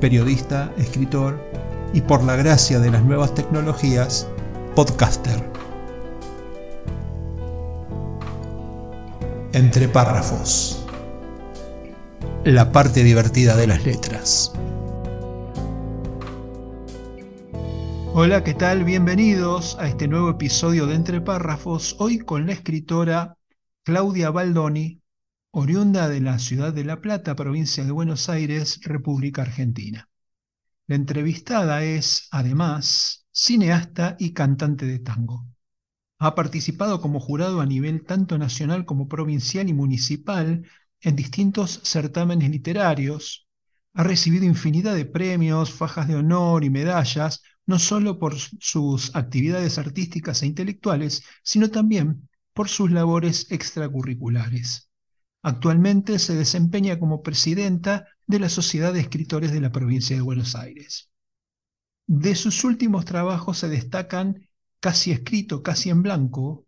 periodista, 0.00 0.72
escritor 0.76 1.40
y 1.92 2.00
por 2.00 2.22
la 2.24 2.36
gracia 2.36 2.78
de 2.78 2.90
las 2.90 3.02
nuevas 3.02 3.34
tecnologías, 3.34 4.28
podcaster. 4.74 5.42
Entre 9.52 9.88
párrafos. 9.88 10.84
La 12.44 12.70
parte 12.72 13.02
divertida 13.02 13.56
de 13.56 13.66
las 13.66 13.84
letras. 13.84 14.52
Hola, 18.12 18.44
¿qué 18.44 18.54
tal? 18.54 18.84
Bienvenidos 18.84 19.76
a 19.78 19.88
este 19.88 20.08
nuevo 20.08 20.30
episodio 20.30 20.86
de 20.86 20.94
Entre 20.94 21.20
párrafos, 21.20 21.96
hoy 21.98 22.18
con 22.18 22.46
la 22.46 22.52
escritora 22.52 23.36
Claudia 23.84 24.30
Baldoni, 24.30 25.02
oriunda 25.58 26.10
de 26.10 26.20
la 26.20 26.38
ciudad 26.38 26.74
de 26.74 26.84
La 26.84 27.00
Plata, 27.00 27.34
provincia 27.34 27.82
de 27.82 27.90
Buenos 27.90 28.28
Aires, 28.28 28.78
República 28.82 29.40
Argentina. 29.40 30.06
La 30.86 30.96
entrevistada 30.96 31.82
es, 31.82 32.28
además, 32.30 33.26
cineasta 33.32 34.16
y 34.18 34.34
cantante 34.34 34.84
de 34.84 34.98
tango. 34.98 35.46
Ha 36.18 36.34
participado 36.34 37.00
como 37.00 37.20
jurado 37.20 37.62
a 37.62 37.66
nivel 37.66 38.04
tanto 38.04 38.36
nacional 38.36 38.84
como 38.84 39.08
provincial 39.08 39.66
y 39.70 39.72
municipal 39.72 40.68
en 41.00 41.16
distintos 41.16 41.80
certámenes 41.84 42.50
literarios. 42.50 43.48
Ha 43.94 44.02
recibido 44.02 44.44
infinidad 44.44 44.94
de 44.94 45.06
premios, 45.06 45.72
fajas 45.72 46.06
de 46.06 46.16
honor 46.16 46.64
y 46.64 46.70
medallas, 46.70 47.40
no 47.64 47.78
solo 47.78 48.18
por 48.18 48.34
sus 48.36 49.16
actividades 49.16 49.78
artísticas 49.78 50.42
e 50.42 50.46
intelectuales, 50.48 51.22
sino 51.42 51.70
también 51.70 52.28
por 52.52 52.68
sus 52.68 52.90
labores 52.90 53.50
extracurriculares. 53.50 54.90
Actualmente 55.46 56.18
se 56.18 56.34
desempeña 56.34 56.98
como 56.98 57.22
presidenta 57.22 58.08
de 58.26 58.40
la 58.40 58.48
Sociedad 58.48 58.92
de 58.92 58.98
Escritores 58.98 59.52
de 59.52 59.60
la 59.60 59.70
provincia 59.70 60.16
de 60.16 60.22
Buenos 60.22 60.56
Aires. 60.56 61.08
De 62.08 62.34
sus 62.34 62.64
últimos 62.64 63.04
trabajos 63.04 63.58
se 63.58 63.68
destacan 63.68 64.48
Casi 64.80 65.12
escrito, 65.12 65.62
casi 65.62 65.90
en 65.90 66.02
blanco, 66.02 66.66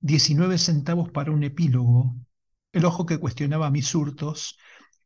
19 0.00 0.58
centavos 0.58 1.10
para 1.10 1.32
un 1.32 1.42
epílogo, 1.42 2.14
El 2.72 2.84
ojo 2.84 3.06
que 3.06 3.16
cuestionaba 3.16 3.70
mis 3.70 3.94
hurtos, 3.94 4.58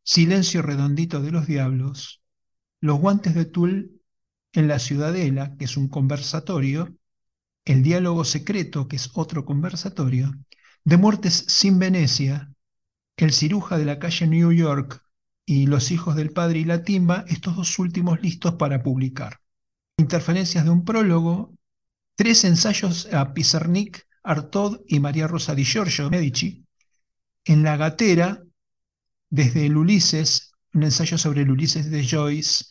Silencio 0.03 0.61
redondito 0.61 1.23
de 1.23 1.31
los 1.31 1.47
diablos, 1.47 2.25
Los 2.81 2.99
guantes 2.99 3.37
de 3.37 3.45
tul 3.45 4.03
en 4.53 4.67
la 4.67 4.81
ciudadela, 4.81 5.57
que 5.57 5.67
es 5.67 5.77
un 5.77 5.87
conversatorio, 5.87 6.93
El 7.65 7.85
diálogo 7.85 8.25
secreto, 8.25 8.89
que 8.89 8.97
es 8.97 9.13
otro 9.15 9.45
conversatorio, 9.45 10.35
De 10.83 10.97
muertes 10.97 11.45
sin 11.47 11.79
Venecia, 11.79 12.51
el 13.25 13.33
ciruja 13.33 13.79
de 13.79 13.85
la 13.85 13.99
calle 13.99 14.27
New 14.27 14.53
York 14.53 15.03
y 15.47 15.67
Los 15.67 15.91
hijos 15.91 16.17
del 16.17 16.33
padre 16.33 16.59
y 16.59 16.65
la 16.65 16.83
timba, 16.83 17.25
estos 17.29 17.57
dos 17.57 17.79
últimos 17.79 18.21
listos 18.21 18.55
para 18.55 18.83
publicar. 18.83 19.41
Interferencias 19.97 20.65
de 20.65 20.71
un 20.71 20.85
prólogo, 20.85 21.55
tres 22.17 22.45
ensayos 22.45 23.09
a 23.13 23.33
Pizarnik, 23.33 24.07
Artaud 24.25 24.81
y 24.89 24.99
María 24.99 25.29
Rosa 25.29 25.55
di 25.55 25.65
Giorgio 25.65 26.11
Medici, 26.11 26.65
en 27.45 27.63
La 27.63 27.77
Gatera, 27.77 28.43
desde 29.31 29.67
el 29.67 29.77
Ulises, 29.77 30.53
un 30.75 30.83
ensayo 30.83 31.17
sobre 31.17 31.43
el 31.43 31.51
Ulises 31.51 31.91
de 31.91 32.07
Joyce, 32.07 32.65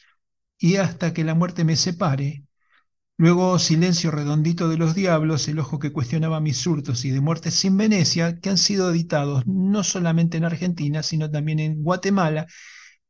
y 0.57 0.75
hasta 0.75 1.13
que 1.13 1.23
la 1.23 1.33
muerte 1.33 1.63
me 1.63 1.77
separe, 1.77 2.43
Luego 3.17 3.59
Silencio 3.59 4.11
Redondito 4.11 4.67
de 4.67 4.77
los 4.77 4.93
Diablos, 4.93 5.47
El 5.47 5.59
Ojo 5.59 5.79
que 5.79 5.93
cuestionaba 5.93 6.41
mis 6.41 6.67
hurtos 6.67 7.05
y 7.05 7.11
de 7.11 7.21
Muertes 7.21 7.53
sin 7.53 7.77
Venecia, 7.77 8.39
que 8.39 8.49
han 8.49 8.57
sido 8.57 8.91
editados 8.91 9.47
no 9.47 9.85
solamente 9.85 10.35
en 10.35 10.43
Argentina, 10.43 11.01
sino 11.01 11.31
también 11.31 11.59
en 11.59 11.81
Guatemala, 11.81 12.45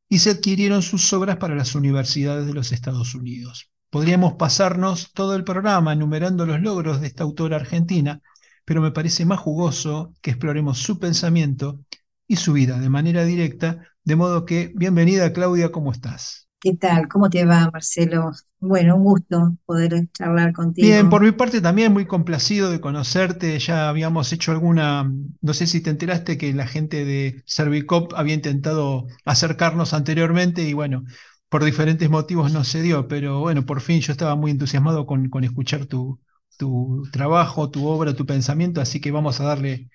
y 0.08 0.20
se 0.20 0.30
adquirieron 0.30 0.84
sus 0.84 1.12
obras 1.14 1.38
para 1.38 1.56
las 1.56 1.74
universidades 1.74 2.46
de 2.46 2.54
los 2.54 2.72
Estados 2.72 3.16
Unidos. 3.16 3.72
Podríamos 3.90 4.34
pasarnos 4.34 5.12
todo 5.12 5.36
el 5.36 5.44
programa 5.44 5.94
enumerando 5.94 6.46
los 6.46 6.62
logros 6.62 7.02
de 7.02 7.08
esta 7.08 7.24
autora 7.24 7.56
argentina, 7.56 8.22
pero 8.64 8.82
me 8.82 8.92
parece 8.92 9.26
más 9.26 9.40
jugoso 9.40 10.14
que 10.22 10.30
exploremos 10.30 10.78
su 10.78 11.00
pensamiento 11.00 11.80
y 12.28 12.36
su 12.36 12.54
vida 12.54 12.80
de 12.80 12.90
manera 12.90 13.26
directa, 13.26 13.80
de 14.04 14.16
modo 14.16 14.46
que, 14.46 14.72
bienvenida 14.76 15.34
Claudia, 15.34 15.72
¿cómo 15.72 15.92
estás? 15.92 16.45
¿Qué 16.66 16.74
tal? 16.74 17.08
¿Cómo 17.08 17.30
te 17.30 17.46
va, 17.46 17.70
Marcelo? 17.72 18.32
Bueno, 18.60 18.96
un 18.96 19.04
gusto 19.04 19.56
poder 19.68 20.10
charlar 20.18 20.52
contigo. 20.52 20.88
Bien, 20.88 21.12
por 21.12 21.22
mi 21.22 21.32
parte 21.32 21.62
también 21.62 21.94
muy 21.94 22.08
complacido 22.08 22.72
de 22.72 22.82
conocerte. 22.82 23.60
Ya 23.60 23.88
habíamos 23.88 24.34
hecho 24.34 24.52
alguna, 24.52 25.14
no 25.42 25.54
sé 25.54 25.68
si 25.68 25.80
te 25.82 25.92
enteraste 25.92 26.40
que 26.40 26.56
la 26.56 26.66
gente 26.66 27.06
de 27.06 27.44
Servicop 27.46 28.14
había 28.16 28.34
intentado 28.34 29.06
acercarnos 29.26 29.94
anteriormente 29.94 30.64
y 30.64 30.74
bueno, 30.74 31.04
por 31.50 31.64
diferentes 31.64 32.10
motivos 32.10 32.52
no 32.52 32.64
se 32.64 32.82
dio, 32.82 33.08
pero 33.08 33.42
bueno, 33.42 33.64
por 33.68 33.80
fin 33.80 34.02
yo 34.02 34.12
estaba 34.12 34.36
muy 34.36 34.50
entusiasmado 34.50 35.06
con, 35.06 35.30
escuchar 35.44 35.86
tu, 35.86 36.20
tu 36.58 37.04
trabajo, 37.12 37.70
tu 37.70 37.86
obra, 37.86 38.16
tu 38.16 38.26
pensamiento, 38.26 38.82
así 38.82 39.00
que 39.00 39.12
vamos 39.12 39.40
a 39.40 39.44
darle, 39.44 39.92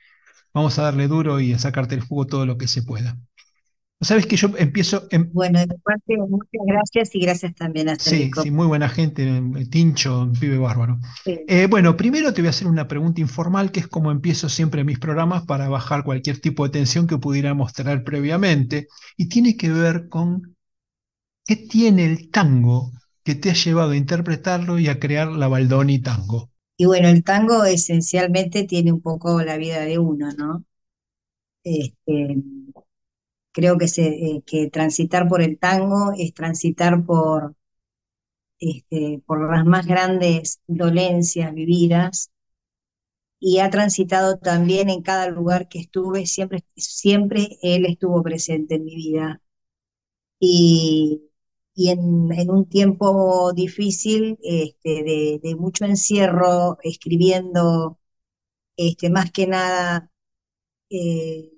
vamos 0.55 0.79
a 0.79 0.83
darle 0.83 1.09
duro 1.09 1.41
y 1.41 1.53
a 1.53 1.59
sacarte 1.59 1.97
el 1.97 2.03
jugo 2.03 2.29
todo 2.29 2.47
lo 2.47 2.59
que 2.59 2.69
se 2.69 2.85
pueda. 2.85 3.19
Sabes 4.03 4.27
que 4.27 4.37
yo 4.37 4.49
empiezo. 4.57 5.07
Bueno, 5.33 5.61
de 5.61 5.79
parte, 5.85 6.17
muchas 6.17 6.63
gracias 6.67 7.15
y 7.15 7.21
gracias 7.21 7.55
también 7.55 7.91
a 7.91 7.97
Sí, 7.97 8.31
sí, 8.43 8.51
muy 8.51 8.67
buena 8.67 8.89
gente, 8.89 9.43
Tincho, 9.71 10.23
un 10.23 10.33
pibe 10.33 10.57
bárbaro. 10.57 10.99
Eh, 11.27 11.67
bueno, 11.69 11.99
primero 11.99 12.33
te 12.33 12.41
voy 12.41 12.47
a 12.47 12.51
hacer 12.51 12.67
una 12.67 12.89
pregunta 12.89 13.21
informal, 13.21 13.71
que 13.71 13.81
es 13.81 13.89
como 13.89 14.11
empiezo 14.11 14.49
siempre 14.49 14.85
mis 14.85 14.99
programas 14.99 15.45
para 15.45 15.69
bajar 15.69 16.03
cualquier 16.03 16.41
tipo 16.41 16.65
de 16.65 16.71
tensión 16.71 17.07
que 17.07 17.19
pudiera 17.19 17.53
mostrar 17.53 18.03
previamente, 18.03 18.89
y 19.19 19.29
tiene 19.29 19.57
que 19.59 19.71
ver 19.71 20.09
con 20.09 20.57
qué 21.45 21.57
tiene 21.57 22.07
el 22.07 22.31
tango 22.31 22.93
que 23.23 23.35
te 23.35 23.51
ha 23.51 23.55
llevado 23.55 23.91
a 23.91 23.97
interpretarlo 23.97 24.79
y 24.79 24.89
a 24.89 24.99
crear 24.99 25.29
la 25.29 25.49
Baldoni 25.49 26.01
Tango. 26.01 26.51
Y 26.79 26.87
bueno, 26.87 27.09
el 27.09 27.23
tango 27.23 27.65
esencialmente 27.65 28.65
tiene 28.65 28.93
un 28.93 29.03
poco 29.03 29.43
la 29.43 29.59
vida 29.59 29.81
de 29.81 29.99
uno, 29.99 30.33
¿no? 30.33 30.65
Este, 31.63 32.37
Creo 33.53 33.79
que, 33.79 33.87
eh, 33.97 34.43
que 34.47 34.71
transitar 34.71 35.29
por 35.29 35.43
el 35.43 35.59
tango 35.59 36.13
es 36.17 36.35
transitar 36.35 37.05
por, 37.05 37.55
este, 38.61 39.23
por 39.27 39.51
las 39.55 39.65
más 39.67 39.87
grandes 39.87 40.61
dolencias 40.67 41.53
vividas 41.55 42.31
y 43.41 43.59
ha 43.59 43.71
transitado 43.71 44.39
también 44.39 44.91
en 44.91 45.03
cada 45.03 45.29
lugar 45.29 45.69
que 45.69 45.81
estuve, 45.81 46.27
siempre, 46.27 46.65
siempre 46.77 47.59
él 47.63 47.87
estuvo 47.87 48.23
presente 48.23 48.77
en 48.77 48.85
mi 48.85 48.95
vida. 48.97 49.41
Y, 50.41 51.23
y 51.75 51.91
en, 51.91 52.33
en, 52.33 52.51
un 52.51 52.69
tiempo 52.69 53.53
difícil, 53.55 54.39
este, 54.43 55.03
de, 55.05 55.41
de, 55.43 55.57
mucho 55.57 55.85
encierro, 55.85 56.79
escribiendo, 56.83 57.99
este, 58.77 59.11
más 59.11 59.33
que 59.33 59.47
nada, 59.47 60.11
eh, 60.91 61.51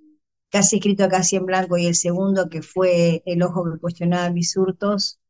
casi 0.52 0.76
escrito 0.78 1.08
casi 1.10 1.36
en 1.36 1.46
blanco, 1.46 1.78
y 1.78 1.86
el 1.86 1.96
segundo, 1.96 2.50
que 2.50 2.62
fue 2.62 3.22
El 3.26 3.42
ojo 3.44 3.64
que 3.72 3.80
cuestionaba 3.80 4.30
mis 4.30 4.56
hurtos, 4.56 5.20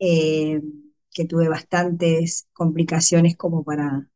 eh, 0.00 0.62
que 1.12 1.26
tuve 1.26 1.48
bastantes 1.48 2.48
complicaciones 2.54 3.36
como 3.36 3.64
para, 3.64 4.08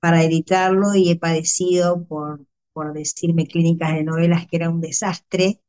para 0.00 0.24
editarlo 0.24 0.94
y 0.94 1.10
he 1.10 1.16
padecido 1.18 2.04
por, 2.06 2.46
por 2.72 2.92
decirme 2.94 3.46
clínicas 3.46 3.94
de 3.94 4.04
novelas 4.04 4.46
que 4.48 4.56
era 4.56 4.70
un 4.70 4.80
desastre. 4.80 5.60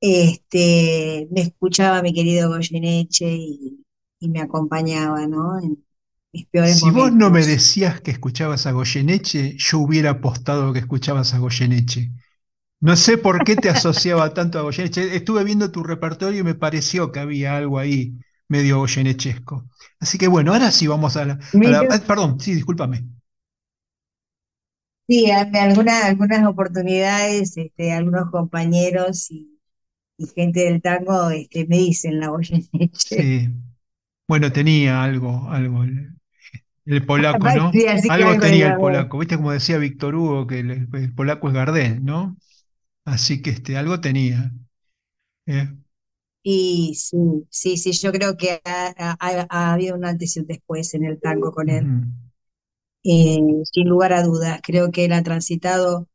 Este, 0.00 1.28
me 1.30 1.42
escuchaba 1.42 2.02
mi 2.02 2.14
querido 2.14 2.48
Goyeneche 2.48 3.26
y, 3.34 3.84
y 4.18 4.28
me 4.30 4.40
acompañaba, 4.40 5.26
¿no? 5.26 5.58
En 5.60 5.84
mis 6.32 6.46
peores 6.46 6.80
si 6.80 6.90
vos 6.90 7.12
no 7.12 7.30
me 7.30 7.44
decías 7.44 8.00
que 8.00 8.10
escuchabas 8.12 8.66
a 8.66 8.72
Goyeneche, 8.72 9.56
yo 9.58 9.78
hubiera 9.80 10.10
apostado 10.10 10.72
que 10.72 10.78
escuchabas 10.78 11.34
a 11.34 11.38
Goyeneche. 11.38 12.12
No 12.80 12.96
sé 12.96 13.18
por 13.18 13.44
qué 13.44 13.56
te 13.56 13.68
asociaba 13.70 14.32
tanto 14.34 14.58
a 14.58 14.62
Goyeneche. 14.62 15.14
Estuve 15.16 15.44
viendo 15.44 15.70
tu 15.70 15.82
repertorio 15.82 16.40
y 16.40 16.42
me 16.44 16.54
pareció 16.54 17.12
que 17.12 17.20
había 17.20 17.56
algo 17.56 17.78
ahí 17.78 18.14
medio 18.48 18.78
goyenechesco. 18.78 19.68
Así 20.00 20.18
que 20.18 20.28
bueno, 20.28 20.52
ahora 20.52 20.70
sí 20.72 20.86
vamos 20.86 21.16
a 21.16 21.24
la... 21.26 21.38
Ah, 21.64 22.00
perdón, 22.06 22.40
sí, 22.40 22.54
discúlpame. 22.54 23.04
Sí, 25.08 25.30
algunas, 25.30 26.04
algunas 26.04 26.46
oportunidades, 26.46 27.56
este, 27.56 27.92
algunos 27.92 28.30
compañeros 28.30 29.30
y, 29.30 29.58
y 30.18 30.26
gente 30.28 30.60
del 30.66 30.82
tango 30.82 31.30
este, 31.30 31.66
me 31.68 31.78
dicen 31.78 32.20
la 32.20 32.28
Goyeneche. 32.28 33.16
Sí. 33.16 33.48
Bueno, 34.28 34.52
tenía 34.52 35.02
algo, 35.04 35.50
algo. 35.50 35.84
El, 35.84 36.16
el 36.86 37.06
polaco, 37.06 37.50
¿no? 37.52 37.72
Sí, 37.72 37.86
Algo 38.08 38.38
tenía 38.38 38.68
el 38.68 38.78
polaco. 38.78 39.18
¿Viste 39.18 39.36
como 39.36 39.52
decía 39.52 39.78
Víctor 39.78 40.14
Hugo 40.16 40.46
que 40.46 40.60
el, 40.60 40.88
el 40.94 41.14
polaco 41.14 41.48
es 41.48 41.54
Gardel, 41.54 42.04
¿no? 42.04 42.36
Así 43.12 43.42
que 43.42 43.50
este, 43.50 43.76
algo 43.76 44.00
tenía. 44.00 44.52
¿eh? 45.46 45.68
Y 46.42 46.94
sí, 46.96 47.16
sí, 47.50 47.76
sí, 47.78 47.92
yo 47.92 48.12
creo 48.12 48.36
que 48.36 48.60
ha, 48.64 48.94
ha- 48.98 49.16
ha- 49.20 49.46
ha 49.50 49.72
habido 49.74 49.96
un 49.96 50.04
antes 50.04 50.36
y 50.36 50.40
un 50.40 50.46
después 50.46 50.92
en 50.94 51.04
el 51.04 51.18
tango 51.20 51.50
con 51.52 51.68
él. 51.70 51.90
Eh, 53.02 53.38
sin 53.72 53.88
lugar 53.88 54.12
a 54.12 54.22
dudas, 54.22 54.60
creo 54.62 54.90
que 54.90 55.04
él 55.06 55.12
ha 55.14 55.22
transitado 55.22 56.06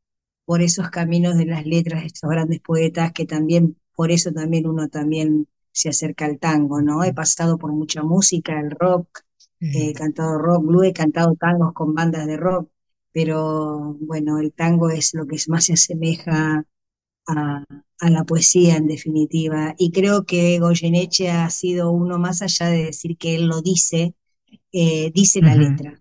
por 0.44 0.62
esos 0.62 0.90
caminos 0.90 1.36
de 1.36 1.46
las 1.46 1.66
letras 1.66 2.00
de 2.02 2.06
estos 2.08 2.30
grandes 2.30 2.60
poetas 2.60 3.12
que 3.12 3.26
también, 3.26 3.76
por 3.96 4.12
eso 4.12 4.32
también 4.32 4.66
uno 4.68 4.88
también 4.88 5.48
se 5.72 5.88
acerca 5.90 6.26
al 6.26 6.38
tango, 6.38 6.80
¿no? 6.82 7.02
He 7.04 7.12
pasado 7.14 7.58
por 7.58 7.72
mucha 7.72 8.02
música, 8.04 8.60
el 8.60 8.70
rock, 8.70 9.20
Eh, 9.72 9.90
he 9.90 9.94
cantado 9.94 10.38
rock, 10.38 10.64
blues, 10.66 10.86
he 10.88 10.92
cantado 10.92 11.34
tangos 11.36 11.72
con 11.74 11.92
bandas 11.94 12.26
de 12.26 12.36
rock, 12.36 12.70
pero 13.12 13.96
bueno, 14.00 14.38
el 14.40 14.52
tango 14.52 14.90
es 14.90 15.12
lo 15.14 15.26
que 15.26 15.36
más 15.48 15.64
se 15.66 15.74
asemeja 15.74 16.64
a, 17.26 17.64
a 18.00 18.10
la 18.10 18.24
poesía 18.24 18.76
en 18.76 18.86
definitiva. 18.88 19.74
Y 19.78 19.90
creo 19.92 20.24
que 20.24 20.58
Goyeneche 20.58 21.30
ha 21.30 21.50
sido 21.50 21.90
uno 21.90 22.18
más 22.18 22.42
allá 22.42 22.66
de 22.68 22.84
decir 22.86 23.16
que 23.16 23.36
él 23.36 23.46
lo 23.46 23.62
dice, 23.62 24.14
eh, 24.72 25.10
dice 25.14 25.42
la 25.42 25.54
letra 25.54 26.00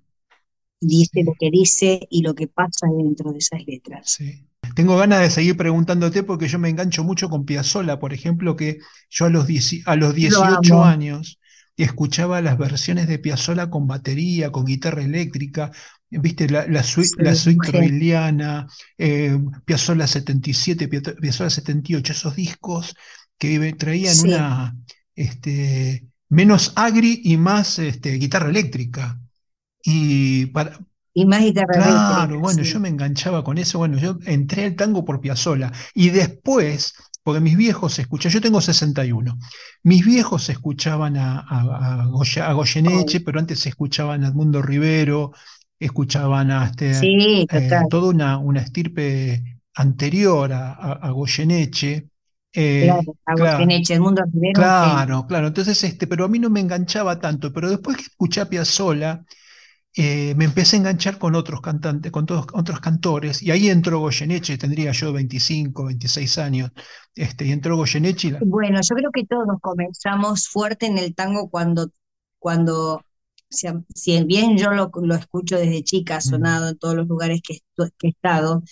dice 0.80 1.24
lo 1.24 1.34
que 1.40 1.50
dice 1.52 2.08
y 2.10 2.22
lo 2.22 2.36
que 2.36 2.48
pasa 2.48 2.88
dentro 2.98 3.32
de 3.32 3.40
esas 3.40 3.66
letras. 3.66 4.12
Sí. 4.12 4.48
Tengo 4.76 4.98
ganas 4.98 5.22
de 5.22 5.30
seguir 5.30 5.58
preguntándote 5.58 6.24
porque 6.24 6.48
yo 6.48 6.60
me 6.60 6.70
engancho 6.70 7.04
mucho 7.04 7.30
con 7.30 7.46
Piazzolla, 7.46 8.00
por 8.00 8.14
ejemplo, 8.14 8.56
que 8.56 8.80
yo 9.10 9.26
a 9.26 9.30
los, 9.30 9.48
10 9.48 9.84
a 9.86 9.96
los 9.96 10.10
Lo 10.10 10.14
18 10.16 10.74
amo, 10.74 10.86
años 10.86 11.40
escuchaba 11.78 12.42
las 12.42 12.58
versiones 12.58 13.08
de 13.08 13.20
Piazzolla 13.20 13.70
con 13.70 13.86
batería, 13.86 14.52
con 14.52 14.66
guitarra 14.66 15.04
eléctrica, 15.04 15.72
viste, 16.20 16.48
la, 16.50 16.66
la, 16.68 16.84
sui- 16.84 17.12
sí, 17.18 17.18
la 17.18 17.36
suite 17.36 17.62
troiliana, 17.72 18.68
eh, 18.98 19.38
Piazzolla 19.66 20.08
77, 20.08 20.88
Pia- 20.88 21.02
Piazzolla 21.20 21.50
78, 21.50 22.14
esos 22.14 22.36
discos 22.36 22.96
que 23.38 23.74
traían 23.74 24.20
Sí, 24.20 24.22
una 24.22 24.76
este, 25.16 26.08
menos 26.30 26.74
agri 26.76 27.22
y 27.24 27.38
más 27.38 27.80
este, 27.80 28.14
guitarra 28.14 28.50
eléctrica. 28.50 29.20
Y 29.84 30.48
para, 30.48 30.80
y 31.16 31.26
más 31.26 31.42
guitarra 31.42 31.78
Claro, 31.78 32.40
eléctrica, 32.40 32.40
bueno, 32.40 32.64
yo 32.64 32.80
sí. 32.80 32.80
me 32.80 32.88
enganchaba 32.90 33.44
con 33.44 33.58
eso. 33.58 33.80
Bueno, 33.80 33.98
yo 33.98 34.18
entré 34.26 34.66
al 34.66 34.76
tango 34.76 35.04
por 35.04 35.20
Piazzolla 35.20 35.72
y 35.94 36.10
después, 36.10 36.94
porque 37.22 37.42
mis 37.42 37.58
viejos 37.58 38.00
escuchaban, 38.00 38.34
yo 38.34 38.42
tengo 38.42 38.62
61, 38.62 39.38
mis 39.84 40.06
viejos 40.06 40.48
escuchaban 40.50 41.18
a, 41.18 41.40
a, 41.42 42.02
a 42.04 42.06
Goya- 42.06 42.48
a 42.50 42.54
Oh, 42.86 43.04
Goyeneche, 43.04 43.20
pero 43.20 43.40
antes 43.40 43.66
escuchaban 43.66 44.24
a 44.24 44.28
Edmundo 44.30 44.62
Rivero, 44.62 45.34
escuchaban 45.80 46.52
a 46.52 46.72
sí, 46.90 47.48
eh, 47.50 47.86
toda 47.90 48.10
una, 48.12 48.38
una 48.38 48.62
estirpe 48.62 49.62
anterior 49.76 50.54
a, 50.54 50.74
a- 50.74 50.94
a 50.94 51.12
Goyeneche. 51.12 52.10
Eh, 52.54 52.98
claro. 52.98 53.16
A 53.26 53.34
claro, 53.34 53.76
Goyeneche, 53.76 53.94
Edmundo 53.96 54.24
Rivero, 54.32 54.64
claro, 54.78 55.28
claro. 55.28 55.48
Entonces, 55.48 55.84
este, 55.84 56.08
pero 56.08 56.26
a 56.26 56.28
mí 56.30 56.40
no 56.40 56.50
me 56.50 56.60
enganchaba 56.62 57.20
tanto. 57.20 57.54
Pero 57.54 57.70
después 57.70 57.98
que 57.98 58.04
escuché 58.04 58.42
a 58.42 58.50
Piazzolla, 58.50 59.26
eh, 59.96 60.36
me 60.36 60.46
empecé 60.46 60.76
a 60.78 60.80
enganchar 60.80 61.18
con 61.20 61.36
otros 61.36 61.62
cantantes, 61.62 62.12
con 62.12 62.26
todos, 62.26 62.48
otros 62.54 62.80
cantores, 62.82 63.42
y 63.44 63.52
ahí 63.52 63.70
entró 63.70 64.00
Goyeneche, 64.00 64.58
tendría 64.58 64.92
yo 64.92 65.14
25, 65.14 65.86
26 65.86 66.38
años, 66.38 66.72
este, 67.16 67.46
y 67.46 67.52
entró 67.52 67.78
Goyeneche 67.78 68.28
y 68.30 68.32
la... 68.32 68.46
Bueno, 68.46 68.80
yo 68.82 68.96
creo 68.96 69.12
que 69.12 69.26
todos 69.26 69.46
comenzamos 69.62 70.48
fuerte 70.50 70.88
en 70.88 70.98
el 70.98 71.16
tango 71.16 71.50
cuando, 71.50 71.88
cuando, 72.40 73.05
si, 73.50 73.68
si 73.94 74.24
bien 74.26 74.58
yo 74.58 74.72
lo, 74.72 74.92
lo 75.02 75.16
escucho 75.16 75.58
desde 75.58 75.84
chica, 75.84 76.18
ha 76.18 76.22
sonado 76.22 76.70
en 76.70 76.78
todos 76.78 76.96
los 76.96 77.08
lugares 77.08 77.42
que, 77.48 77.60
he 78.04 78.08
estado, 78.10 78.64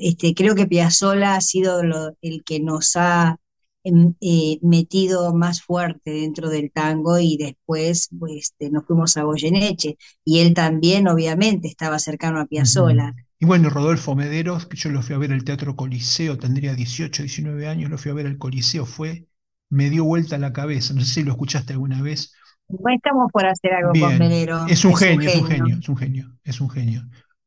este, 0.00 0.34
creo 0.34 0.54
que 0.54 0.66
Piazzolla 0.66 1.36
ha 1.36 1.40
sido 1.40 1.82
lo- 1.82 2.16
el 2.22 2.42
que 2.44 2.60
nos 2.60 2.96
ha 2.96 3.36
em, 3.84 4.14
eh, 4.20 4.58
metido 4.62 5.34
más 5.34 5.62
fuerte 5.62 6.10
dentro 6.12 6.50
del 6.50 6.70
tango 6.70 7.18
y 7.18 7.36
después 7.38 8.08
pues, 8.18 8.32
este, 8.52 8.70
nos 8.70 8.84
fuimos 8.86 9.16
a 9.16 9.22
Goyeneche 9.22 9.96
y 10.24 10.40
él 10.40 10.52
también 10.54 11.08
obviamente 11.08 11.68
estaba 11.68 11.98
cercano 11.98 12.40
a 12.40 12.46
ujú. 12.46 12.46
Piazzolla. 12.46 13.14
Y 13.38 13.46
bueno, 13.46 13.70
Rodolfo 13.70 14.14
Mederos, 14.14 14.66
que 14.66 14.76
yo 14.76 14.90
lo 14.90 15.02
fui 15.02 15.14
a 15.14 15.18
ver 15.18 15.32
al 15.32 15.44
Teatro 15.44 15.74
Coliseo, 15.76 16.38
tendría 16.38 16.74
18, 16.74 17.22
19 17.22 17.66
años, 17.68 17.90
lo 17.90 17.96
fui 17.98 18.10
a 18.10 18.14
ver 18.14 18.26
al 18.26 18.36
Coliseo, 18.38 18.84
fue, 18.86 19.28
me 19.70 19.88
dio 19.90 20.04
vuelta 20.04 20.36
la 20.38 20.52
cabeza, 20.52 20.92
no 20.94 21.00
sé 21.00 21.06
si 21.14 21.22
lo 21.22 21.32
escuchaste 21.32 21.72
alguna 21.72 22.02
vez. 22.02 22.34
Estamos 22.94 23.30
por 23.32 23.46
hacer 23.46 23.72
algo 23.74 23.96
con 23.96 24.16
Melero, 24.16 24.66
es 24.66 24.84
un 24.84 24.94
es 24.94 25.06
un 25.08 25.18
genio, 25.18 25.28
es 25.28 25.34
un 25.36 25.44
genio. 25.44 25.78
es 25.80 25.88
un 25.88 25.96
genio, 25.96 26.38
es 26.44 26.60
un 26.60 26.70
genio. 26.70 27.02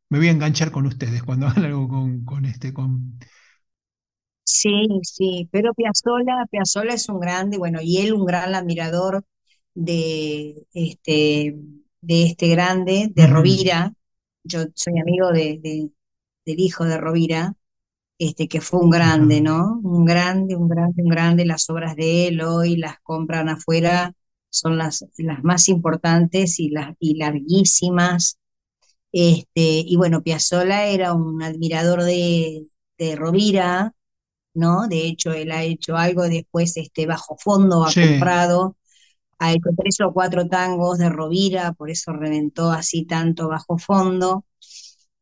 Me 0.10 0.18
voy 0.20 0.28
a 0.28 0.32
enganchar 0.32 0.72
con 0.72 0.86
ustedes 0.86 1.24
cuando 1.24 1.48
hagan 1.48 1.66
algo 1.66 1.88
con, 1.88 2.24
con 2.26 2.46
este, 2.46 2.74
con... 2.74 3.20
Sí, 4.46 4.88
sí, 5.04 5.48
pero 5.52 5.74
Piazzolla, 5.74 6.46
Piazzolla 6.52 6.94
es 6.94 7.08
un 7.10 7.20
grande, 7.20 7.58
bueno, 7.58 7.80
y 7.82 7.98
él 8.00 8.14
un 8.14 8.26
gran 8.26 8.54
admirador 8.56 9.26
de 9.74 10.68
este, 10.74 11.56
de 12.02 12.24
este 12.26 12.48
grande, 12.50 13.10
de 13.16 13.28
Rovira. 13.28 13.94
Yo 14.44 14.60
soy 14.76 15.00
amigo 15.00 15.32
de, 15.32 15.60
de- 15.64 15.90
del 16.46 16.60
hijo 16.60 16.84
de 16.86 16.98
Rovira, 16.98 17.56
este, 18.20 18.48
que 18.50 18.62
fue 18.62 18.82
un 18.82 18.90
grande. 18.92 19.42
¿no? 19.42 19.80
Un 19.84 20.06
grande, 20.06 20.56
un 20.58 20.70
grande, 20.70 21.04
un 21.04 21.10
grande. 21.10 21.46
Las 21.46 21.70
obras 21.70 21.96
de 21.98 22.28
él 22.30 22.42
hoy 22.44 22.78
las 22.78 23.00
compran 23.02 23.50
afuera, 23.50 24.14
son 24.54 24.78
las, 24.78 25.06
las 25.18 25.44
más 25.44 25.70
importantes 25.70 26.60
y, 26.60 26.70
las, 26.70 26.96
y 27.00 27.18
larguísimas. 27.18 28.38
Este, 29.12 29.62
y 29.86 29.96
bueno, 29.96 30.24
Piazzolla 30.24 30.88
era 30.88 31.14
un 31.14 31.42
admirador 31.44 32.04
de, 32.04 32.68
de 32.98 33.16
Rovira 33.16 33.94
¿no? 34.56 34.88
De 34.88 35.06
hecho, 35.08 35.34
él 35.34 35.52
ha 35.52 35.64
hecho 35.64 35.98
algo, 35.98 36.24
después 36.24 36.78
este 36.78 37.08
Bajo 37.08 37.38
Fondo 37.40 37.86
ha 37.86 37.94
Sí. 37.94 38.02
comprado, 38.02 38.78
ha 39.40 39.54
hecho 39.54 39.70
tres 39.78 40.02
o 40.02 40.14
cuatro 40.14 40.48
tangos 40.50 41.00
de 41.00 41.10
Rovira, 41.10 41.74
por 41.74 41.90
eso 41.92 42.14
reventó 42.14 42.72
así 42.72 43.06
tanto 43.06 43.50
Bajo 43.50 43.78
Fondo. 43.80 44.46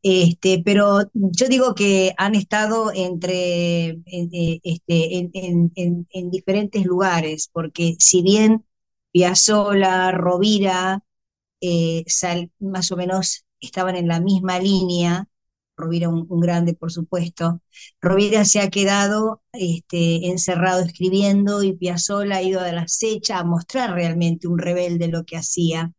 Este, 0.03 0.61
pero 0.65 1.01
yo 1.13 1.47
digo 1.47 1.75
que 1.75 2.13
han 2.17 2.33
estado 2.35 2.91
entre, 2.93 3.89
en, 4.05 4.29
eh, 4.33 4.59
este, 4.63 5.17
en- 5.19 5.71
en- 5.75 6.07
en 6.11 6.31
diferentes 6.31 6.85
lugares, 6.85 7.49
porque 7.53 7.95
si 7.99 8.23
bien 8.23 8.65
Piazzolla, 9.11 10.11
Rovira, 10.11 11.03
eh, 11.61 12.05
más 12.59 12.91
o 12.91 12.97
menos 12.97 13.45
estaban 13.59 13.95
en 13.95 14.07
la 14.07 14.19
misma 14.19 14.59
línea, 14.59 15.27
Rovira 15.77 16.09
un, 16.09 16.25
un 16.29 16.39
grande, 16.41 16.73
por 16.75 16.91
supuesto. 16.91 17.61
Rovira 18.01 18.45
se 18.45 18.59
ha 18.61 18.69
quedado 18.69 19.41
este, 19.53 20.27
encerrado 20.29 20.81
escribiendo 20.83 21.63
y 21.63 21.73
Piazzolla 21.73 22.37
ha 22.37 22.41
ido 22.43 22.61
a 22.61 22.71
la 22.71 22.83
acecha 22.83 23.39
a 23.39 23.43
mostrar 23.43 23.93
realmente 23.93 24.47
un 24.47 24.59
rebelde 24.59 25.07
lo 25.07 25.25
que 25.25 25.37
hacía. 25.37 25.93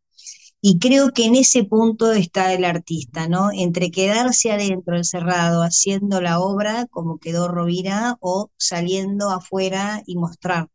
Y 0.63 0.79
creo 0.79 1.13
que 1.13 1.27
en 1.27 1.35
ese 1.37 1.65
punto 1.65 2.13
está 2.13 2.55
el 2.55 2.65
artista, 2.65 3.29
¿no? 3.29 3.51
Entre 3.53 3.91
quedarse 3.91 4.53
adentro, 4.53 4.97
encerrado, 4.97 5.63
haciendo 5.63 6.21
la 6.21 6.41
obra 6.41 6.87
como 6.91 7.19
quedó 7.19 7.49
Rovira, 7.49 8.17
o 8.21 8.51
saliendo 8.57 9.31
afuera 9.31 10.03
y 10.07 10.17
mostrar, 10.17 10.69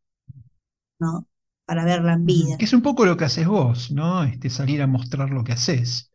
¿no? 0.99 1.27
Para 1.67 1.85
verla 1.85 2.13
en 2.13 2.25
vida. 2.25 2.57
Que 2.57 2.65
es 2.65 2.73
un 2.73 2.81
poco 2.83 3.05
lo 3.05 3.17
que 3.17 3.25
haces 3.25 3.47
vos, 3.47 3.91
¿no? 3.91 4.23
Este, 4.23 4.49
salir 4.49 4.81
a 4.81 4.87
mostrar 4.87 5.29
lo 5.31 5.43
que 5.43 5.53
haces. 5.53 6.11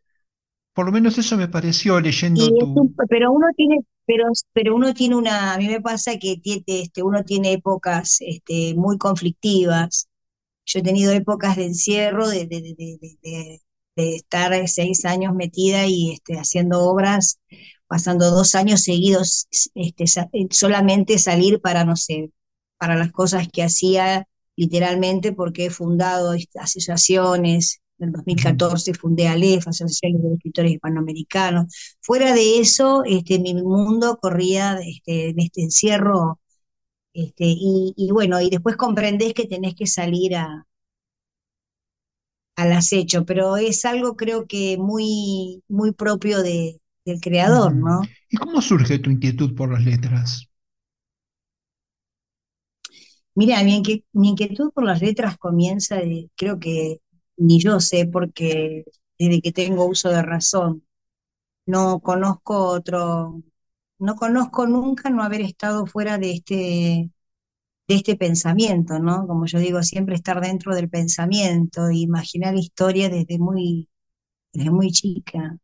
Por 0.73 0.85
lo 0.87 0.91
menos 0.93 1.17
eso 1.19 1.37
me 1.37 1.47
pareció 1.49 1.99
leyendo 2.01 2.55
es 2.57 2.69
un- 2.75 2.93
tu... 2.93 2.97
pero 3.09 3.31
uno 3.31 3.47
tiene, 3.55 3.79
pero, 4.05 4.25
pero 4.53 4.75
uno 4.75 4.93
tiene 4.93 5.15
una, 5.15 5.53
a 5.53 5.57
mí 5.57 5.67
me 5.67 5.81
pasa 5.81 6.17
que 6.17 6.37
tiene, 6.37 6.63
este, 6.67 7.03
uno 7.03 7.23
tiene 7.23 7.53
épocas 7.53 8.17
este, 8.21 8.73
muy 8.75 8.97
conflictivas. 8.97 10.07
Yo 10.65 10.79
he 10.79 10.83
tenido 10.83 11.13
épocas 11.13 11.57
de 11.57 11.65
encierro, 11.67 12.27
de, 12.29 12.47
de, 12.47 12.61
de, 12.61 12.75
de, 12.77 13.17
de- 13.23 13.61
de 13.97 14.15
estar 14.15 14.67
seis 14.69 15.05
años 15.05 15.35
metida 15.35 15.85
y 15.87 16.13
este, 16.13 16.35
haciendo 16.39 16.81
obras, 16.83 17.39
pasando 17.87 18.31
dos 18.31 18.55
años 18.55 18.83
seguidos, 18.83 19.47
este, 19.75 20.05
solamente 20.51 21.19
salir 21.19 21.61
para, 21.61 21.85
no 21.85 21.95
sé, 21.97 22.31
para 22.77 22.95
las 22.95 23.11
cosas 23.11 23.47
que 23.49 23.63
hacía 23.63 24.27
literalmente, 24.55 25.33
porque 25.33 25.65
he 25.67 25.69
fundado 25.69 26.33
asociaciones. 26.59 27.79
En 27.99 28.07
el 28.07 28.13
Ujú. 28.35 28.61
2014 28.61 28.93
fundé 28.93 29.27
ALEF, 29.27 29.67
Asociación 29.67 30.21
de 30.21 30.33
Escritores 30.35 30.71
Hispanoamericanos. 30.73 31.73
Fuera 32.01 32.33
de 32.33 32.59
eso, 32.59 33.03
este, 33.05 33.39
mi 33.39 33.53
mundo 33.53 34.17
corría 34.21 34.79
este, 34.85 35.29
en 35.29 35.39
este 35.39 35.61
encierro 35.63 36.39
este, 37.13 37.45
y, 37.47 37.93
y 37.97 38.11
bueno, 38.11 38.41
y 38.41 38.49
después 38.51 38.77
comprendés 38.77 39.33
que 39.33 39.47
tenés 39.47 39.75
que 39.75 39.87
salir 39.87 40.35
a, 40.35 40.65
al 42.55 42.71
acecho, 42.73 43.25
pero 43.25 43.57
es 43.57 43.85
algo 43.85 44.15
creo 44.15 44.47
que 44.47 44.77
muy, 44.79 45.63
muy 45.67 45.91
propio 45.93 46.41
de, 46.43 46.81
del 47.05 47.19
creador. 47.21 47.75
¿no? 47.75 48.11
¿Y 48.29 48.37
cómo 48.37 48.61
surge 48.61 48.99
tu 48.99 49.09
inquietud 49.09 49.55
por 49.55 49.71
las 49.71 49.83
letras? 49.85 50.49
Mira, 53.35 53.63
mi, 53.63 53.81
mi 54.13 54.29
inquietud 54.29 54.71
por 54.73 54.83
las 54.85 55.01
letras 55.01 55.37
comienza, 55.37 55.95
de- 55.97 56.29
creo 56.35 56.59
que 56.59 57.01
ni 57.37 57.59
yo 57.59 57.79
sé, 57.79 58.05
porque 58.07 58.85
desde 59.17 59.41
que 59.41 59.51
tengo 59.51 59.85
uso 59.85 60.09
de 60.09 60.21
razón, 60.21 60.83
no 61.67 62.01
conozco 62.01 62.67
otro, 62.67 63.41
no 63.99 64.15
conozco 64.15 64.67
nunca 64.67 65.09
no 65.11 65.23
haber 65.23 65.41
estado 65.41 65.85
fuera 65.87 66.17
de 66.19 66.31
este, 66.33 66.55
de 67.87 67.95
este 67.95 68.15
pensamiento, 68.17 68.99
¿no? 68.99 69.27
Como 69.27 69.45
yo 69.47 69.59
digo, 69.59 69.83
siempre 69.83 70.15
estar 70.15 70.41
dentro 70.41 70.75
del 70.75 70.89
pensamiento, 70.89 71.91
imaginar 71.91 72.55
historias 72.55 73.11
desde 73.11 73.39
muy, 73.39 73.89
desde 74.53 74.71
muy 74.71 74.91
chica. 74.91 75.57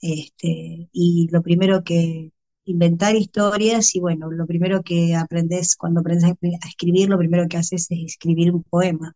Este, 0.00 0.88
y 0.92 1.28
lo 1.32 1.42
primero 1.42 1.82
que, 1.84 2.32
inventar 2.66 3.16
historias, 3.16 3.94
y 3.94 4.00
bueno, 4.00 4.30
lo 4.30 4.46
primero 4.46 4.82
que 4.82 5.14
aprendes, 5.16 5.76
cuando 5.76 6.00
aprendes 6.00 6.24
a 6.24 6.34
escri- 6.34 6.58
a 6.62 6.68
escribir, 6.68 7.08
lo 7.08 7.18
primero 7.18 7.48
que 7.48 7.56
haces 7.58 7.86
es 7.90 7.98
escribir 8.04 8.52
un 8.52 8.62
poema. 8.64 9.14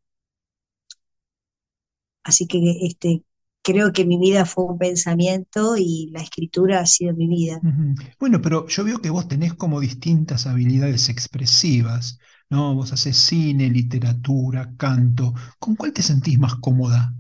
Así 2.23 2.47
que 2.47 2.59
este, 2.87 3.25
creo 3.63 3.93
que 3.93 4.05
mi 4.05 4.19
vida 4.19 4.45
fue 4.47 4.65
un 4.67 4.79
pensamiento 4.79 5.77
y 5.77 6.11
la 6.13 6.21
escritura 6.23 6.79
ha 6.81 6.87
sido 6.87 7.13
mi 7.15 7.27
vida. 7.27 7.61
Bueno, 8.21 8.41
pero 8.41 8.67
yo 8.69 8.85
veo 8.85 9.01
que 9.01 9.11
vos 9.11 9.27
tenés 9.29 9.55
como 9.55 9.81
distintas 9.81 10.47
habilidades 10.47 11.09
expresivas, 11.09 12.19
¿no? 12.51 12.75
Vos 12.75 12.93
haces 12.93 13.17
cine, 13.17 13.69
literatura, 13.71 14.75
canto. 14.77 15.35
¿Con 15.59 15.75
cuál 15.77 15.93
te 15.93 16.03
sentís 16.03 16.39
más 16.39 16.55
cómoda? 16.57 17.15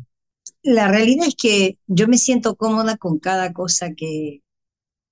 La 0.62 0.86
realidad 0.88 1.26
es 1.26 1.34
que 1.34 1.78
yo 1.88 2.06
me 2.08 2.16
siento 2.18 2.54
cómoda 2.56 2.96
con 2.96 3.18
cada 3.18 3.52
cosa 3.52 3.94
que, 3.94 4.42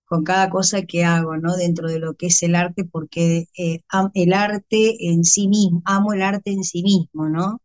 con 0.06 0.25
cada 0.25 0.50
cosa 0.50 0.82
que 0.82 1.04
hago, 1.04 1.36
¿no? 1.36 1.56
Dentro 1.56 1.88
de 1.88 1.98
lo 1.98 2.14
que 2.16 2.26
es 2.28 2.42
el 2.42 2.54
arte, 2.54 2.84
porque 2.84 3.46
eh, 3.58 3.80
el 4.14 4.32
arte 4.32 5.08
en 5.10 5.25
sí 5.25 5.48
mismo, 5.48 5.82
amo 5.84 6.12
el 6.14 6.22
arte 6.22 6.52
en 6.52 6.64
sí 6.64 6.82
mismo, 6.82 7.28
¿no? 7.28 7.60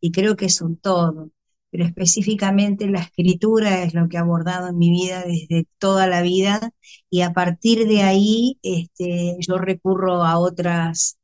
Y 0.00 0.12
creo 0.12 0.36
que 0.36 0.46
es 0.46 0.60
un 0.62 0.76
todo. 0.78 1.30
Pero 1.70 1.84
específicamente 1.84 2.88
la 2.88 3.00
escritura 3.00 3.82
es 3.82 3.94
lo 3.94 4.08
que 4.08 4.16
he 4.16 4.20
abordado 4.20 4.68
en 4.68 4.78
mi 4.78 4.90
vida 4.90 5.24
desde 5.24 5.66
toda 5.78 6.06
la 6.06 6.22
vida 6.22 6.70
y 7.10 7.22
a 7.22 7.32
partir 7.32 7.86
de 7.88 8.02
ahí 8.02 8.58
este, 8.62 9.36
yo 9.40 9.58
recurro 9.58 10.24
a 10.24 10.38
otras, 10.38 11.18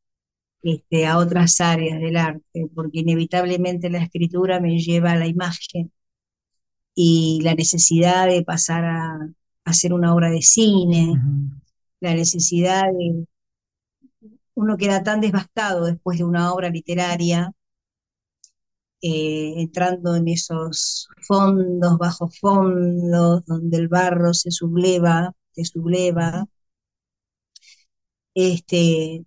este, 0.63 1.07
a 1.07 1.19
otras 1.19 1.61
áreas 1.61 2.01
del 2.01 2.17
arte, 2.17 2.69
porque 2.75 3.01
inevitablemente 3.01 3.91
la 3.91 4.03
escritura 4.03 4.61
me 4.61 4.79
lleva 4.81 5.13
a 5.13 5.17
la 5.17 5.27
imagen 5.27 5.93
y 6.95 7.41
la 7.43 7.55
necesidad 7.55 8.27
de 8.27 8.43
pasar 8.45 8.85
a 8.85 9.19
hacer 9.65 9.93
una 9.93 10.15
obra 10.15 10.31
de 10.31 10.43
cine, 10.43 11.15
la 12.01 12.15
necesidad 12.15 12.85
de, 12.93 13.27
uno 14.55 14.77
queda 14.77 15.03
tan 15.03 15.21
devastado 15.21 15.87
después 15.87 16.19
de 16.19 16.25
una 16.25 16.53
obra 16.53 16.71
literaria, 16.71 17.53
eh, 19.03 19.55
entrando 19.57 20.15
en 20.17 20.29
esos 20.29 21.09
fondos, 21.27 21.99
bajos 21.99 22.39
fondos, 22.39 23.45
donde 23.47 23.77
el 23.79 23.89
barro 23.89 24.33
se 24.35 24.51
subleva, 24.51 25.33
se 25.53 25.65
subleva, 25.65 26.47
este, 28.35 29.25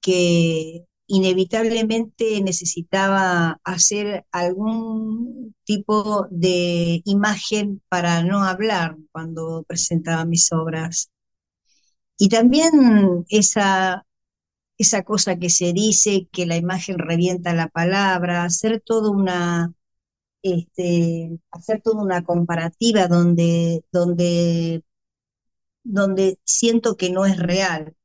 que 0.00 0.86
inevitablemente 1.12 2.40
necesitaba 2.40 3.60
hacer 3.64 4.24
algún 4.32 5.54
tipo 5.64 6.26
de 6.30 7.02
imagen 7.04 7.82
para 7.90 8.22
no 8.22 8.42
hablar 8.44 8.96
cuando 9.12 9.62
presentaba 9.68 10.24
mis 10.24 10.50
obras. 10.52 11.10
Y 12.16 12.30
también 12.30 13.26
esa, 13.28 14.06
esa 14.78 15.02
cosa 15.04 15.38
que 15.38 15.50
se 15.50 15.72
dice, 15.74 16.28
que 16.32 16.46
la 16.46 16.56
imagen 16.56 16.98
revienta 16.98 17.54
la 17.54 17.68
palabra, 17.68 18.44
hacer 18.44 18.82
toda 18.84 19.10
una, 19.10 19.74
este, 20.42 21.38
hacer 21.52 21.82
una 21.94 22.24
comparativa 22.24 23.08
donde, 23.08 23.84
donde, 23.92 24.84
donde 25.84 26.38
siento 26.44 26.96
que 26.96 27.10
no 27.10 27.26
es 27.26 27.38
real. 27.38 27.96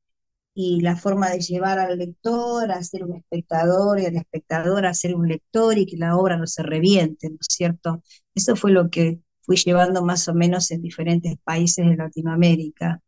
Y 0.60 0.80
la 0.80 0.96
forma 0.96 1.30
de 1.30 1.38
llevar 1.38 1.78
al 1.78 1.98
lector 1.98 2.72
a 2.72 2.82
ser 2.82 3.04
un 3.04 3.14
espectador 3.16 4.00
y 4.00 4.06
al 4.06 4.16
espectador 4.16 4.86
a 4.86 4.92
ser 4.94 5.14
un 5.14 5.28
lector 5.28 5.78
y 5.78 5.86
que 5.86 5.96
la 5.96 6.16
obra 6.16 6.36
no 6.36 6.48
se 6.48 6.64
reviente, 6.64 7.30
¿no 7.30 7.36
es 7.40 7.46
cierto? 7.48 8.02
Eso 8.34 8.56
fue 8.56 8.72
lo 8.72 8.90
que 8.90 9.20
fui 9.42 9.56
llevando 9.56 10.04
más 10.04 10.26
o 10.26 10.34
menos 10.34 10.72
en 10.72 10.82
diferentes 10.82 11.36
países 11.44 11.86
de 11.86 11.96
Latinoamérica 11.96 13.00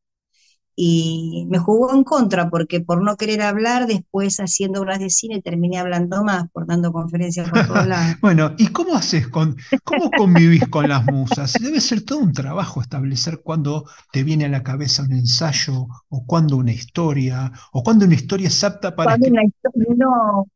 y 0.83 1.47
me 1.51 1.59
jugó 1.59 1.93
en 1.95 2.05
contra 2.05 2.49
porque 2.51 2.81
por 2.81 3.03
no 3.03 3.17
querer 3.17 3.43
hablar, 3.43 3.87
después 3.87 4.39
haciendo 4.41 4.81
obras 4.83 4.99
de 5.01 5.11
cine 5.11 5.43
terminé 5.43 5.79
hablando 5.79 6.25
más, 6.25 6.51
por 6.53 6.67
dando 6.67 6.93
conferencias 6.93 7.49
por 7.49 7.65
todos 7.65 7.87
lados. 7.87 8.17
Bueno, 8.21 8.55
¿y 8.59 8.69
cómo 8.69 8.95
haces 8.97 9.29
con, 9.29 9.57
cómo 9.85 10.15
convivís 10.15 10.69
con 10.69 10.89
las 10.89 11.05
musas? 11.07 11.59
Debe 11.61 11.81
ser 11.81 12.03
todo 12.05 12.19
un 12.21 12.33
trabajo 12.33 12.81
establecer 12.83 13.41
cuándo 13.43 13.87
te 14.13 14.23
viene 14.25 14.45
a 14.47 14.49
la 14.49 14.63
cabeza 14.63 15.03
un 15.03 15.13
ensayo, 15.13 15.87
o 16.09 16.27
cuándo 16.27 16.57
una 16.57 16.73
historia, 16.73 17.53
o 17.73 17.83
cuándo 17.83 18.05
una 18.07 18.15
historia 18.15 18.49
es 18.49 18.63
apta 18.65 18.95
para 18.95 19.13
Cuando 19.13 19.29
escribir. 19.29 19.31
una 19.31 19.43
histo- 19.45 19.71
no, 19.97 20.47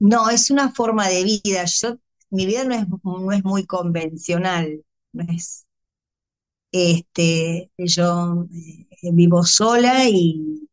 no, 0.00 0.30
es 0.30 0.50
una 0.50 0.72
forma 0.72 1.08
de 1.08 1.24
vida. 1.24 1.64
Yo, 1.66 1.98
mi 2.30 2.46
vida 2.46 2.64
no 2.64 2.74
es, 2.74 2.86
no 3.04 3.32
es 3.32 3.44
muy 3.44 3.66
convencional, 3.66 4.84
no 5.12 5.24
es, 5.34 5.65
este, 6.76 7.70
yo 7.78 8.46
eh, 9.02 9.10
vivo 9.12 9.44
sola 9.44 10.08
y, 10.08 10.68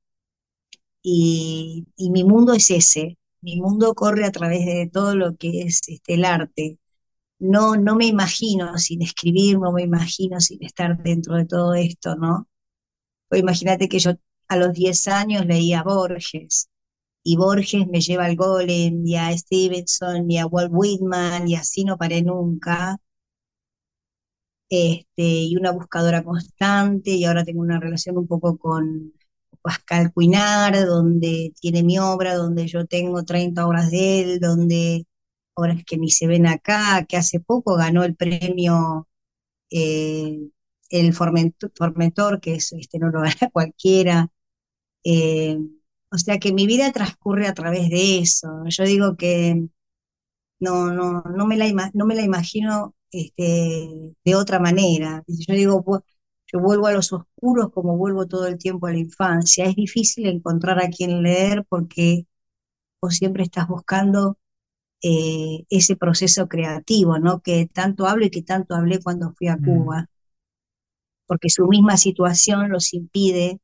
y, 1.01 1.85
mi 2.11 2.23
mundo 2.23 2.53
es 2.53 2.71
ese. 2.71 3.17
Mi 3.41 3.57
mundo 3.61 3.93
corre 3.95 4.25
a 4.25 4.31
través 4.31 4.65
de 4.65 4.89
todo 4.91 5.15
lo 5.15 5.35
que 5.37 5.61
es 5.63 5.81
este, 5.87 6.13
el 6.13 6.25
arte. 6.25 6.79
no, 7.39 7.75
no 7.77 7.95
me 7.95 8.07
imagino 8.07 8.77
sin 8.77 9.01
escribir, 9.03 9.59
no 9.59 9.71
me 9.73 9.83
imagino 9.83 10.39
sin 10.41 10.63
estar 10.63 11.01
dentro 11.03 11.35
de 11.37 11.45
todo 11.45 11.73
esto, 11.75 12.15
¿no? 12.15 12.47
Pues 13.29 13.41
imagínate 13.41 13.89
que 13.89 13.99
yo 13.99 14.13
a 14.47 14.57
los 14.57 14.73
10 14.73 15.07
años 15.07 15.45
leía 15.45 15.83
Borges, 15.83 16.69
y 17.23 17.37
Borges 17.37 17.87
me 17.87 18.01
lleva 18.01 18.25
al 18.25 18.35
Golem, 18.35 19.05
y 19.05 19.15
a 19.15 19.35
Stevenson, 19.37 20.29
y 20.29 20.39
a 20.39 20.45
Walt 20.47 20.71
Whitman, 20.73 21.47
y 21.47 21.55
así 21.55 21.85
no 21.85 21.97
paré 21.97 22.21
nunca, 22.21 22.97
este, 24.73 25.23
y 25.23 25.55
una 25.57 25.71
buscadora 25.71 26.23
constante, 26.23 27.11
y 27.11 27.25
ahora 27.25 27.43
tengo 27.45 27.61
una 27.61 27.79
relación 27.79 28.17
un 28.17 28.27
poco 28.27 28.57
con 28.57 29.13
Pascal 29.61 30.11
Cuinar, 30.13 30.85
donde 30.85 31.53
tiene 31.59 31.83
mi 31.83 31.99
obra, 31.99 32.35
donde 32.35 32.67
yo 32.67 32.85
tengo 32.85 33.23
30 33.23 33.67
obras 33.67 33.91
de 33.91 34.21
él, 34.21 34.39
donde 34.39 35.05
obras 35.55 35.83
que 35.85 35.97
ni 35.97 36.09
se 36.09 36.27
ven 36.27 36.47
acá, 36.47 37.05
que 37.07 37.17
hace 37.17 37.39
poco 37.39 37.75
ganó 37.75 38.03
el 38.03 38.15
premio 38.15 39.07
eh, 39.71 40.39
el 40.89 41.13
Formentor, 41.13 42.39
que 42.41 42.55
es, 42.55 42.73
este, 42.73 42.99
no 42.99 43.09
lo 43.09 43.21
gana 43.21 43.35
cualquiera. 43.53 44.29
eh, 45.03 45.57
o 46.11 46.17
sea 46.17 46.39
que 46.39 46.53
mi 46.53 46.67
vida 46.67 46.91
transcurre 46.91 47.47
a 47.47 47.53
través 47.53 47.89
de 47.89 48.19
eso. 48.19 48.47
Yo 48.67 48.83
digo 48.85 49.17
que 49.17 49.67
no, 50.59 50.91
no, 50.91 51.21
no 51.23 51.45
me 51.47 51.57
la, 51.57 51.91
no 51.93 52.05
me 52.05 52.15
la 52.15 52.21
imagino 52.23 52.95
este, 53.13 54.15
de 54.25 54.35
otra 54.35 54.59
manera. 54.59 55.23
Yo 55.27 55.53
digo, 55.55 56.03
yo 56.51 56.59
vuelvo 56.59 56.87
a 56.87 56.93
los 56.93 57.13
oscuros 57.13 57.71
como 57.71 57.97
vuelvo 57.97 58.27
todo 58.27 58.47
el 58.47 58.57
tiempo 58.57 58.87
a 58.87 58.91
la 58.91 58.99
infancia. 58.99 59.65
Es 59.65 59.75
difícil 59.75 60.27
encontrar 60.27 60.79
a 60.83 60.89
quien 60.89 61.23
leer 61.23 61.65
porque 61.69 62.25
vos 63.01 63.15
siempre 63.15 63.43
estás 63.43 63.67
buscando 63.67 64.37
eh, 65.03 65.65
ese 65.69 65.95
proceso 65.97 66.47
creativo, 66.49 67.19
¿no? 67.19 67.41
Que 67.41 67.67
tanto 67.71 68.07
hablo 68.07 68.25
y 68.25 68.31
que 68.31 68.43
tanto 68.43 68.75
hablé 68.75 69.01
cuando 69.01 69.33
fui 69.37 69.47
a 69.49 69.57
Mm, 69.59 69.59
Cuba, 69.59 70.09
porque 71.25 71.49
su 71.49 71.67
misma 71.67 71.97
situación 71.97 72.69
los 72.69 72.93
impide 72.93 73.59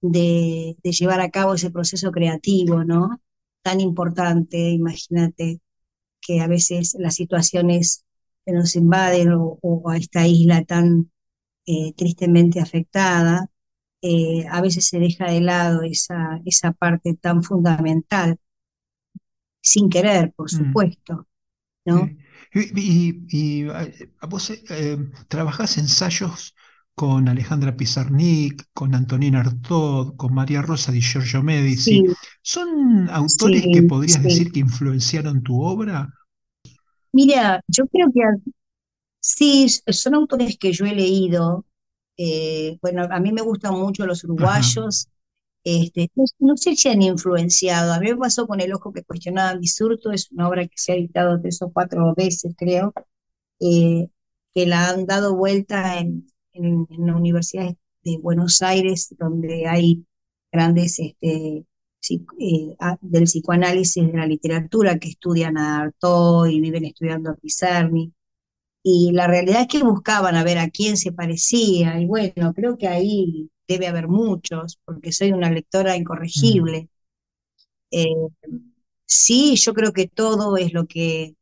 de, 0.00 0.76
de 0.82 0.92
llevar 0.92 1.20
a 1.20 1.30
cabo 1.30 1.54
ese 1.54 1.70
proceso 1.70 2.12
creativo, 2.12 2.84
¿no? 2.84 3.20
Tan 3.62 3.80
importante, 3.80 4.70
imagínate 4.70 5.60
que 6.20 6.40
a 6.40 6.48
veces 6.48 6.96
las 6.98 7.16
situaciones 7.16 8.04
que 8.46 8.52
nos 8.52 8.76
invaden 8.76 9.32
o, 9.34 9.58
o 9.62 9.90
a 9.90 9.98
esta 9.98 10.26
isla 10.28 10.64
tan 10.64 11.12
eh, 11.66 11.94
tristemente 11.96 12.60
afectada, 12.60 13.50
eh, 14.02 14.46
a 14.50 14.60
veces 14.62 14.88
se 14.88 15.00
deja 15.00 15.26
de 15.32 15.40
lado 15.42 15.82
esa, 15.84 16.40
esa 16.46 16.72
parte 16.72 17.14
tan 17.16 17.42
fundamental, 17.44 18.38
sin 19.62 19.88
querer, 19.90 20.32
por 20.34 20.50
mm. 20.50 20.86
supuesto, 20.90 21.26
¿no? 21.86 22.14
Y, 22.54 22.60
y- 22.80 23.26
y, 23.28 23.68
eh, 23.70 24.10
vos 24.28 24.50
eh, 24.50 24.98
trabajás 25.28 25.78
ensayos 25.78 26.54
con 26.94 27.28
Alejandra 27.28 27.76
Pizarnik, 27.76 28.64
con 28.72 28.94
Antonina 28.94 29.40
Artaud, 29.40 30.16
con 30.16 30.32
María 30.34 30.62
Rosa 30.62 30.92
di 30.92 31.00
Giorgio 31.02 31.42
Medici. 31.42 32.04
Sí, 32.04 32.16
¿Son 32.42 33.08
autores 33.10 33.68
que 33.68 33.82
podrías 33.82 34.22
sí. 34.22 34.22
decir 34.22 34.50
que 34.52 34.60
influenciaron 34.60 35.42
tu 35.42 35.60
obra? 35.62 36.08
Mira, 37.12 37.60
yo 37.68 37.86
creo 37.88 38.08
que 38.12 38.22
a- 38.22 38.36
sí, 39.20 39.68
son 39.68 40.14
autores 40.14 40.58
que 40.58 40.72
yo 40.72 40.86
he 40.86 40.94
leído. 40.94 41.66
eh, 42.18 42.78
bueno, 42.82 43.08
a 43.10 43.20
mí 43.20 43.32
me 43.32 43.42
gustan 43.42 43.74
mucho 43.74 44.06
los 44.06 44.24
Ajá. 44.24 44.26
uruguayos, 44.26 45.08
Este, 45.64 46.10
no, 46.40 46.56
sé 46.58 46.76
si 46.76 46.88
han 46.90 47.02
influenciado. 47.02 47.92
A 47.94 48.00
mí 48.00 48.08
me 48.10 48.16
pasó 48.18 48.46
con 48.48 48.60
El 48.62 48.74
Ojo 48.74 48.92
que 48.92 49.04
cuestionaba 49.04 49.56
mi 49.58 49.66
surto, 49.68 50.12
es 50.12 50.30
una 50.32 50.48
obra 50.48 50.66
que 50.68 50.76
se 50.78 50.92
ha 50.92 50.96
editado 50.96 51.40
tres 51.40 51.62
o 51.62 51.72
cuatro 51.72 52.14
veces, 52.16 52.54
creo, 52.58 52.94
eh, 53.60 54.08
que 54.54 54.66
la 54.66 54.90
han 54.90 55.06
dado 55.06 55.36
vuelta 55.36 55.98
en, 56.00 56.26
en, 56.54 56.86
la 56.90 57.16
Universidad 57.16 57.76
de 58.04 58.18
Buenos 58.18 58.62
Aires, 58.62 59.14
donde 59.18 59.66
hay 59.68 60.06
grandes 60.52 60.98
este, 61.00 61.64
eh, 62.10 62.76
del 63.00 63.24
psicoanálisis 63.24 64.06
de 64.06 64.18
la 64.18 64.26
literatura 64.26 64.98
que 64.98 65.08
estudian 65.08 65.58
a 65.58 65.80
Artaud 65.82 66.48
y 66.48 66.60
viven 66.60 66.84
estudiando 66.84 67.30
a 67.30 67.36
Pizarni. 67.36 68.12
Y 68.82 69.12
la 69.12 69.26
realidad 69.26 69.62
es 69.62 69.68
que 69.68 69.82
buscaban 69.82 70.36
a 70.36 70.44
ver 70.44 70.58
a 70.58 70.70
quién 70.70 70.96
se 70.96 71.12
parecía, 71.12 72.00
y 72.00 72.06
bueno, 72.06 72.54
creo 72.54 72.78
que 72.78 72.88
ahí 72.88 73.50
debe 73.68 73.88
haber 73.88 74.08
muchos, 74.08 74.78
porque 74.84 75.12
soy 75.12 75.32
una 75.32 75.50
lectora 75.50 75.96
incorregible. 75.96 76.82
Mm. 76.82 77.96
Eh, 77.98 78.28
sí, 79.06 79.56
yo 79.56 79.74
creo 79.74 79.92
que 79.92 80.08
todo 80.08 80.56
es 80.56 80.72
lo 80.72 80.86
que, 80.86 81.36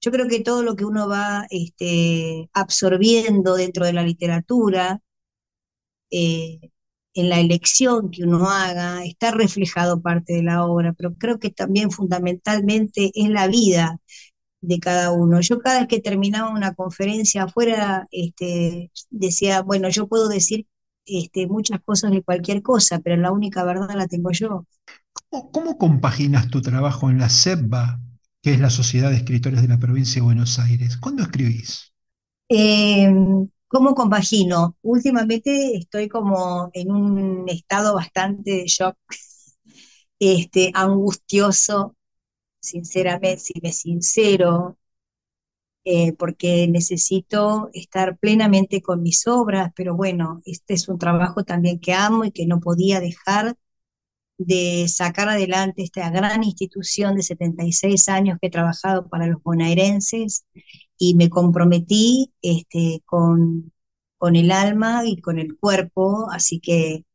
yo 0.00 0.10
creo 0.12 0.28
que 0.28 0.40
todo 0.40 0.62
lo 0.62 0.76
que 0.76 0.84
uno 0.84 1.08
va 1.08 1.46
este, 1.50 2.50
absorbiendo 2.54 3.56
dentro 3.56 3.84
de 3.86 3.92
la 3.94 4.02
literatura, 4.02 5.00
eh, 6.10 6.70
en 7.14 7.28
la 7.28 7.40
elección 7.40 8.10
que 8.10 8.24
uno 8.24 8.48
haga, 8.48 9.04
está 9.04 9.32
reflejado 9.32 10.00
parte 10.00 10.34
de 10.34 10.42
la 10.42 10.64
obra, 10.64 10.92
pero 10.92 11.14
creo 11.14 11.38
que 11.38 11.50
también 11.50 11.90
fundamentalmente 11.90 13.10
es 13.14 13.28
la 13.30 13.48
vida 13.48 13.98
de 14.60 14.78
cada 14.78 15.12
uno. 15.12 15.40
Yo 15.40 15.60
cada 15.60 15.80
vez 15.80 15.88
que 15.88 16.00
terminaba 16.00 16.50
una 16.50 16.74
conferencia 16.74 17.44
afuera, 17.44 18.06
este, 18.10 18.90
decía, 19.10 19.62
bueno, 19.62 19.88
yo 19.88 20.06
puedo 20.06 20.28
decir 20.28 20.66
este, 21.04 21.46
muchas 21.46 21.80
cosas 21.84 22.12
de 22.12 22.22
cualquier 22.22 22.62
cosa, 22.62 23.00
pero 23.00 23.16
la 23.16 23.32
única 23.32 23.64
verdad 23.64 23.90
la 23.94 24.06
tengo 24.06 24.30
yo. 24.32 24.66
¿Cómo, 25.52 25.78
compaginas 25.78 26.48
tu 26.48 26.60
trabajo 26.60 27.10
en 27.10 27.18
la 27.18 27.28
SEBA, 27.28 28.00
que 28.42 28.52
es 28.52 28.60
la 28.60 28.70
Sociedad 28.70 29.10
de 29.10 29.16
Escritores 29.16 29.62
de 29.62 29.68
la 29.68 29.78
Provincia 29.78 30.20
de 30.20 30.26
Buenos 30.26 30.58
Aires? 30.58 30.96
¿Cuándo 30.96 31.22
escribís? 31.22 31.92
Em, 32.48 33.48
¿Cómo 33.70 33.94
compagino? 33.94 34.76
Últimamente 34.82 35.76
estoy 35.76 36.08
como 36.08 36.70
en 36.74 36.90
un 36.90 37.48
estado 37.48 37.94
bastante 37.94 38.50
de 38.50 38.66
shock, 38.66 38.96
este, 40.18 40.72
angustioso, 40.74 41.96
sinceramente, 42.60 43.38
si 43.38 43.54
me 43.62 43.72
sincero, 43.72 44.78
eh, 45.84 46.12
porque 46.14 46.66
necesito 46.68 47.70
estar 47.72 48.18
plenamente 48.18 48.82
con 48.82 49.02
mis 49.02 49.26
obras, 49.28 49.72
pero 49.76 49.96
bueno, 49.96 50.42
este 50.44 50.74
es 50.74 50.88
un 50.88 50.98
trabajo 50.98 51.44
también 51.44 51.78
que 51.80 51.94
amo 51.94 52.24
y 52.24 52.32
que 52.32 52.46
no 52.46 52.60
podía 52.60 53.00
dejar 53.00 53.56
de 54.38 54.86
sacar 54.88 55.28
adelante 55.28 55.82
esta 55.82 56.10
gran 56.10 56.44
institución 56.44 57.16
de 57.16 57.22
76 57.22 58.08
años 58.08 58.38
que 58.40 58.48
he 58.48 58.50
trabajado 58.50 59.08
para 59.08 59.26
los 59.28 59.42
bonaerenses 59.42 60.44
y 61.00 61.14
me 61.14 61.30
comprometí 61.30 62.32
este, 62.42 63.02
con, 63.06 63.72
con 64.18 64.36
el 64.36 64.52
alma 64.52 65.06
y 65.06 65.20
con 65.20 65.38
el 65.38 65.58
cuerpo, 65.58 66.28
así 66.30 66.60
que 66.60 67.06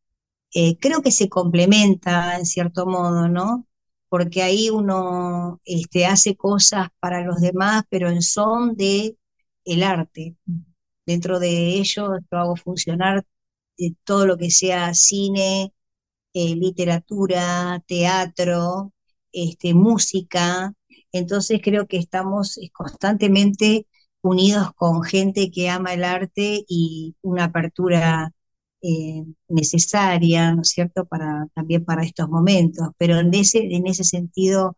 eh, 0.56 0.78
creo 0.80 1.02
que 1.04 1.12
se 1.12 1.30
complementa 1.30 2.38
en 2.38 2.46
cierto 2.48 2.88
modo, 2.88 3.28
¿no? 3.30 3.68
Porque 4.10 4.42
ahí 4.44 4.70
uno 4.72 5.62
este, 5.66 6.08
hace 6.08 6.36
cosas 6.36 6.90
para 7.00 7.22
los 7.24 7.42
demás, 7.42 7.84
pero 7.90 8.10
en 8.10 8.24
son 8.24 8.76
de 8.76 9.18
el 9.66 9.84
arte. 9.84 10.36
Dentro 11.06 11.40
de 11.40 11.76
ello 11.76 12.18
yo 12.32 12.38
hago 12.40 12.56
funcionar 12.56 13.24
eh, 13.78 13.94
todo 14.04 14.26
lo 14.26 14.38
que 14.38 14.50
sea 14.52 14.94
cine, 14.96 15.74
eh, 16.34 16.56
literatura, 16.56 17.84
teatro, 17.88 18.94
este, 19.32 19.74
música, 19.76 20.74
entonces 21.18 21.62
creo 21.64 21.88
que 21.88 21.98
estamos 21.98 22.60
constantemente 22.74 23.88
unidos 24.22 24.72
con 24.76 25.04
gente 25.04 25.52
que 25.52 25.70
ama 25.70 25.94
el 25.94 26.04
arte 26.04 26.66
y 26.68 27.16
una 27.22 27.46
apertura 27.46 28.32
eh, 28.82 29.24
necesaria, 29.50 30.54
¿no 30.54 30.62
es 30.62 30.70
cierto?, 30.70 31.06
para, 31.06 31.48
también 31.56 31.86
para 31.86 32.04
estos 32.04 32.30
momentos, 32.30 32.90
pero 32.98 33.20
en 33.20 33.34
ese, 33.34 33.60
en 33.76 33.88
ese 33.88 34.04
sentido 34.04 34.78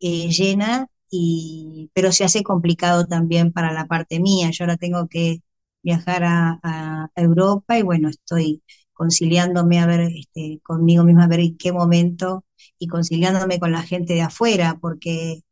eh, 0.00 0.28
llena, 0.30 0.88
y, 1.10 1.90
pero 1.94 2.12
se 2.12 2.24
hace 2.24 2.42
complicado 2.42 3.06
también 3.06 3.52
para 3.52 3.72
la 3.72 3.86
parte 3.86 4.20
mía. 4.20 4.50
Yo 4.52 4.64
ahora 4.64 4.76
tengo 4.76 5.08
que 5.08 5.42
viajar 5.82 6.22
a, 6.24 7.10
Europa 7.16 7.78
y 7.78 7.82
bueno, 7.82 8.08
estoy 8.08 8.62
conciliándome 8.92 9.80
a 9.80 9.86
ver 9.86 10.00
este, 10.02 10.60
conmigo 10.62 11.04
misma, 11.04 11.24
a 11.24 11.28
ver 11.28 11.40
en 11.40 11.56
qué 11.58 11.72
momento 11.72 12.44
y 12.78 12.86
conciliándome 12.88 13.58
con 13.58 13.72
la 13.72 13.82
gente 13.82 14.14
de 14.14 14.22
afuera, 14.22 14.78
porque 14.80 15.42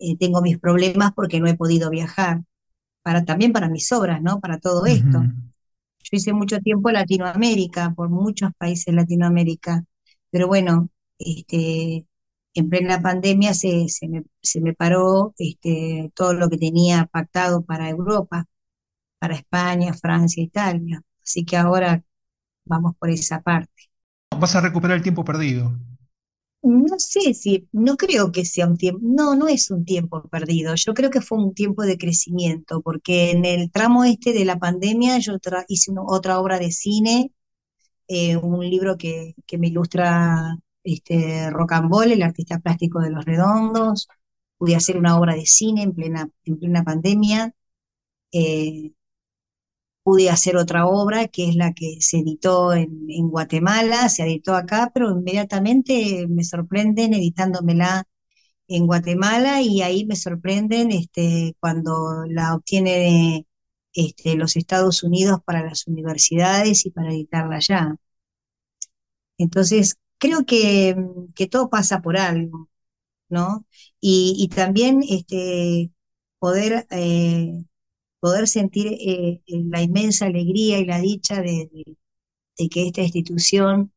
eh, 0.00 0.16
tengo 0.18 0.42
mis 0.42 0.58
problemas 0.58 1.12
porque 1.14 1.40
no 1.40 1.46
he 1.46 1.56
podido 1.56 1.90
viajar, 1.90 2.42
para, 3.02 3.24
también 3.24 3.52
para 3.52 3.68
mis 3.68 3.90
obras, 3.92 4.22
¿no? 4.22 4.40
Para 4.40 4.58
todo 4.58 4.86
esto. 4.86 5.22
Yo 5.22 6.16
hice 6.16 6.32
mucho 6.32 6.60
tiempo 6.60 6.88
en 6.90 6.94
Latinoamérica, 6.94 7.92
por 7.94 8.08
muchos 8.08 8.50
países 8.58 8.86
de 8.86 8.92
Latinoamérica, 8.92 9.84
pero 10.30 10.48
bueno, 10.48 10.88
este, 11.18 12.06
en 12.54 12.68
plena 12.70 13.00
pandemia 13.00 13.54
se, 13.54 13.88
se, 13.88 14.08
me, 14.08 14.24
se 14.42 14.60
me 14.60 14.74
paró 14.74 15.34
este, 15.38 16.10
todo 16.14 16.32
lo 16.34 16.48
que 16.48 16.58
tenía 16.58 17.06
pactado 17.06 17.62
para 17.62 17.88
Europa, 17.88 18.46
para 19.18 19.34
España, 19.34 19.94
Francia, 19.94 20.42
Italia. 20.42 21.02
Así 21.22 21.44
que 21.44 21.56
ahora 21.56 22.02
vamos 22.64 22.96
por 22.98 23.10
esa 23.10 23.40
parte. 23.42 23.90
Vas 24.38 24.56
a 24.56 24.60
recuperar 24.60 24.96
el 24.96 25.02
tiempo 25.02 25.24
perdido. 25.24 25.76
No 26.62 26.98
sé 26.98 27.32
si, 27.34 27.68
no 27.72 27.96
creo 27.96 28.32
que 28.32 28.44
sea 28.44 28.66
un 28.66 28.76
tiempo, 28.76 29.00
no, 29.02 29.34
no 29.34 29.48
es 29.48 29.70
un 29.70 29.84
tiempo 29.86 30.22
perdido, 30.28 30.74
yo 30.74 30.92
creo 30.92 31.08
que 31.10 31.22
fue 31.22 31.38
un 31.38 31.54
tiempo 31.54 31.82
de 31.84 31.96
crecimiento, 31.96 32.82
porque 32.82 33.30
en 33.30 33.46
el 33.46 33.70
tramo 33.70 34.04
este 34.04 34.34
de 34.34 34.44
la 34.44 34.58
pandemia 34.58 35.18
yo 35.18 35.36
hice 35.68 35.92
otra 36.06 36.38
obra 36.38 36.58
de 36.58 36.70
cine, 36.70 37.32
eh, 38.08 38.36
un 38.36 38.68
libro 38.68 38.96
que, 38.98 39.34
que 39.46 39.58
me 39.58 39.68
ilustra 39.68 40.56
este, 40.84 41.50
Rocambole, 41.50 42.14
el 42.14 42.22
artista 42.22 42.58
plástico 42.60 43.00
de 43.00 43.10
Los 43.10 43.24
Redondos, 43.24 44.08
pude 44.58 44.76
hacer 44.76 44.98
una 44.98 45.18
obra 45.18 45.34
de 45.34 45.46
cine 45.46 45.82
en 45.82 45.94
plena, 45.94 46.28
en 46.44 46.58
plena 46.58 46.84
pandemia, 46.84 47.54
eh, 48.32 48.92
pude 50.10 50.28
hacer 50.30 50.56
otra 50.56 50.86
obra 50.86 51.28
que 51.28 51.48
es 51.48 51.54
la 51.56 51.72
que 51.72 51.98
se 52.00 52.18
editó 52.18 52.74
en, 52.74 52.90
Guatemala, 53.30 54.08
se 54.08 54.24
editó 54.24 54.54
acá, 54.56 54.90
pero 54.92 55.10
inmediatamente 55.12 56.26
me 56.28 56.42
sorprenden 56.44 57.14
editándomela 57.14 58.04
en 58.68 58.86
Guatemala 58.86 59.62
y 59.62 59.82
ahí 59.82 60.06
me 60.06 60.16
sorprenden 60.16 60.92
este, 60.92 61.56
cuando 61.60 62.24
la 62.28 62.54
obtiene 62.56 63.46
este, 63.94 64.36
los 64.36 64.56
Estados 64.56 65.02
Unidos 65.04 65.40
para 65.44 65.64
las 65.64 65.86
universidades 65.86 66.86
y 66.86 66.90
para 66.90 67.10
editarla 67.12 67.56
allá. 67.56 67.96
Entonces, 69.38 69.96
creo 70.18 70.44
que, 70.46 70.96
todo 71.50 71.70
pasa 71.70 72.00
por 72.02 72.16
algo, 72.18 72.68
¿no? 73.28 73.66
Y, 74.00 74.48
también 74.54 75.02
este, 75.08 75.92
poder 76.38 76.86
eh, 76.90 77.64
poder 78.20 78.48
sentir 78.48 78.88
eh, 78.88 79.42
eh, 79.46 79.64
la 79.66 79.82
inmensa 79.82 80.26
alegría 80.26 80.78
y 80.78 80.84
la 80.86 81.00
dicha 81.00 81.42
de, 81.42 81.70
que 82.70 82.86
esta 82.86 83.02
institución 83.02 83.92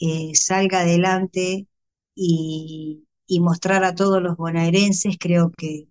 eh, 0.00 0.32
salga 0.34 0.80
adelante 0.80 1.68
y, 2.14 3.04
mostrar 3.40 3.84
a 3.84 3.94
todos 3.94 4.22
los 4.22 4.36
bonaerenses, 4.36 5.16
creo 5.18 5.50
que, 5.56 5.88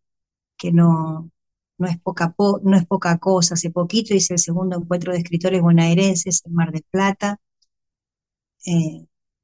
que 0.57 0.71
no, 0.71 1.29
no, 1.77 1.87
es 1.87 1.99
poca 1.99 2.33
no 2.63 2.77
es 2.77 2.85
poca 2.87 3.17
cosa. 3.19 3.55
Hace 3.55 3.69
poquito 3.71 4.13
hice 4.15 4.35
el 4.35 4.39
segundo 4.39 4.77
encuentro 4.77 5.11
de 5.13 5.19
escritores 5.19 5.61
bonaerenses 5.61 6.41
en 6.45 6.53
Mar 6.53 6.71
del 6.71 6.85
Plata, 6.89 7.39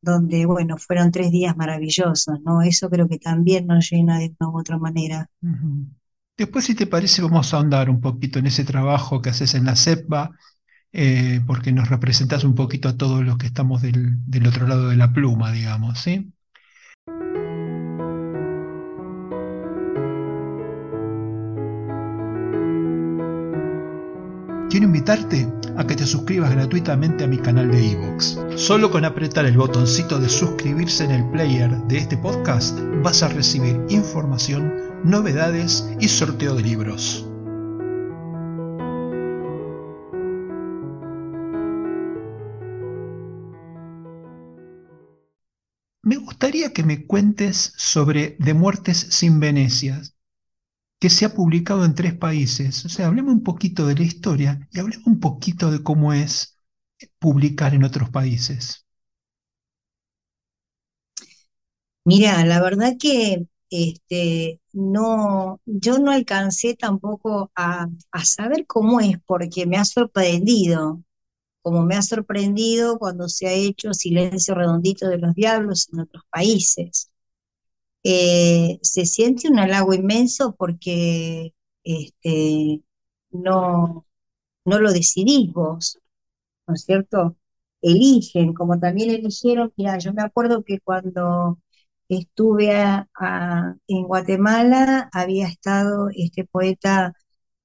donde, 0.01 0.45
bueno, 0.45 0.77
fueron 0.77 1.11
tres 1.11 1.31
días 1.31 1.57
maravillosos, 1.57 2.39
¿no? 2.41 2.61
Eso 2.61 2.89
creo 2.89 3.07
que 3.07 3.19
también 3.19 3.67
nos 3.67 3.89
llena 3.91 4.19
de 4.19 4.33
una 4.39 4.49
u 4.49 4.59
otra 4.59 4.77
manera. 4.77 5.29
Después, 6.39 6.65
si 6.65 6.73
te 6.75 6.87
parece, 6.87 7.21
vamos 7.21 7.53
a 7.53 7.57
ahondar 7.57 7.89
un 7.89 8.01
poquito 8.01 8.39
en 8.39 8.47
ese 8.47 8.63
trabajo 8.63 9.21
que 9.21 9.29
haces 9.29 9.53
en 9.55 9.65
la 9.65 9.75
CEPA, 9.75 10.31
eh, 10.93 11.41
porque 11.47 11.71
nos 11.73 11.89
representas 11.89 12.43
un 12.45 12.55
poquito 12.55 12.89
a 12.89 12.97
todos 12.97 13.23
los 13.25 13.37
que 13.37 13.47
estamos 13.47 13.81
del, 13.83 14.17
del 14.29 14.47
otro 14.47 14.67
lado 14.67 14.89
de 14.89 14.97
la 14.97 15.13
pluma, 15.13 15.51
digamos, 15.51 15.99
¿sí? 16.01 16.33
Quiero 24.69 24.85
invitarte 24.85 25.51
a 25.77 25.87
que 25.87 25.95
te 25.95 26.05
suscribas 26.05 26.51
gratuitamente 26.51 27.23
a 27.23 27.27
mi 27.27 27.39
canal 27.39 27.71
de 27.71 27.83
iVoox. 27.83 28.37
Solo 28.55 28.91
con 28.91 29.03
apretar 29.03 29.45
el 29.45 29.57
botoncito 29.57 30.19
de 30.19 30.29
suscribirse 30.29 31.05
en 31.05 31.11
el 31.11 31.29
player 31.31 31.75
de 31.87 31.97
este 31.97 32.17
podcast 32.17 32.77
vas 33.03 33.23
a 33.23 33.29
recibir 33.29 33.79
información, 33.89 34.71
novedades 35.03 35.89
y 35.99 36.07
sorteo 36.07 36.53
de 36.53 36.63
libros. 36.63 37.25
me 46.09 46.15
gustaría 46.15 46.73
que 46.73 46.83
me 46.83 47.05
cuentes 47.05 47.73
sobre 47.77 48.35
De 48.39 48.55
Muertes 48.55 48.97
sin 49.11 49.39
Venecia, 49.39 50.01
que 50.99 51.09
se 51.09 51.25
ha 51.25 51.33
publicado 51.33 51.85
en 51.85 51.95
tres 51.95 52.13
países. 52.15 52.85
O 52.85 52.89
sea, 52.89 53.07
hablemos 53.07 53.33
un 53.33 53.43
poquito 53.43 53.85
de 53.87 53.95
la 53.95 54.03
historia 54.03 54.67
y 54.71 54.79
hablemos 54.79 55.07
un 55.07 55.19
poquito 55.19 55.71
de 55.71 55.83
cómo 55.83 56.13
es 56.13 56.57
publicar 57.19 57.73
en 57.75 57.83
otros 57.85 58.09
países. 58.09 58.85
Mira, 62.05 62.43
la 62.45 62.61
verdad 62.61 62.93
que 62.99 63.45
este, 63.69 64.59
no, 64.73 65.61
yo 65.65 65.99
no 65.99 66.11
alcancé 66.11 66.75
tampoco 66.75 67.51
a, 67.55 67.87
a 68.11 68.25
saber 68.25 68.65
cómo 68.67 68.99
es, 68.99 69.17
porque 69.25 69.65
me 69.67 69.77
ha 69.77 69.85
sorprendido, 69.85 71.03
como 71.63 71.85
me 71.85 71.95
ha 71.97 72.01
sorprendido 72.03 72.99
cuando 72.99 73.29
se 73.29 73.47
ha 73.47 73.53
hecho 73.53 73.93
Silencio 73.93 74.55
Redondito 74.55 75.07
de 75.09 75.19
los 75.19 75.35
Diablos 75.35 75.89
en 75.93 76.01
otros 76.01 76.23
países. 76.31 77.11
Eh, 78.03 78.79
se 78.81 79.05
siente 79.05 79.49
un 79.49 79.59
halago 79.59 79.93
inmenso 79.93 80.55
porque 80.57 81.53
este, 81.83 82.81
no, 83.31 84.05
no 84.65 84.79
lo 84.79 84.91
decidís 84.93 85.53
vos, 85.53 85.99
¿no 86.67 86.75
es 86.75 86.83
cierto? 86.85 87.37
Eligen, 87.81 88.53
como 88.53 88.79
también 88.79 89.11
eligieron, 89.11 89.73
mira, 89.77 89.97
yo 89.99 90.13
me 90.13 90.23
acuerdo 90.23 90.63
que 90.63 90.79
cuando 90.81 91.59
estuve 92.09 92.71
en 93.87 94.03
Guatemala 94.03 95.09
había 95.13 95.47
estado 95.47 96.09
este 96.15 96.45
poeta, 96.45 97.13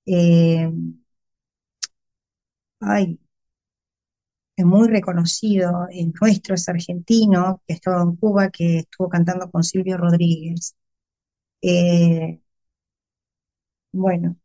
eh, 0.06 0.70
ay, 2.80 3.18
muy 4.64 4.88
reconocido, 4.88 5.86
en 5.90 6.12
nuestro 6.20 6.54
es 6.54 6.68
argentino, 6.68 7.60
que 7.66 7.74
estaba 7.74 8.02
en 8.02 8.16
Cuba, 8.16 8.50
que 8.50 8.78
estuvo 8.80 9.08
cantando 9.08 9.50
con 9.50 9.64
Silvio 9.64 9.96
Rodríguez. 9.96 10.76
Eh, 11.62 12.40
bueno, 13.92 14.36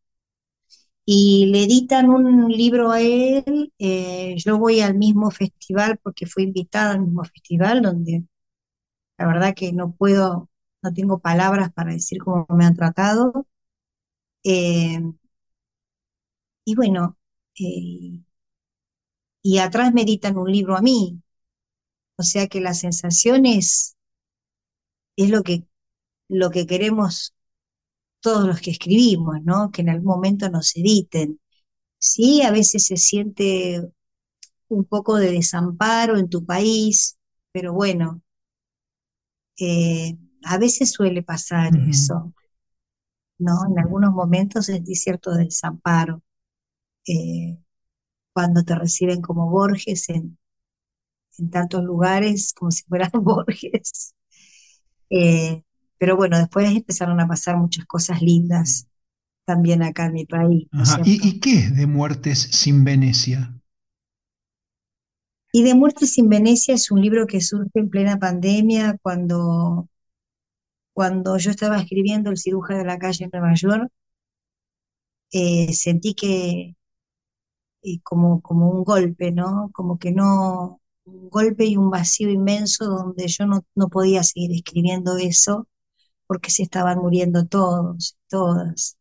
y 1.05 1.47
le 1.47 1.63
editan 1.63 2.09
un 2.09 2.49
libro 2.51 2.91
a 2.91 3.01
él. 3.01 3.73
eh, 3.79 4.35
yo 4.37 4.57
voy 4.59 4.81
al 4.81 4.95
mismo 4.97 5.31
festival 5.31 5.97
porque 6.03 6.25
fui 6.27 6.43
invitada 6.43 6.91
al 6.93 7.01
mismo 7.01 7.23
festival, 7.23 7.81
donde 7.81 8.23
la 9.17 9.27
verdad 9.27 9.55
que 9.55 9.73
no 9.73 9.93
puedo, 9.93 10.49
no 10.83 10.93
tengo 10.93 11.19
palabras 11.19 11.71
para 11.73 11.93
decir 11.93 12.19
cómo 12.23 12.47
me 12.51 12.65
han 12.65 12.75
tratado. 12.75 13.47
Eh, 14.43 14.99
y 16.65 16.75
bueno, 16.75 17.17
y 19.41 19.59
atrás 19.59 19.93
me 19.93 20.03
editan 20.03 20.37
un 20.37 20.51
libro 20.51 20.75
a 20.75 20.81
mí. 20.81 21.21
O 22.17 22.23
sea 22.23 22.47
que 22.47 22.61
la 22.61 22.73
sensación 22.73 23.45
es, 23.45 23.95
lo 25.15 25.43
que, 25.43 25.63
lo 26.27 26.49
que 26.49 26.65
queremos 26.67 27.33
todos 28.21 28.45
los 28.47 28.59
que 28.61 28.71
escribimos, 28.71 29.41
¿no? 29.43 29.71
Que 29.71 29.81
en 29.81 29.89
algún 29.89 30.07
momento 30.07 30.49
nos 30.49 30.75
editen. 30.75 31.39
Sí, 31.97 32.41
a 32.41 32.51
veces 32.51 32.87
se 32.87 32.97
siente 32.97 33.89
un 34.67 34.85
poco 34.85 35.15
de 35.15 35.31
desamparo 35.31 36.17
en 36.17 36.29
tu 36.29 36.45
país, 36.45 37.17
pero 37.51 37.73
bueno, 37.73 38.21
eh, 39.57 40.17
a 40.43 40.57
veces 40.57 40.91
suele 40.91 41.23
pasar 41.23 41.71
eso, 41.89 42.33
¿no? 43.37 43.53
En 43.69 43.79
algunos 43.79 44.11
momentos 44.11 44.67
sentí 44.67 44.95
cierto 44.95 45.31
desamparo, 45.33 46.21
eh, 47.07 47.57
cuando 48.39 48.63
te 48.63 48.73
reciben 48.73 49.21
como 49.21 49.49
Borges 49.49 50.07
en, 50.07 50.37
en 51.37 51.49
tantos 51.49 51.83
lugares, 51.83 52.53
como 52.53 52.71
si 52.71 52.83
fueras 52.83 53.11
Borges. 53.13 54.15
Eh, 55.09 55.63
pero 55.97 56.15
bueno, 56.15 56.37
después 56.37 56.71
empezaron 56.73 57.19
a 57.19 57.27
pasar 57.27 57.57
muchas 57.57 57.85
cosas 57.85 58.21
lindas 58.21 58.87
también 59.45 59.83
acá 59.83 60.05
en 60.07 60.13
mi 60.13 60.25
país, 60.25 60.67
¿no 60.71 60.83
es 60.83 60.89
Ajá. 60.89 61.01
¿Y, 61.05 61.19
cierto? 61.19 61.27
y 61.27 61.39
qué 61.39 61.53
es 61.59 61.75
De 61.75 61.85
Muertes 61.87 62.39
sin 62.39 62.83
Venecia? 62.83 63.53
Y 65.51 65.61
De 65.61 65.75
Muertes 65.75 66.13
sin 66.13 66.27
Venecia 66.27 66.73
es 66.73 66.89
un 66.89 67.01
libro 67.03 67.27
que 67.27 67.39
surge 67.39 67.69
en 67.79 67.91
plena 67.91 68.17
pandemia, 68.17 68.97
cuando, 69.03 69.87
cuando 70.93 71.35
yo 71.39 71.49
estaba 71.49 71.79
escribiendo 71.79 72.29
El 72.29 72.37
cirujano 72.37 72.77
de 72.81 72.85
la 72.85 72.99
calle 72.99 73.23
en 73.25 73.31
Nueva 73.33 73.55
York, 73.55 73.91
eh, 75.31 75.73
sentí 75.73 76.13
que 76.15 76.75
eh, 77.83 77.99
como, 78.03 78.41
como 78.41 78.69
un 78.71 78.83
golpe, 78.83 79.31
¿no? 79.31 79.71
Como 79.73 79.99
que 79.99 80.11
no, 80.11 80.81
un 81.05 81.29
golpe 81.29 81.65
y 81.65 81.77
un 81.77 81.89
vacío 81.89 82.29
inmenso 82.29 82.85
donde 82.85 83.27
yo 83.27 83.45
no, 83.47 83.63
no 83.75 83.89
podía 83.89 84.23
seguir 84.23 84.51
escribiendo 84.53 85.17
eso 85.17 85.67
porque 86.27 86.51
se 86.51 86.63
estaban 86.63 86.99
muriendo 86.99 87.45
todos, 87.47 88.17
todas, 88.29 88.97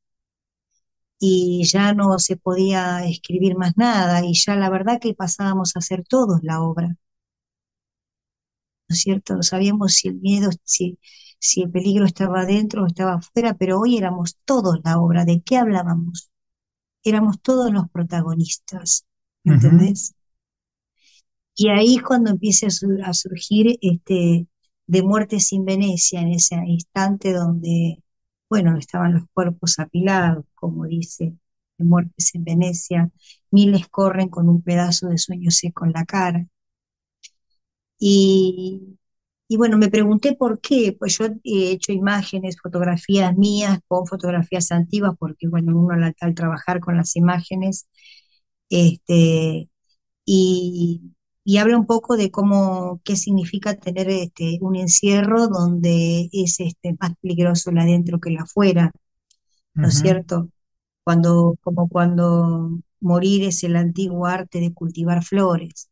y 1.21 1.65
ya 1.65 1.93
no 1.95 2.19
se 2.19 2.37
podía 2.37 3.05
escribir 3.05 3.57
más 3.57 3.77
nada, 3.77 4.25
y 4.25 4.35
ya 4.35 4.57
la 4.57 4.69
verdad 4.71 4.99
que 5.01 5.15
pasábamos 5.15 5.77
a 5.77 5.79
hacer 5.81 6.05
todos 6.05 6.41
la 6.43 6.61
obra, 6.61 6.89
¿no 6.89 6.97
es 8.95 9.01
cierto? 9.03 9.35
No 9.35 9.43
sabíamos 9.43 9.95
si 9.95 10.09
el 10.09 10.17
miedo, 10.17 10.51
si, 10.65 10.99
si 11.39 11.63
el 11.63 11.71
peligro 11.71 12.05
estaba 12.07 12.41
adentro 12.43 12.83
o 12.85 12.87
estaba 12.87 13.15
afuera, 13.15 13.55
pero 13.55 13.81
hoy 13.81 13.97
éramos 13.99 14.37
todos 14.45 14.81
la 14.85 14.99
obra. 15.01 15.25
¿De 15.25 15.41
qué 15.43 15.57
hablábamos? 15.59 16.31
Éramos 17.09 17.41
todos 17.41 17.73
los 17.73 17.89
protagonistas, 17.91 19.07
¿entendés? 19.45 20.15
Y 21.55 21.69
ahí 21.71 21.97
es 21.97 22.03
cuando 22.03 22.31
empieza 22.31 22.69
a 23.05 23.15
surgir 23.15 23.79
este, 23.83 24.47
de 24.87 25.03
muerte 25.03 25.41
sin 25.41 25.65
Venecia, 25.65 26.21
en 26.21 26.29
ese 26.33 26.57
instante 26.67 27.33
donde, 27.33 28.03
bueno, 28.49 28.77
estaban 28.79 29.15
los 29.15 29.25
cuerpos 29.35 29.79
apilados, 29.79 30.45
como 30.55 30.87
dice, 30.87 31.35
de 31.79 31.85
muertes 31.85 32.35
en 32.35 32.45
Venecia, 32.45 33.11
miles 33.51 33.89
corren 33.89 34.29
con 34.29 34.49
un 34.49 34.63
pedazo 34.63 35.09
de 35.09 35.19
sueño 35.19 35.51
seco 35.51 35.85
en 35.87 35.93
la 35.93 36.05
cara. 36.05 36.47
Y, 38.01 38.98
y 39.49 39.57
bueno, 39.57 39.79
me 39.79 39.89
pregunté 39.91 40.35
por 40.37 40.61
qué, 40.61 40.95
pues 40.99 41.19
yo 41.19 41.27
he 41.45 41.71
hecho 41.73 41.93
imágenes, 41.93 42.59
fotografías 42.63 43.37
mías 43.37 43.81
con 43.89 44.07
fotografías 44.07 44.71
antiguas, 44.73 45.15
porque 45.19 45.49
bueno, 45.49 45.77
uno 45.79 45.95
al, 45.95 46.15
al 46.21 46.35
trabajar 46.35 46.81
con 46.81 46.97
las 46.99 47.17
imágenes, 47.17 47.89
este, 48.71 49.71
y, 50.27 51.03
y 51.45 51.59
habla 51.59 51.79
un 51.79 51.87
poco 51.87 52.17
de 52.17 52.31
cómo, 52.31 53.01
qué 53.05 53.17
significa 53.17 53.75
tener 53.77 54.11
este, 54.11 54.59
un 54.63 54.77
encierro 54.77 55.49
donde 55.49 56.31
es 56.33 56.61
este, 56.61 56.97
más 57.01 57.13
peligroso 57.23 57.71
el 57.71 57.79
adentro 57.79 58.21
que 58.21 58.31
el 58.31 58.39
afuera, 58.39 58.93
¿no 59.83 59.89
es 59.89 59.99
cierto? 59.99 60.51
Cuando, 61.05 61.57
como 61.63 61.89
cuando 61.89 62.81
morir 63.01 63.45
es 63.45 63.65
el 63.65 63.77
antiguo 63.77 64.27
arte 64.27 64.61
de 64.61 64.75
cultivar 64.75 65.25
flores. 65.25 65.88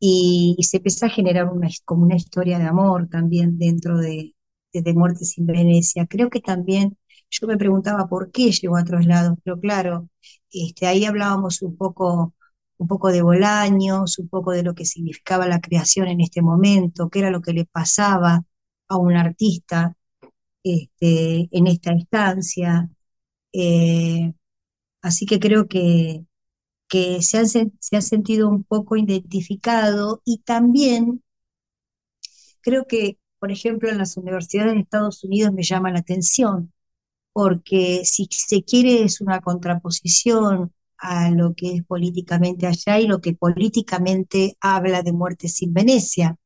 Y, 0.00 0.54
y 0.58 0.62
se 0.64 0.76
empieza 0.78 1.06
a 1.06 1.10
generar 1.10 1.46
una, 1.52 1.68
como 1.84 2.04
una 2.04 2.16
historia 2.16 2.58
de 2.58 2.64
amor 2.66 3.08
también 3.08 3.58
dentro 3.58 3.98
de, 3.98 4.34
de, 4.72 4.82
de 4.82 4.94
Muertes 4.94 5.32
sin 5.32 5.46
Venecia. 5.46 6.06
Creo 6.06 6.30
que 6.30 6.40
también 6.40 6.96
yo 7.30 7.46
me 7.46 7.56
preguntaba 7.58 8.08
por 8.08 8.30
qué 8.30 8.50
llegó 8.52 8.76
a 8.76 8.82
otros 8.82 9.06
lados, 9.06 9.36
pero 9.44 9.58
claro, 9.60 10.08
este, 10.50 10.86
ahí 10.86 11.04
hablábamos 11.04 11.62
un 11.62 11.76
poco, 11.76 12.34
un 12.78 12.86
poco 12.88 13.10
de 13.12 13.22
Bolaños, 13.22 14.18
un 14.18 14.28
poco 14.28 14.52
de 14.52 14.62
lo 14.62 14.74
que 14.74 14.84
significaba 14.86 15.46
la 15.48 15.60
creación 15.60 16.08
en 16.08 16.20
este 16.20 16.42
momento, 16.42 17.08
qué 17.10 17.20
era 17.20 17.30
lo 17.30 17.42
que 17.42 17.52
le 17.52 17.64
pasaba 17.66 18.44
a 18.88 18.96
un 18.96 19.16
artista 19.16 19.94
este, 20.62 21.48
en 21.52 21.66
esta 21.66 21.92
instancia. 21.92 22.88
Eh, 23.52 24.34
así 25.02 25.26
que 25.26 25.40
creo 25.40 25.68
que, 25.68 26.24
que 26.88 27.22
se, 27.22 27.38
han, 27.38 27.46
se 27.48 27.96
ha 27.96 28.00
sentido 28.02 28.48
un 28.48 28.64
poco 28.64 28.96
identificado 28.96 30.22
y 30.24 30.38
también 30.38 31.22
creo 32.60 32.86
que, 32.86 33.18
por 33.38 33.50
ejemplo, 33.52 33.88
en 33.88 33.98
las 33.98 34.16
universidades 34.16 34.74
de 34.74 34.80
Estados 34.80 35.24
Unidos 35.24 35.52
me 35.52 35.62
llama 35.62 35.90
la 35.92 36.00
atención, 36.00 36.72
porque 37.32 38.02
si 38.04 38.28
se 38.30 38.64
quiere 38.64 39.04
es 39.04 39.20
una 39.20 39.40
contraposición 39.40 40.72
a 40.98 41.30
lo 41.30 41.54
que 41.54 41.76
es 41.76 41.84
políticamente 41.84 42.66
allá 42.66 43.00
y 43.00 43.06
lo 43.06 43.20
que 43.20 43.34
políticamente 43.34 44.56
habla 44.60 45.02
de 45.02 45.12
muerte 45.12 45.48
sin 45.48 45.74
Venecia. 45.74 46.36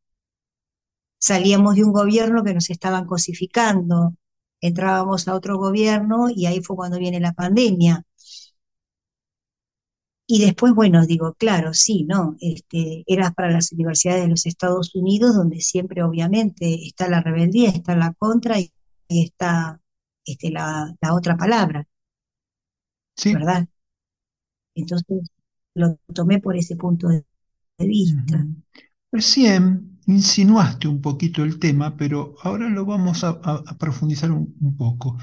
Salíamos 1.19 1.77
de 1.77 1.85
un 1.85 1.93
gobierno 1.93 2.45
que 2.45 2.53
nos 2.53 2.69
estaban 2.69 3.07
cosificando, 3.07 4.15
entrábamos 4.61 5.27
a 5.27 5.35
otro 5.35 5.57
gobierno 5.57 6.29
y 6.29 6.45
ahí 6.47 6.61
fue 6.63 6.77
cuando 6.77 6.99
viene 6.99 7.19
la 7.21 7.33
pandemia. 7.33 8.05
Y 10.27 10.41
después, 10.45 10.75
bueno, 10.75 11.07
digo, 11.07 11.35
claro, 11.35 11.75
sí, 11.75 12.05
¿no? 12.05 12.37
Este, 12.41 13.05
eras 13.07 13.35
para 13.35 13.51
las 13.51 13.71
universidades 13.73 14.23
de 14.23 14.29
los 14.31 14.47
Estados 14.47 14.95
Unidos, 14.95 15.35
donde 15.37 15.61
siempre 15.61 16.03
obviamente 16.03 16.87
está 16.87 17.09
la 17.09 17.21
rebeldía, 17.23 17.71
está 17.71 17.97
la 17.97 18.15
contra 18.15 18.59
y, 18.61 18.73
y 19.09 19.25
está 19.25 19.81
este, 20.25 20.51
la, 20.51 20.95
la 21.01 21.15
otra 21.15 21.37
palabra, 21.37 21.87
Sí. 23.17 23.33
¿verdad? 23.33 23.67
Entonces 24.75 25.31
lo 25.75 25.99
tomé 26.15 26.39
por 26.41 26.57
ese 26.57 26.77
punto 26.77 27.09
de, 27.09 27.25
de 27.79 27.87
vista. 27.87 28.37
ujú. 28.37 28.63
Recién 29.13 30.01
insinuaste 30.07 30.89
un 30.89 31.01
poquito 31.03 31.43
el 31.45 31.59
tema, 31.59 31.97
pero 31.97 32.35
ahora 32.43 32.69
lo 32.69 32.85
vamos 32.87 33.25
a, 33.25 33.41
profundizar 33.79 34.31
un, 34.33 34.77
poco. 34.77 35.19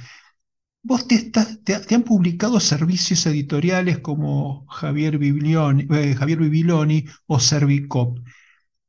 Vos 0.82 1.08
te, 1.08 1.30
te, 1.30 1.96
han 1.96 2.04
publicado 2.04 2.60
servicios 2.60 3.26
editoriales 3.26 4.00
como 4.00 4.66
Javier, 4.68 5.18
Biblioni, 5.18 5.86
eh, 5.92 6.16
Javier 6.16 6.40
Bibiloni 6.40 7.06
o 7.28 7.40
Servicop. 7.40 8.20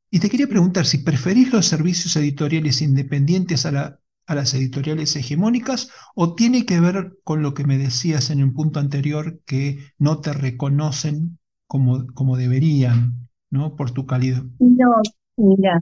Y 0.09 0.19
te 0.19 0.29
quería 0.29 0.47
preguntar 0.47 0.85
si 0.85 0.99
preferís 0.99 1.51
los 1.51 1.65
servicios 1.65 2.15
editoriales 2.15 2.81
independientes 2.81 3.65
a, 3.65 3.71
la, 3.71 3.99
a 4.25 4.35
las 4.35 4.53
editoriales 4.53 5.15
hegemónicas 5.15 5.89
o 6.15 6.35
tiene 6.35 6.65
que 6.65 6.79
ver 6.79 7.17
con 7.23 7.41
lo 7.41 7.53
que 7.53 7.65
me 7.65 7.77
decías 7.77 8.29
en 8.29 8.43
un 8.43 8.53
punto 8.53 8.79
anterior 8.79 9.41
que 9.45 9.79
no 9.97 10.21
te 10.21 10.33
reconocen 10.33 11.39
como, 11.67 12.07
como 12.13 12.37
deberían, 12.37 13.29
¿no? 13.49 13.75
Por 13.75 13.91
tu 13.91 14.05
calidad. 14.05 14.43
No, 14.59 15.01
mira, 15.37 15.81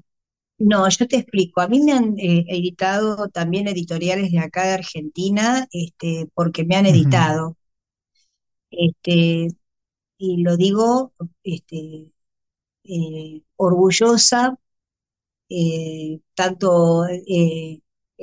no, 0.59 0.87
yo 0.89 1.07
te 1.07 1.17
explico. 1.17 1.61
A 1.61 1.67
mí 1.67 1.79
me 1.81 1.93
han 1.93 2.17
eh, 2.19 2.45
editado 2.49 3.29
también 3.29 3.67
editoriales 3.67 4.31
de 4.31 4.39
acá 4.39 4.63
de 4.65 4.73
Argentina, 4.73 5.67
este, 5.71 6.29
porque 6.33 6.65
me 6.65 6.75
han 6.75 6.85
editado. 6.85 7.57
Este, 8.71 9.49
y 10.17 10.43
lo 10.43 10.57
digo, 10.57 11.13
este, 11.43 12.11
eh, 12.83 13.41
orgullosa, 13.57 14.57
eh, 15.49 16.19
tanto 16.35 17.05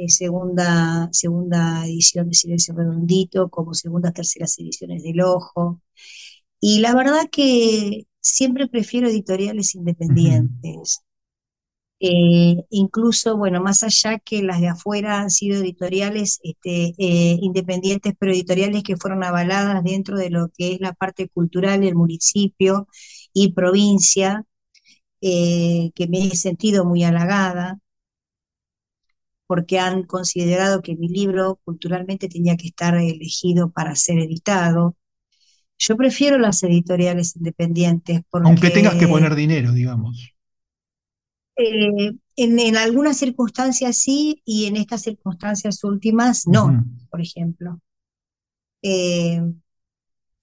segunda, 0.08 1.08
segunda 1.12 1.86
edición 1.86 2.28
de 2.28 2.34
Silencio 2.34 2.74
Redondito 2.74 3.48
como 3.50 3.74
segundas, 3.74 4.14
terceras 4.14 4.58
ediciones 4.58 5.02
del 5.02 5.20
Ojo. 5.22 5.80
Y 6.60 6.80
la 6.80 6.94
verdad 6.94 7.28
que 7.30 8.06
siempre 8.20 8.68
prefiero 8.68 9.08
editoriales 9.08 9.74
independientes. 9.74 11.05
Incluso, 11.98 13.36
bueno, 13.36 13.62
más 13.62 13.82
allá 13.82 14.18
que 14.18 14.42
las 14.42 14.60
de 14.60 14.68
afuera 14.68 15.20
han 15.20 15.30
sido 15.30 15.62
editoriales 15.62 16.40
este, 16.42 16.94
independientes, 16.98 18.14
pero 18.18 18.32
editoriales 18.32 18.82
que 18.82 18.96
fueron 18.96 19.24
avaladas 19.24 19.82
dentro 19.82 20.18
de 20.18 20.30
lo 20.30 20.48
que 20.56 20.74
es 20.74 20.80
la 20.80 20.92
parte 20.92 21.28
cultural 21.28 21.80
del 21.80 21.94
municipio 21.94 22.88
y 23.32 23.52
provincia, 23.52 24.44
eh, 25.20 25.90
que 25.94 26.06
me 26.08 26.26
he 26.26 26.36
sentido 26.36 26.84
muy 26.84 27.04
halagada, 27.04 27.78
porque 29.46 29.78
han 29.78 30.02
considerado 30.02 30.82
que 30.82 30.96
mi 30.96 31.08
libro 31.08 31.60
culturalmente 31.64 32.28
tenía 32.28 32.56
que 32.56 32.68
estar 32.68 32.94
elegido 32.96 33.70
para 33.70 33.94
ser 33.94 34.18
editado. 34.18 34.96
Yo 35.78 35.96
prefiero 35.96 36.38
las 36.38 36.62
editoriales 36.62 37.36
independientes. 37.36 38.22
Aunque 38.32 38.70
tengas 38.70 38.94
que 38.96 39.08
poner 39.08 39.34
dinero, 39.34 39.72
digamos. 39.72 40.35
Eh, 41.56 42.12
en, 42.36 42.76
algunas 42.76 43.16
circunstancias 43.16 43.98
sí, 43.98 44.42
y 44.44 44.66
en 44.66 44.76
estas 44.76 45.02
circunstancias 45.02 45.82
últimas 45.84 46.46
no, 46.46 46.84
por 47.10 47.20
ejemplo. 47.20 47.80
Eh, 48.82 49.40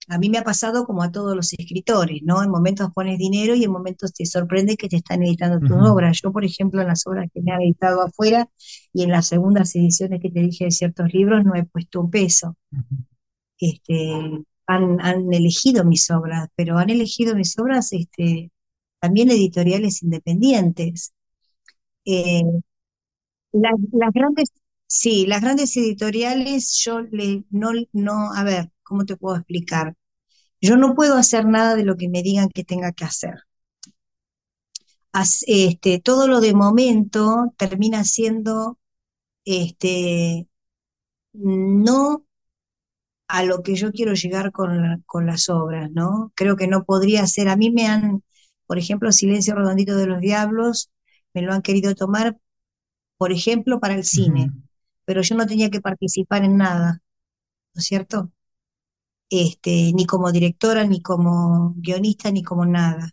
a 0.09 0.17
mí 0.17 0.29
me 0.29 0.37
ha 0.37 0.43
pasado 0.43 0.85
como 0.85 1.01
a 1.01 1.11
todos 1.11 1.35
los 1.35 1.53
escritores, 1.53 2.21
¿no? 2.23 2.43
En 2.43 2.49
momentos 2.49 2.91
pones 2.93 3.17
dinero 3.17 3.55
y 3.55 3.63
en 3.63 3.71
momentos 3.71 4.13
te 4.13 4.25
sorprende 4.25 4.75
que 4.75 4.89
te 4.89 4.97
están 4.97 5.23
editando 5.23 5.65
tus 5.65 5.77
obras. 5.87 6.19
Yo, 6.21 6.31
por 6.31 6.43
ejemplo, 6.43 6.81
en 6.81 6.87
las 6.87 7.07
obras 7.07 7.29
que 7.33 7.41
me 7.41 7.51
han 7.51 7.61
editado 7.61 8.01
afuera 8.01 8.49
y 8.91 9.03
en 9.03 9.11
las 9.11 9.27
segundas 9.27 9.75
ediciones 9.75 10.19
que 10.21 10.29
te 10.29 10.41
dije 10.41 10.65
de 10.65 10.71
ciertos 10.71 11.13
libros 11.13 11.45
no 11.45 11.55
he 11.55 11.63
puesto 11.63 12.01
un 12.01 12.09
peso. 12.09 12.57
este, 13.59 14.43
han, 14.67 15.33
elegido 15.33 15.85
mis 15.85 16.09
obras, 16.11 16.49
pero 16.55 16.77
han 16.77 16.89
elegido 16.89 17.35
mis 17.35 17.57
obras 17.59 17.93
este, 17.93 18.51
también 19.03 19.31
editoriales 19.31 20.01
independientes. 20.01 21.13
Eh, 22.05 22.41
las, 23.51 23.73
grandes, 24.13 24.53
sí, 24.87 25.25
las 25.27 25.41
grandes 25.41 25.75
editoriales, 25.75 26.81
yo 26.85 27.01
le, 27.01 27.43
no, 27.49 27.71
no, 27.91 28.31
a 28.33 28.43
ver, 28.45 28.71
¿cómo 28.81 29.03
te 29.05 29.17
puedo 29.17 29.35
explicar? 29.35 29.95
Yo 30.61 30.77
no 30.77 30.95
puedo 30.95 31.17
hacer 31.17 31.45
nada 31.45 31.75
de 31.75 31.83
lo 31.83 31.97
que 31.97 32.07
me 32.07 32.23
digan 32.23 32.47
que 32.49 32.63
tenga 32.63 32.93
que 32.93 33.03
hacer. 33.03 33.35
Este, 35.47 35.99
todo 35.99 36.27
lo 36.27 36.39
de 36.39 36.53
momento 36.53 37.53
termina 37.57 38.05
siendo 38.05 38.79
este, 39.45 40.47
no 41.33 42.25
a 43.27 43.43
lo 43.43 43.63
que 43.63 43.75
yo 43.75 43.91
quiero 43.91 44.13
llegar 44.13 44.51
con, 44.53 45.03
con, 45.05 45.25
las 45.25 45.49
obras, 45.49 45.91
¿no? 45.91 46.31
Creo 46.35 46.55
que 46.55 46.67
no 46.67 46.85
podría 46.85 47.27
ser. 47.27 47.49
A 47.49 47.55
mí 47.55 47.71
me 47.71 47.87
han, 47.87 48.23
por 48.73 48.79
ejemplo, 48.79 49.11
Silencio 49.11 49.53
Redondito 49.53 49.95
de 49.95 50.07
los 50.07 50.19
Diablos, 50.19 50.89
me 51.35 51.43
lo 51.43 51.53
han 51.53 51.61
querido 51.61 51.93
tomar, 51.93 52.39
por 53.19 53.31
ejemplo, 53.31 53.79
para 53.79 53.93
el 53.93 54.03
cine, 54.03 54.49
pero 55.05 55.21
yo 55.21 55.35
no 55.35 55.45
tenía 55.45 55.69
que 55.69 55.79
participar 55.79 56.43
en 56.43 56.57
nada, 56.57 57.03
¿no 57.75 57.79
es 57.79 57.85
cierto? 57.85 58.31
este, 59.29 59.91
ni 59.93 60.07
como 60.07 60.31
directora, 60.31 60.85
ni 60.85 61.03
como 61.03 61.75
guionista, 61.77 62.31
ni 62.31 62.41
como 62.41 62.65
nada. 62.65 63.11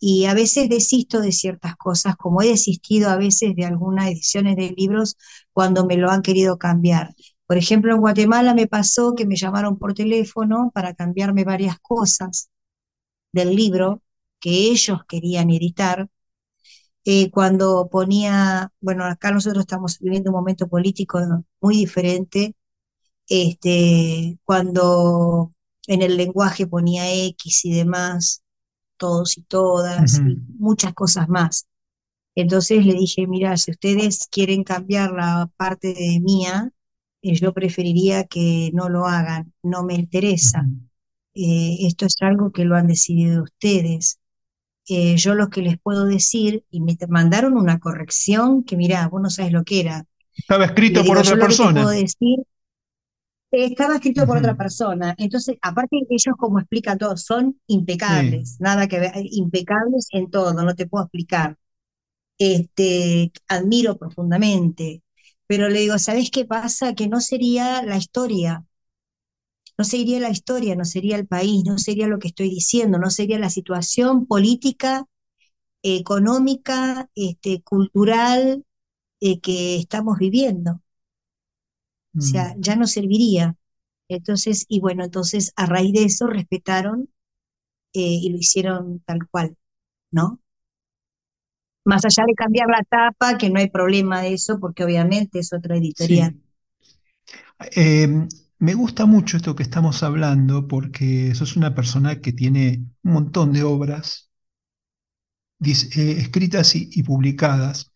Y 0.00 0.24
a 0.24 0.34
veces 0.34 0.68
desisto 0.68 1.20
de 1.20 1.30
ciertas 1.30 1.76
cosas, 1.76 2.16
como 2.16 2.42
he 2.42 2.48
desistido 2.48 3.10
a 3.10 3.16
veces 3.16 3.54
de 3.54 3.66
algunas 3.66 4.08
ediciones 4.08 4.56
de 4.56 4.74
libros 4.76 5.16
cuando 5.52 5.86
me 5.86 5.96
lo 5.96 6.10
han 6.10 6.22
querido 6.22 6.58
cambiar. 6.58 7.14
Por 7.46 7.58
ejemplo, 7.58 7.94
en 7.94 8.00
Guatemala 8.00 8.54
me 8.54 8.66
pasó 8.66 9.14
que 9.14 9.24
me 9.24 9.36
llamaron 9.36 9.78
por 9.78 9.94
teléfono 9.94 10.72
para 10.74 10.94
cambiarme 10.94 11.44
varias 11.44 11.78
cosas 11.78 12.50
del 13.32 13.54
libro 13.54 14.02
que 14.44 14.50
ellos 14.50 15.00
querían 15.08 15.48
editar. 15.50 16.06
Eh, 17.06 17.30
cuando 17.30 17.88
ponía, 17.90 18.70
bueno, 18.80 19.04
acá 19.06 19.30
nosotros 19.30 19.62
estamos 19.62 19.98
viviendo 20.00 20.30
un 20.30 20.36
momento 20.36 20.68
político 20.68 21.18
muy 21.60 21.76
diferente 21.76 22.54
este, 23.28 24.38
cuando 24.44 25.52
en 25.86 26.02
el 26.02 26.16
lenguaje 26.18 26.66
ponía 26.66 27.12
X 27.14 27.64
y 27.64 27.72
demás, 27.72 28.42
todos 28.98 29.38
y 29.38 29.42
todas, 29.44 30.20
y 30.20 30.36
muchas 30.58 30.94
cosas 30.94 31.28
más. 31.28 31.66
Entonces 32.34 32.84
le 32.84 32.94
dije, 32.94 33.26
mira, 33.26 33.56
si 33.56 33.70
ustedes 33.70 34.28
quieren 34.30 34.64
cambiar 34.64 35.12
la 35.12 35.50
parte 35.56 35.94
de 35.94 36.20
mía, 36.20 36.70
eh, 37.22 37.34
yo 37.34 37.54
preferiría 37.54 38.24
que 38.24 38.70
no 38.74 38.90
lo 38.90 39.06
hagan, 39.06 39.54
no 39.62 39.84
me 39.84 39.94
interesa. 39.94 40.66
Eh, 41.34 41.78
esto 41.86 42.06
es 42.06 42.16
algo 42.20 42.52
que 42.52 42.64
lo 42.64 42.76
han 42.76 42.86
decidido 42.88 43.44
ustedes. 43.44 44.18
Eh, 44.88 45.16
yo 45.16 45.34
lo 45.34 45.48
que 45.48 45.62
les 45.62 45.78
puedo 45.78 46.04
decir, 46.04 46.64
y 46.70 46.80
me 46.80 46.96
mandaron 47.08 47.56
una 47.56 47.78
corrección 47.78 48.64
que, 48.64 48.76
mira, 48.76 49.08
vos 49.08 49.22
no 49.22 49.30
sabes 49.30 49.52
lo 49.52 49.64
que 49.64 49.80
era. 49.80 50.04
Estaba 50.36 50.66
escrito 50.66 51.04
por 51.04 51.18
otra 51.18 51.36
persona. 51.36 51.90
decir, 51.90 52.38
estaba 53.50 53.94
escrito 53.96 54.26
por 54.26 54.38
otra 54.38 54.56
persona. 54.56 55.14
Entonces, 55.18 55.56
aparte 55.62 55.98
ellos, 56.08 56.34
como 56.36 56.58
explican 56.58 56.98
todo, 56.98 57.16
son 57.16 57.60
impecables, 57.66 58.56
nada 58.60 58.88
que 58.88 59.00
ver, 59.00 59.12
impecables 59.30 60.08
en 60.10 60.30
todo, 60.30 60.52
no 60.52 60.74
te 60.74 60.86
puedo 60.86 61.04
explicar. 61.04 61.56
Este, 62.36 63.32
admiro 63.48 63.96
profundamente, 63.96 65.02
pero 65.46 65.68
le 65.68 65.80
digo, 65.80 65.98
¿sabes 65.98 66.30
qué 66.30 66.44
pasa? 66.44 66.94
Que 66.94 67.08
no 67.08 67.20
sería 67.20 67.82
la 67.82 67.96
historia, 67.96 68.64
no 69.76 69.84
sería 69.84 70.20
la 70.20 70.30
historia, 70.30 70.76
no 70.76 70.84
sería 70.84 71.16
el 71.16 71.26
país, 71.26 71.64
no 71.64 71.78
sería 71.78 72.06
lo 72.06 72.18
que 72.18 72.28
estoy 72.28 72.50
diciendo, 72.50 72.98
no 72.98 73.10
sería 73.10 73.38
la 73.38 73.50
situación 73.50 74.26
política, 74.26 75.06
económica, 75.82 77.10
este, 77.14 77.62
cultural 77.62 78.64
eh, 79.20 79.40
que 79.40 79.76
estamos 79.76 80.18
viviendo. 80.18 80.80
O 82.16 82.20
sea, 82.20 82.54
mm. 82.54 82.60
ya 82.60 82.76
no 82.76 82.86
serviría. 82.86 83.56
Entonces, 84.08 84.66
y 84.68 84.80
bueno, 84.80 85.04
entonces 85.04 85.52
a 85.56 85.66
raíz 85.66 85.92
de 85.92 86.04
eso 86.04 86.26
respetaron 86.26 87.08
eh, 87.92 88.18
y 88.22 88.30
lo 88.30 88.38
hicieron 88.38 89.00
tal 89.00 89.28
cual, 89.30 89.56
¿no? 90.10 90.40
Más 91.84 92.04
allá 92.04 92.24
de 92.26 92.34
cambiar 92.34 92.68
la 92.68 92.82
tapa, 92.82 93.36
que 93.36 93.50
no 93.50 93.58
hay 93.58 93.68
problema 93.68 94.22
de 94.22 94.34
eso, 94.34 94.58
porque 94.58 94.84
obviamente 94.84 95.38
es 95.38 95.52
otra 95.52 95.76
editorial. 95.76 96.34
Em, 97.72 98.28
me 98.58 98.74
gusta 98.74 99.06
mucho 99.06 99.36
esto 99.36 99.56
que 99.56 99.62
estamos 99.62 100.02
hablando, 100.02 100.68
porque 100.68 101.34
sos 101.34 101.56
una 101.56 101.74
persona 101.74 102.20
que 102.20 102.32
tiene 102.32 102.84
un 103.02 103.12
montón 103.12 103.52
de 103.52 103.62
obras 103.62 104.30
eh, 105.60 106.16
escritas 106.18 106.74
y 106.74 107.02
publicadas. 107.02 107.92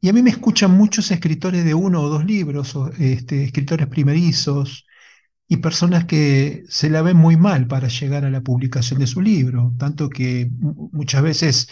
Y 0.00 0.08
a 0.08 0.12
mí 0.12 0.22
me 0.22 0.30
escuchan 0.30 0.72
muchos 0.72 1.10
escritores 1.10 1.64
de 1.64 1.74
uno 1.74 2.02
o 2.02 2.08
dos 2.08 2.24
libros, 2.24 2.76
este, 2.98 3.44
escritores 3.44 3.88
primerizos 3.88 4.86
y 5.48 5.58
personas 5.58 6.04
que 6.06 6.64
se 6.68 6.90
la 6.90 7.02
ven 7.02 7.16
muy 7.16 7.36
mal 7.36 7.66
para 7.68 7.88
llegar 7.88 8.24
a 8.24 8.30
la 8.30 8.42
publicación 8.42 9.00
de 9.00 9.06
su 9.06 9.20
libro, 9.20 9.74
tanto 9.78 10.08
que 10.10 10.50
muchas 10.60 11.22
veces 11.22 11.68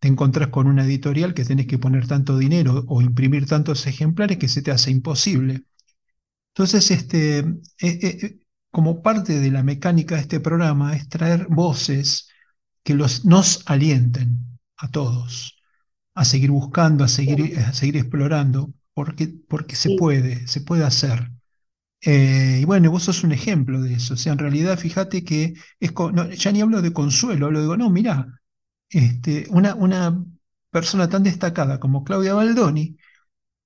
te 0.00 0.08
encontrás 0.08 0.48
con 0.48 0.68
una 0.68 0.84
editorial 0.84 1.34
que 1.34 1.44
tenés 1.44 1.66
que 1.66 1.78
poner 1.78 2.06
tanto 2.08 2.38
dinero 2.38 2.84
o 2.88 3.02
imprimir 3.02 3.46
tantos 3.46 3.86
ejemplares 3.86 4.38
que 4.38 4.48
se 4.48 4.62
te 4.62 4.70
hace 4.70 4.90
imposible. 4.90 5.64
Entonces, 6.56 6.90
este, 6.90 7.38
eh, 7.40 7.48
eh, 7.80 8.38
como 8.70 9.02
parte 9.02 9.40
de 9.40 9.50
la 9.50 9.62
mecánica 9.62 10.16
de 10.16 10.22
este 10.22 10.40
programa 10.40 10.96
es 10.96 11.08
traer 11.08 11.46
voces 11.48 12.28
que 12.84 12.94
los, 12.94 13.24
nos 13.24 13.62
alienten 13.66 14.38
a 14.76 14.90
todos 14.90 15.54
a 16.14 16.24
seguir 16.24 16.50
buscando, 16.50 17.04
a 17.04 17.08
seguir, 17.08 17.58
a 17.60 17.72
seguir 17.74 17.96
explorando, 17.98 18.72
porque, 18.94 19.28
porque 19.48 19.76
se 19.76 19.90
Sí, 19.90 19.92
puede, 19.92 20.46
se 20.48 20.60
puede 20.62 20.84
hacer. 20.84 21.30
Eh, 22.02 22.60
y 22.62 22.64
bueno, 22.64 22.90
vos 22.90 23.04
sos 23.04 23.24
un 23.24 23.32
ejemplo 23.32 23.80
de 23.82 23.94
eso. 23.94 24.14
O 24.14 24.16
sea, 24.16 24.32
en 24.32 24.38
realidad, 24.38 24.78
fíjate 24.78 25.24
que 25.24 25.54
es 25.80 25.92
co- 25.92 26.12
no, 26.12 26.28
ya 26.30 26.52
ni 26.52 26.60
hablo 26.60 26.82
de 26.82 26.92
consuelo, 26.92 27.46
hablo 27.46 27.68
de, 27.68 27.78
no, 27.78 27.90
mirá, 27.90 28.40
este, 28.90 29.46
una, 29.50 29.74
una 29.74 30.24
persona 30.70 31.08
tan 31.08 31.22
destacada 31.24 31.80
como 31.80 32.04
Claudia 32.04 32.34
Baldoni 32.34 32.96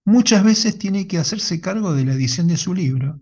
muchas 0.04 0.44
veces 0.44 0.78
tiene 0.78 1.06
que 1.06 1.18
hacerse 1.18 1.60
cargo 1.60 1.94
de 1.94 2.04
la 2.04 2.14
edición 2.14 2.48
de 2.48 2.56
su 2.56 2.74
libro, 2.74 3.20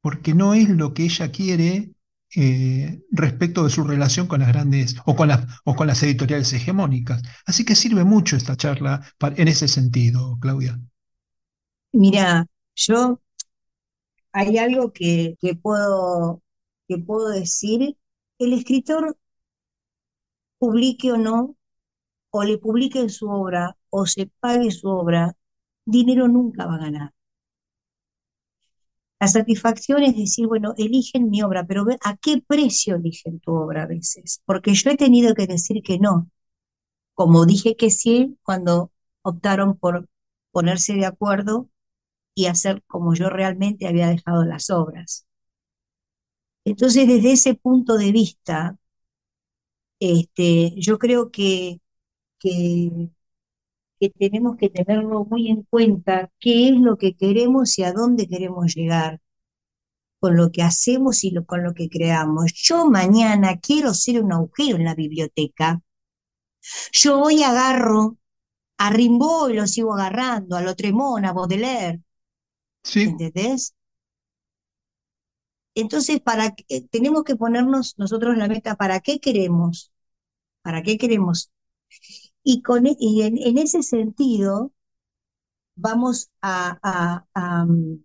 porque 0.00 0.34
no 0.34 0.54
es 0.54 0.68
lo 0.68 0.94
que 0.94 1.04
ella 1.04 1.30
quiere 1.32 1.92
eh, 2.36 3.02
respecto 3.10 3.64
de 3.64 3.70
su 3.70 3.84
relación 3.84 4.26
con 4.26 4.40
las 4.40 4.48
grandes 4.48 4.96
o 5.06 5.16
con 5.16 5.28
las, 5.28 5.46
o 5.64 5.74
con 5.76 5.86
las 5.86 6.02
editoriales 6.02 6.52
hegemónicas. 6.52 7.22
Así 7.46 7.64
que 7.64 7.74
sirve 7.74 8.04
mucho 8.04 8.36
esta 8.36 8.56
charla 8.56 9.02
en 9.20 9.48
ese 9.48 9.68
sentido, 9.68 10.38
Claudia. 10.40 10.78
mira, 11.92 12.46
yo 12.74 13.20
hay 14.32 14.58
algo 14.58 14.92
que, 14.92 15.36
que 15.40 15.54
puedo, 15.54 16.42
que 16.88 16.98
puedo 16.98 17.28
decir. 17.30 17.96
El 18.38 18.52
escritor, 18.52 19.16
publique 20.58 21.12
o 21.12 21.16
no, 21.16 21.56
o 22.30 22.44
le 22.44 22.58
publiquen 22.58 23.10
su 23.10 23.28
obra, 23.30 23.76
o 23.90 24.06
se 24.06 24.30
pague 24.40 24.70
su 24.72 24.88
obra, 24.88 25.36
dinero 25.96 26.28
nunca 26.28 26.66
va 26.66 26.76
a 26.76 26.78
ganar. 26.86 27.10
La 29.20 29.28
satisfacción 29.28 30.02
es 30.02 30.16
decir, 30.16 30.46
bueno, 30.48 30.74
eligen 30.76 31.30
mi 31.30 31.42
obra, 31.42 31.64
pero 31.66 31.86
a 32.04 32.16
qué 32.16 32.42
precio 32.44 32.96
eligen 32.96 33.38
tu 33.40 33.52
obra 33.54 33.84
a 33.84 33.86
veces. 33.86 34.42
Porque 34.44 34.74
yo 34.74 34.90
he 34.90 34.96
tenido 34.96 35.34
que 35.34 35.46
decir 35.46 35.82
que 35.84 35.98
no, 36.00 36.28
como 37.14 37.46
dije 37.46 37.76
que 37.76 37.90
sí 37.90 38.38
cuando 38.44 38.92
optaron 39.22 39.76
por 39.78 40.08
ponerse 40.52 40.94
de 40.94 41.06
acuerdo 41.06 41.68
y 42.34 42.46
hacer 42.46 42.82
como 42.88 43.14
yo 43.14 43.30
realmente 43.30 43.88
había 43.88 44.08
dejado 44.08 44.44
las 44.44 44.70
obras. 44.70 45.26
Entonces, 46.64 47.08
desde 47.08 47.32
ese 47.32 47.54
punto 47.54 47.96
de 47.96 48.12
vista, 48.12 48.78
este, 50.00 50.72
yo 50.80 50.98
creo 50.98 51.30
que, 51.30 51.80
que, 52.38 53.10
que 54.00 54.10
tenemos 54.10 54.56
que 54.56 54.70
tenerlo 54.70 55.24
muy 55.24 55.48
en 55.50 55.62
cuenta, 55.64 56.30
qué 56.40 56.68
es 56.68 56.74
lo 56.76 56.96
que 56.98 57.16
queremos 57.16 57.78
y 57.78 57.84
a 57.84 57.92
dónde 57.92 58.28
queremos 58.28 58.74
llegar 58.74 59.20
con 60.20 60.36
lo 60.36 60.52
que 60.52 60.62
hacemos 60.62 61.24
y 61.24 61.32
lo, 61.32 61.44
con 61.44 61.64
lo 61.64 61.74
que 61.74 61.88
creamos. 61.88 62.52
Yo 62.54 62.86
mañana 62.88 63.58
quiero 63.60 63.94
ser 63.94 64.22
un 64.22 64.32
agujero 64.32 64.76
en 64.76 64.84
la 64.84 64.94
biblioteca. 64.94 65.82
Yo 66.92 67.20
hoy 67.22 67.42
agarro 67.42 68.16
a 68.78 68.90
Rimbaud 68.90 69.50
y 69.50 69.54
lo 69.54 69.66
sigo 69.68 69.94
agarrando, 69.94 70.56
a 70.56 70.62
Lotremont, 70.62 71.24
a 71.26 71.32
Baudelaire, 71.34 72.02
Sí, 72.82 73.04
¿entendés? 73.08 73.74
Entonces, 75.74 76.20
para, 76.20 76.54
eh, 76.68 76.86
tenemos 76.88 77.24
que 77.24 77.36
ponernos 77.36 77.94
nosotros 77.98 78.36
la 78.36 78.48
meta, 78.48 78.76
¿para 78.76 79.00
qué 79.00 79.20
queremos? 79.20 79.92
¿Para 80.62 80.82
qué 80.82 80.98
queremos? 80.98 81.52
Y, 82.42 82.62
con, 82.62 82.86
e- 82.88 82.96
en, 83.00 83.58
ese 83.58 83.82
sentido, 83.84 84.72
vamos 85.76 86.30
a, 86.42 87.24
mm, 87.66 88.02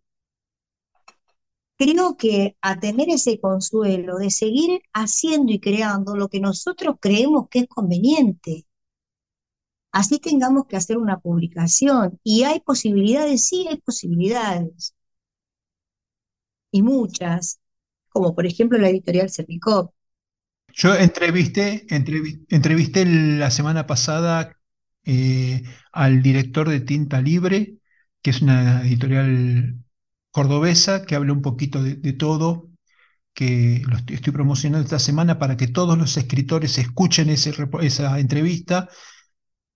creo 1.78 2.17
que 2.17 2.58
a 2.63 2.80
tener 2.80 3.10
ese 3.10 3.39
consuelo 3.39 4.17
de 4.17 4.32
seguir 4.32 4.82
haciendo 4.91 5.52
y 5.54 5.60
creando 5.60 6.15
lo 6.15 6.28
que 6.28 6.39
nosotros 6.39 6.96
creemos 7.00 7.48
que 7.50 7.60
es 7.60 7.67
conveniente. 7.67 8.65
Así 9.93 10.19
tengamos 10.19 10.65
que 10.67 10.76
hacer 10.76 10.98
una 10.98 11.19
publicación. 11.22 12.19
Y 12.22 12.43
hay 12.43 12.60
posibilidades, 12.60 13.48
sí 13.48 13.65
hay 13.69 13.78
posibilidades, 13.78 14.93
y 16.72 16.82
muchas, 16.82 17.60
como 18.10 18.36
por 18.36 18.46
ejemplo 18.46 18.78
la 18.78 18.89
editorial 18.89 19.30
Cervicop. 19.32 19.93
Yo 20.74 20.96
entrevisté, 20.96 21.86
entrevi- 21.90 22.46
entrevisté 22.50 23.06
la 23.06 23.52
semana 23.52 23.88
pasada 23.88 24.58
eh, 25.06 25.64
al 25.92 26.22
director 26.24 26.70
de 26.70 26.82
Tinta 26.82 27.22
Libre, 27.22 27.78
que 28.22 28.32
es 28.32 28.42
una 28.42 28.82
editorial 28.86 29.78
cordobesa 30.32 31.06
que 31.06 31.16
habla 31.16 31.34
un 31.34 31.42
poquito 31.42 31.84
de, 31.84 31.96
todo 32.14 32.70
que 33.34 33.82
lo 33.88 33.98
estoy, 33.98 34.34
promocionando 34.34 34.86
esta 34.86 35.00
semana 35.00 35.40
para 35.40 35.58
que 35.58 35.68
todos 35.68 35.98
los 35.98 36.18
escritores 36.18 36.78
escuchen 36.78 37.30
esa 37.30 38.20
entrevista, 38.20 38.90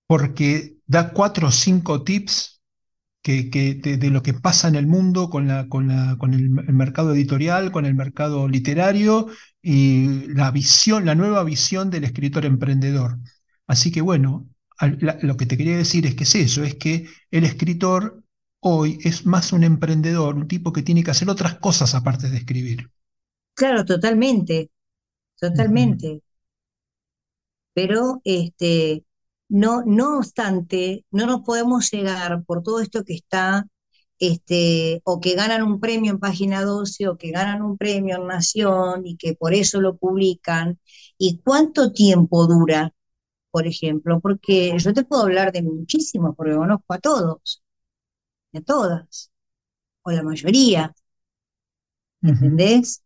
porque 0.08 0.78
da 0.86 1.12
cuatro 1.14 1.48
o 1.48 1.52
cinco 1.52 2.04
tips 2.04 2.57
que, 3.28 3.50
que 3.52 3.76
de, 3.76 3.98
de 3.98 4.10
lo 4.12 4.24
que 4.24 4.34
pasa 4.34 4.68
en 4.70 4.76
el 4.76 4.88
mundo 4.88 5.30
con, 5.30 5.48
la, 5.48 5.68
con, 5.70 5.88
la, 5.90 6.18
con 6.18 6.34
el, 6.34 6.44
el 6.68 6.74
mercado 6.74 7.14
editorial, 7.14 7.72
con 7.72 7.86
el 7.86 7.96
mercado 7.96 8.48
literario 8.48 9.28
y 9.62 10.28
la 10.34 10.52
visión, 10.52 11.06
la 11.06 11.16
nueva 11.16 11.44
visión 11.44 11.90
del 11.92 12.06
escritor 12.06 12.46
emprendedor. 12.46 13.18
Así 13.68 13.92
que 13.92 14.02
bueno, 14.02 14.50
al- 14.78 14.98
la- 15.02 15.18
lo 15.22 15.38
que 15.38 15.46
te 15.46 15.58
quería 15.58 15.78
decir 15.78 16.06
es 16.06 16.16
que 16.16 16.24
es 16.24 16.36
eso, 16.36 16.64
es 16.64 16.76
que 16.76 17.08
el 17.32 17.44
escritor 17.44 18.24
hoy 18.62 19.00
es 19.04 19.26
más 19.26 19.52
un 19.54 19.64
emprendedor, 19.64 20.36
un 20.36 20.48
tipo 20.48 20.74
que 20.74 20.84
tiene 20.84 21.04
que 21.04 21.12
hacer 21.12 21.30
otras 21.30 21.56
cosas 21.60 21.96
aparte 21.96 22.30
de 22.30 22.38
escribir. 22.38 22.90
Claro, 23.56 23.84
totalmente, 23.84 24.72
totalmente. 25.40 26.22
Pero 27.74 28.22
este, 28.26 29.04
no, 29.50 29.84
no 29.86 30.18
obstante, 30.18 31.06
no 31.12 31.26
nos 31.26 31.42
podemos 31.42 31.90
llegar 31.92 32.44
por 32.46 32.64
todo 32.64 32.80
esto 32.82 33.04
que 33.04 33.14
está, 33.16 33.68
este, 34.20 35.02
o 35.06 35.20
que 35.22 35.36
ganan 35.36 35.64
un 35.64 35.80
premio 35.80 36.12
en 36.12 36.20
Página 36.20 36.64
12, 36.64 37.08
o 37.08 37.18
que 37.18 37.32
ganan 37.32 37.62
un 37.62 37.78
premio 37.78 38.18
en 38.18 38.28
Nación, 38.28 39.06
y 39.06 39.18
que 39.18 39.36
por 39.36 39.54
eso 39.54 39.82
lo 39.82 39.98
publican. 39.98 40.80
¿Y 41.18 41.40
cuánto 41.44 41.92
tiempo 41.94 42.48
dura, 42.48 42.94
por 43.52 43.68
ejemplo? 43.68 44.20
Porque 44.22 44.78
yo 44.80 44.94
te 44.94 45.04
puedo 45.06 45.24
hablar 45.24 45.52
de 45.54 45.64
muchísimos, 45.64 46.36
porque 46.38 46.56
conozco 46.56 46.94
a 46.94 47.00
todos, 47.00 47.64
a 48.54 48.62
todas, 48.62 49.32
o 50.04 50.12
la 50.12 50.24
mayoría. 50.24 50.96
¿entendés? 52.22 53.02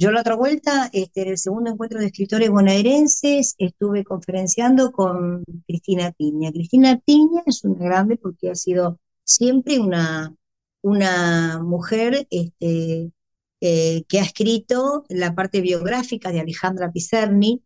Yo 0.00 0.10
la 0.12 0.22
otra 0.22 0.34
vuelta, 0.34 0.88
este, 0.94 1.20
en 1.20 1.28
el 1.28 1.36
segundo 1.36 1.70
encuentro 1.70 2.00
de 2.00 2.06
escritores 2.06 2.48
bonaerenses, 2.48 3.54
estuve 3.58 4.02
conferenciando 4.02 4.92
con 4.92 5.44
Cristina 5.66 6.10
Piña. 6.12 6.50
Cristina 6.52 6.98
Piña 7.04 7.42
es 7.44 7.64
una 7.64 7.84
grande 7.84 8.16
porque 8.16 8.50
ha 8.50 8.54
sido 8.54 8.98
siempre 9.24 9.78
una, 9.78 10.34
una 10.80 11.62
mujer 11.62 12.26
este, 12.30 13.12
eh, 13.60 14.04
que 14.08 14.20
ha 14.20 14.22
escrito 14.22 15.04
la 15.10 15.34
parte 15.34 15.60
biográfica 15.60 16.32
de 16.32 16.40
Alejandra 16.40 16.90
Pizerni, 16.90 17.62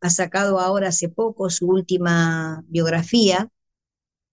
ha 0.00 0.10
sacado 0.10 0.58
ahora 0.58 0.88
hace 0.88 1.10
poco 1.10 1.48
su 1.48 1.68
última 1.68 2.64
biografía 2.66 3.48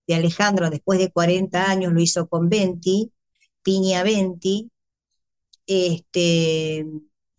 de 0.08 0.16
Alejandra, 0.16 0.72
después 0.72 0.98
de 0.98 1.12
40 1.12 1.70
años 1.70 1.94
lo 1.94 2.02
hizo 2.02 2.28
con 2.28 2.50
Venti, 2.50 3.12
Piña 3.62 4.02
Venti, 4.02 4.72
este, 5.68 6.88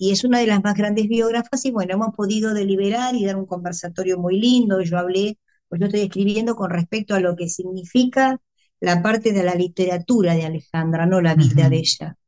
y 0.00 0.12
es 0.12 0.24
una 0.24 0.40
de 0.40 0.48
las 0.48 0.64
más 0.64 0.74
grandes 0.76 1.08
biógrafas 1.08 1.64
y 1.66 1.72
bueno, 1.72 1.94
hemos 1.94 2.16
podido 2.16 2.54
deliberar 2.54 3.14
y 3.16 3.26
dar 3.26 3.36
un 3.36 3.46
conversatorio 3.46 4.18
muy 4.18 4.40
lindo. 4.40 4.82
Yo 4.82 4.98
hablé, 4.98 5.38
pues 5.68 5.80
yo 5.80 5.86
estoy 5.88 6.02
escribiendo 6.02 6.56
con 6.56 6.70
respecto 6.70 7.14
a 7.16 7.20
lo 7.20 7.36
que 7.36 7.48
significa 7.50 8.40
la 8.80 9.02
parte 9.02 9.32
de 9.32 9.44
la 9.44 9.54
literatura 9.56 10.34
de 10.34 10.44
Alejandra, 10.46 11.06
no 11.06 11.22
la 11.22 11.36
vida 11.36 11.70
de 11.70 11.76
Ujú. 11.76 11.80
ella, 11.80 12.18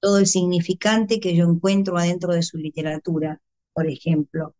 todo 0.00 0.16
el 0.18 0.26
significante 0.26 1.20
que 1.20 1.36
yo 1.36 1.44
encuentro 1.44 1.98
adentro 1.98 2.32
de 2.32 2.42
su 2.42 2.56
literatura, 2.56 3.42
por 3.74 3.86
ejemplo. 3.86 4.54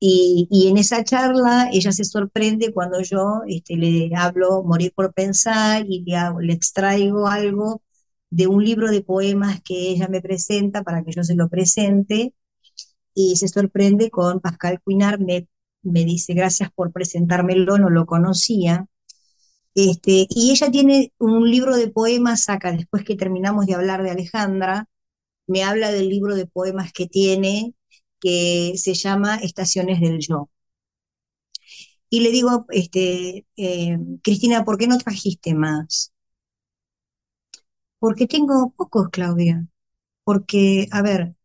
Y, 0.00 0.46
y 0.50 0.68
en 0.68 0.76
esa 0.78 1.02
charla 1.04 1.68
ella 1.72 1.90
se 1.92 2.04
sorprende 2.04 2.72
cuando 2.72 3.00
yo 3.02 3.40
este, 3.48 3.76
le 3.76 4.10
hablo 4.16 4.62
Morir 4.62 4.92
por 4.94 5.14
Pensar 5.14 5.84
y 5.88 6.02
le, 6.04 6.16
hago- 6.16 6.40
le 6.40 6.52
extraigo 6.52 7.26
algo 7.28 7.82
de 8.30 8.46
un 8.46 8.64
libro 8.64 8.90
de 8.90 9.02
poemas 9.02 9.60
que 9.62 9.90
ella 9.90 10.08
me 10.08 10.20
presenta 10.22 10.82
para 10.82 11.04
que 11.04 11.12
yo 11.12 11.24
se 11.24 11.34
lo 11.36 11.48
presente 11.48 12.34
y 13.14 13.36
se 13.36 13.48
sorprende 13.48 14.10
con 14.10 14.40
Pascal 14.40 14.80
Cuinar, 14.82 15.20
me, 15.20 15.48
me 15.82 16.04
dice 16.04 16.34
gracias 16.34 16.70
por 16.74 16.92
presentármelo, 16.92 17.78
no 17.78 17.90
lo 17.90 18.06
conocía. 18.06 18.86
Este, 19.74 20.26
y 20.30 20.52
ella 20.52 20.70
tiene 20.70 21.12
un 21.18 21.50
libro 21.50 21.76
de 21.76 21.88
poemas, 21.90 22.44
saca 22.44 22.72
después 22.72 23.04
que 23.04 23.16
terminamos 23.16 23.66
de 23.66 23.74
hablar 23.74 24.02
de 24.02 24.10
Alejandra, 24.10 24.88
me 25.46 25.64
habla 25.64 25.92
del 25.92 26.08
libro 26.10 26.36
de 26.36 26.46
poemas 26.46 26.92
que 26.92 27.06
tiene, 27.08 27.74
que 28.20 28.74
se 28.76 28.94
llama 28.94 29.36
Estaciones 29.36 30.00
del 30.00 30.20
Yo. 30.20 30.50
Y 32.10 32.20
le 32.20 32.30
digo, 32.30 32.66
este, 32.70 33.46
eh, 33.56 33.98
Cristina, 34.22 34.64
¿por 34.64 34.78
qué 34.78 34.86
no 34.86 34.98
trajiste 34.98 35.54
más? 35.54 36.13
Porque 38.04 38.26
tengo 38.34 38.56
pocos, 38.76 39.08
Claudia. 39.10 39.56
Porque, 40.24 40.88
a 40.92 41.02
ver, 41.02 41.36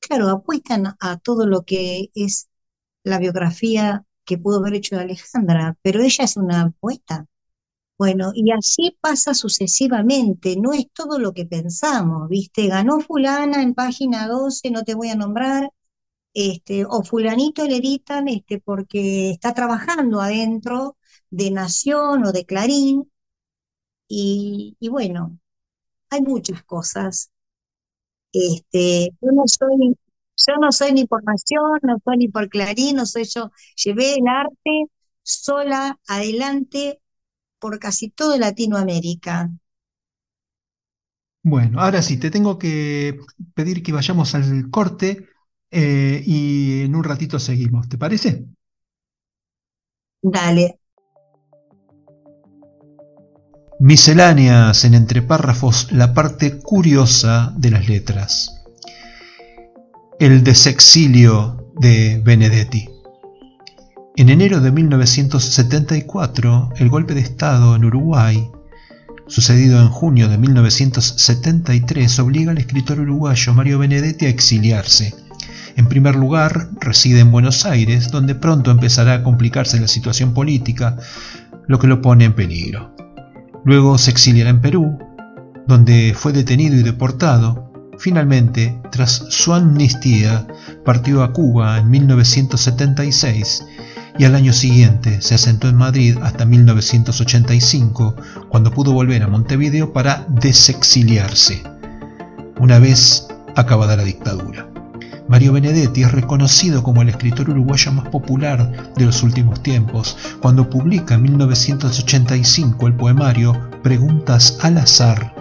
claro, 0.00 0.28
apuestan 0.30 0.96
a 1.00 1.18
todo 1.18 1.46
lo 1.46 1.64
que 1.64 2.10
es 2.14 2.48
la 3.04 3.18
biografía 3.20 4.04
que 4.26 4.38
pudo 4.38 4.58
haber 4.60 4.74
hecho 4.76 4.98
Alejandra, 4.98 5.76
pero 5.82 6.00
ella 6.02 6.24
es 6.24 6.36
una 6.38 6.70
poeta. 6.80 7.26
Bueno, 7.98 8.32
y 8.34 8.52
así 8.52 8.96
pasa 9.00 9.34
sucesivamente, 9.34 10.56
no 10.58 10.72
es 10.74 10.86
todo 10.92 11.18
lo 11.20 11.32
que 11.34 11.46
pensamos, 11.46 12.28
¿viste? 12.28 12.68
Ganó 12.68 13.00
fulana 13.00 13.62
en 13.62 13.74
página 13.74 14.28
12, 14.28 14.70
no 14.70 14.84
te 14.84 14.94
voy 14.94 15.10
a 15.10 15.16
nombrar, 15.16 15.70
este, 16.34 16.84
o 16.86 17.02
fulanito 17.04 17.66
le 17.66 17.76
editan 17.78 18.28
este, 18.28 18.60
porque 18.60 19.30
está 19.32 19.54
trabajando 19.54 20.20
adentro 20.22 20.96
de 21.30 21.50
Nación 21.52 22.24
o 22.26 22.32
de 22.32 22.46
Clarín, 22.46 23.10
y, 24.08 24.76
y 24.80 24.88
bueno, 24.88 25.38
hay 26.14 26.22
muchas 26.22 26.62
cosas. 26.64 27.30
Este, 28.32 29.10
yo 29.20 29.28
no 29.32 29.44
soy, 29.46 29.96
yo 30.36 30.54
no 30.60 30.72
soy 30.72 30.92
ni 30.92 31.06
por 31.06 31.22
Nación, 31.24 31.78
no 31.82 31.96
soy 32.04 32.16
ni 32.18 32.28
por 32.28 32.48
Clarín, 32.48 32.96
no 32.96 33.06
soy 33.06 33.24
yo. 33.24 33.50
Llevé 33.82 34.14
el 34.14 34.26
arte 34.28 34.86
sola 35.22 35.98
adelante 36.08 37.00
por 37.60 37.78
casi 37.80 38.10
toda 38.10 38.38
Latinoamérica. 38.38 39.50
Bueno, 41.42 41.80
ahora 41.80 42.00
sí, 42.02 42.18
te 42.18 42.30
tengo 42.30 42.58
que 42.58 43.18
pedir 43.54 43.82
que 43.82 43.92
vayamos 43.92 44.34
al 44.34 44.70
corte 44.70 45.28
eh, 45.70 46.22
y 46.26 46.82
en 46.84 46.94
un 46.96 47.04
ratito 47.04 47.38
seguimos. 47.38 47.88
¿Te 47.88 47.98
parece? 47.98 48.46
Dale. 50.22 50.78
Misceláneas 53.80 54.84
en 54.84 54.94
entre 54.94 55.20
párrafos, 55.20 55.88
la 55.90 56.14
parte 56.14 56.58
curiosa 56.58 57.52
de 57.56 57.72
las 57.72 57.88
letras. 57.88 58.62
El 60.20 60.44
desexilio 60.44 61.72
de 61.80 62.22
Benedetti. 62.24 62.88
En 64.16 64.28
enero 64.28 64.60
de 64.60 64.70
1974, 64.70 66.70
el 66.76 66.88
golpe 66.88 67.14
de 67.14 67.20
Estado 67.20 67.74
en 67.74 67.84
Uruguay, 67.84 68.48
sucedido 69.26 69.80
en 69.80 69.88
junio 69.88 70.28
de 70.28 70.38
1973, 70.38 72.20
obliga 72.20 72.52
al 72.52 72.58
escritor 72.58 73.00
uruguayo 73.00 73.54
Mario 73.54 73.80
Benedetti 73.80 74.26
a 74.26 74.28
exiliarse. 74.28 75.16
En 75.74 75.88
primer 75.88 76.14
lugar, 76.14 76.68
reside 76.80 77.20
en 77.20 77.32
Buenos 77.32 77.66
Aires, 77.66 78.12
donde 78.12 78.36
pronto 78.36 78.70
empezará 78.70 79.14
a 79.14 79.22
complicarse 79.24 79.80
la 79.80 79.88
situación 79.88 80.32
política, 80.32 80.96
lo 81.66 81.80
que 81.80 81.88
lo 81.88 82.00
pone 82.00 82.24
en 82.24 82.34
peligro. 82.34 82.93
Luego 83.64 83.96
se 83.96 84.10
exiliará 84.10 84.50
en 84.50 84.60
Perú, 84.60 84.98
donde 85.66 86.14
fue 86.14 86.32
detenido 86.32 86.76
y 86.76 86.82
deportado. 86.82 87.72
Finalmente, 87.98 88.78
tras 88.90 89.24
su 89.30 89.54
amnistía, 89.54 90.46
partió 90.84 91.22
a 91.22 91.32
Cuba 91.32 91.78
en 91.78 91.90
1976 91.90 93.64
y 94.18 94.24
al 94.24 94.34
año 94.34 94.52
siguiente 94.52 95.20
se 95.22 95.34
asentó 95.34 95.68
en 95.68 95.76
Madrid 95.76 96.16
hasta 96.22 96.44
1985, 96.44 98.14
cuando 98.48 98.70
pudo 98.70 98.92
volver 98.92 99.22
a 99.22 99.28
Montevideo 99.28 99.92
para 99.92 100.26
desexiliarse, 100.28 101.62
una 102.60 102.78
vez 102.78 103.26
acabada 103.56 103.96
la 103.96 104.04
dictadura. 104.04 104.73
Mario 105.26 105.54
Benedetti 105.54 106.02
es 106.02 106.12
reconocido 106.12 106.82
como 106.82 107.00
el 107.00 107.08
escritor 107.08 107.48
uruguayo 107.48 107.92
más 107.92 108.08
popular 108.08 108.92
de 108.94 109.06
los 109.06 109.22
últimos 109.22 109.62
tiempos, 109.62 110.18
cuando 110.40 110.68
publica 110.68 111.14
en 111.14 111.22
1985 111.22 112.86
el 112.86 112.94
poemario 112.94 113.58
Preguntas 113.82 114.58
al 114.60 114.76
azar. 114.76 115.34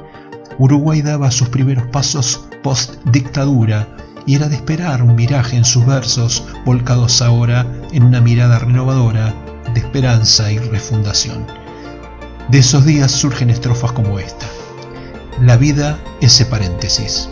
Uruguay 0.57 1.01
daba 1.01 1.31
sus 1.31 1.49
primeros 1.49 1.85
pasos 1.87 2.47
post-dictadura 2.63 3.87
y 4.25 4.35
era 4.35 4.47
de 4.47 4.55
esperar 4.55 5.03
un 5.03 5.17
viraje 5.17 5.57
en 5.57 5.65
sus 5.65 5.85
versos, 5.85 6.45
volcados 6.65 7.21
ahora 7.21 7.67
en 7.91 8.03
una 8.03 8.21
mirada 8.21 8.59
renovadora 8.59 9.35
de 9.73 9.81
esperanza 9.81 10.49
y 10.49 10.59
refundación. 10.59 11.45
De 12.49 12.59
esos 12.59 12.85
días 12.85 13.11
surgen 13.11 13.49
estrofas 13.49 13.91
como 13.91 14.17
esta. 14.17 14.45
La 15.41 15.57
vida, 15.57 15.97
ese 16.21 16.45
paréntesis. 16.45 17.27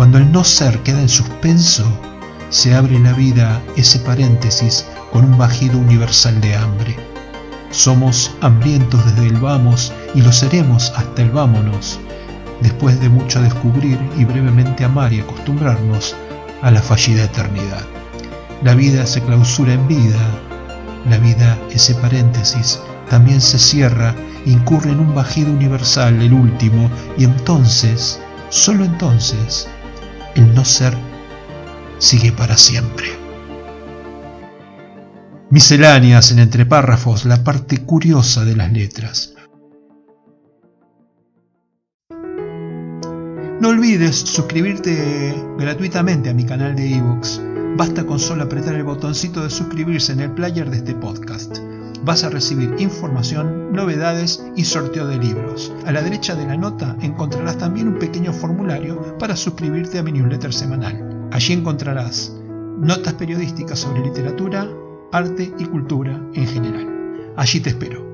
Cuando 0.00 0.16
el 0.16 0.32
no 0.32 0.44
ser 0.44 0.78
queda 0.78 1.02
en 1.02 1.10
suspenso, 1.10 1.84
se 2.48 2.74
abre 2.74 2.98
la 2.98 3.12
vida, 3.12 3.60
ese 3.76 3.98
paréntesis, 3.98 4.86
con 5.12 5.26
un 5.26 5.36
bajido 5.36 5.76
universal 5.76 6.40
de 6.40 6.56
hambre. 6.56 6.96
Somos 7.70 8.34
hambrientos 8.40 9.04
desde 9.04 9.26
el 9.26 9.36
vamos 9.36 9.92
y 10.14 10.22
lo 10.22 10.32
seremos 10.32 10.90
hasta 10.96 11.20
el 11.20 11.28
vámonos 11.28 12.00
después 12.62 12.98
de 12.98 13.10
mucho 13.10 13.42
descubrir 13.42 13.98
y 14.16 14.24
brevemente 14.24 14.84
amar 14.84 15.12
y 15.12 15.20
acostumbrarnos 15.20 16.16
a 16.62 16.70
la 16.70 16.80
fallida 16.80 17.24
eternidad. 17.24 17.84
La 18.62 18.74
vida 18.74 19.04
se 19.04 19.20
clausura 19.20 19.74
en 19.74 19.86
vida, 19.86 20.30
la 21.10 21.18
vida, 21.18 21.58
ese 21.72 21.94
paréntesis, 21.96 22.80
también 23.10 23.42
se 23.42 23.58
cierra, 23.58 24.14
incurre 24.46 24.92
en 24.92 25.00
un 25.00 25.14
bajido 25.14 25.52
universal, 25.52 26.22
el 26.22 26.32
último, 26.32 26.90
y 27.18 27.24
entonces, 27.24 28.18
solo 28.48 28.86
entonces, 28.86 29.68
el 30.34 30.54
no 30.54 30.64
ser 30.64 30.94
sigue 31.98 32.32
para 32.32 32.56
siempre. 32.56 33.06
Misceláneas 35.50 36.30
en 36.32 36.38
entre 36.38 36.64
párrafos, 36.64 37.24
la 37.24 37.42
parte 37.42 37.78
curiosa 37.84 38.44
de 38.44 38.56
las 38.56 38.72
letras. 38.72 39.34
No 43.60 43.68
olvides 43.68 44.16
suscribirte 44.16 45.34
gratuitamente 45.58 46.30
a 46.30 46.34
mi 46.34 46.44
canal 46.44 46.74
de 46.76 46.94
ebooks. 46.94 47.42
Basta 47.76 48.06
con 48.06 48.18
solo 48.18 48.44
apretar 48.44 48.74
el 48.74 48.84
botoncito 48.84 49.42
de 49.42 49.50
suscribirse 49.50 50.12
en 50.12 50.20
el 50.20 50.30
player 50.32 50.70
de 50.70 50.78
este 50.78 50.94
podcast. 50.94 51.58
Vas 52.02 52.24
a 52.24 52.30
recibir 52.30 52.74
información, 52.78 53.72
novedades 53.72 54.42
y 54.56 54.64
sorteo 54.64 55.06
de 55.06 55.18
libros. 55.18 55.70
A 55.84 55.92
la 55.92 56.00
derecha 56.00 56.34
de 56.34 56.46
la 56.46 56.56
nota 56.56 56.96
encontrarás 57.02 57.58
también 57.58 57.88
un 57.88 57.98
pequeño 57.98 58.32
formulario 58.32 59.18
para 59.18 59.36
suscribirte 59.36 59.98
a 59.98 60.02
mi 60.02 60.12
newsletter 60.12 60.52
semanal. 60.52 61.28
Allí 61.30 61.52
encontrarás 61.52 62.34
notas 62.78 63.12
periodísticas 63.14 63.80
sobre 63.80 64.00
literatura, 64.00 64.66
arte 65.12 65.52
y 65.58 65.64
cultura 65.66 66.18
en 66.32 66.46
general. 66.46 67.32
Allí 67.36 67.60
te 67.60 67.70
espero. 67.70 68.08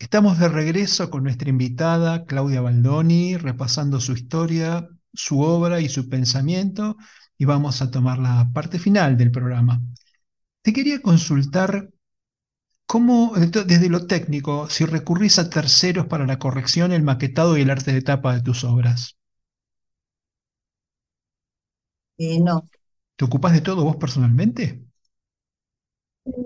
Estamos 0.00 0.40
de 0.40 0.48
regreso 0.48 1.08
con 1.08 1.22
nuestra 1.22 1.48
invitada 1.48 2.26
Claudia 2.26 2.60
Baldoni, 2.60 3.36
repasando 3.36 4.00
su 4.00 4.12
historia, 4.12 4.88
su 5.14 5.40
obra 5.40 5.80
y 5.80 5.88
su 5.88 6.08
pensamiento, 6.08 6.96
y 7.38 7.44
vamos 7.44 7.80
a 7.80 7.92
tomar 7.92 8.18
la 8.18 8.50
parte 8.52 8.80
final 8.80 9.16
del 9.16 9.30
programa. 9.30 9.80
Te 10.62 10.72
quería 10.72 11.00
consultar 11.00 11.90
cómo, 12.86 13.34
desde 13.36 13.88
lo 13.90 14.06
técnico, 14.06 14.70
si 14.70 14.84
recurrís 14.86 15.38
a 15.40 15.50
terceros 15.50 16.06
para 16.06 16.26
la 16.26 16.38
corrección, 16.38 16.92
el 16.92 17.02
maquetado 17.02 17.56
y 17.58 17.62
el 17.62 17.70
arte 17.70 17.92
de 17.92 18.02
tapa 18.02 18.34
de 18.36 18.42
tus 18.42 18.64
obras. 18.64 19.16
Eh, 22.18 22.40
no. 22.40 22.68
¿Te 23.16 23.24
ocupas 23.24 23.54
de 23.54 23.62
todo 23.62 23.84
vos 23.84 23.96
personalmente? 23.96 24.84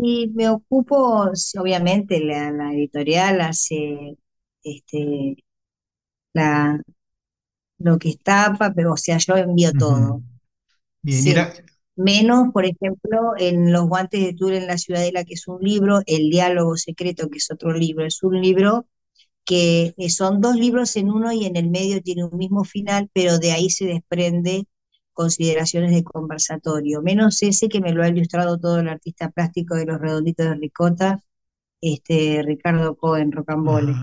Y 0.01 0.29
me 0.35 0.49
ocupo, 0.49 1.31
obviamente, 1.61 2.21
la, 2.25 2.51
la 2.51 2.73
editorial 2.73 3.41
hace 3.43 4.17
este, 4.63 5.37
la, 6.35 6.81
lo 7.79 7.99
que 7.99 8.11
está, 8.11 8.57
pero 8.77 8.95
o 8.95 8.97
sea, 8.99 9.19
yo 9.19 9.37
envío 9.37 9.75
todo. 9.75 10.23
Bien, 11.03 11.25
Sí. 11.25 11.35
Menos, 11.97 12.53
por 12.53 12.67
ejemplo, 12.67 13.33
en 13.39 13.73
Los 13.73 13.89
guantes 13.89 14.23
de 14.23 14.35
Tura 14.35 14.59
en 14.59 14.67
la 14.67 14.79
Ciudadela, 14.79 15.25
que 15.25 15.35
es 15.35 15.49
un 15.49 15.61
libro, 15.61 16.01
El 16.07 16.31
diálogo 16.31 16.77
secreto, 16.77 17.29
que 17.31 17.39
es 17.39 17.51
otro 17.51 17.73
libro. 17.73 18.05
Es 18.05 18.23
un 18.23 18.41
libro 18.41 18.87
que 19.45 19.95
eh, 19.97 20.11
son 20.11 20.41
dos 20.41 20.57
libros 20.57 20.97
en 20.97 21.11
uno 21.11 21.33
y 21.33 21.47
en 21.47 21.57
el 21.57 21.71
medio 21.71 22.03
tiene 22.03 22.25
un 22.25 22.37
mismo 22.37 22.65
final, 22.65 23.09
pero 23.15 23.39
de 23.39 23.53
ahí 23.53 23.71
se 23.71 23.87
desprende 23.87 24.67
consideraciones 25.15 25.93
de 25.93 26.05
conversatorio. 26.05 27.01
Menos 27.01 27.43
ese 27.43 27.69
que 27.69 27.81
me 27.81 27.93
lo 27.93 28.03
ha 28.03 28.09
ilustrado 28.09 28.59
todo 28.59 28.81
el 28.81 28.89
artista 28.89 29.31
plástico 29.31 29.75
de 29.75 29.87
los 29.87 29.99
redonditos 29.99 30.47
de 30.47 30.55
Ricota, 30.57 31.23
este 31.81 32.43
Ricardo 32.45 32.97
Cohen, 32.97 33.33
Rocambole. 33.33 33.95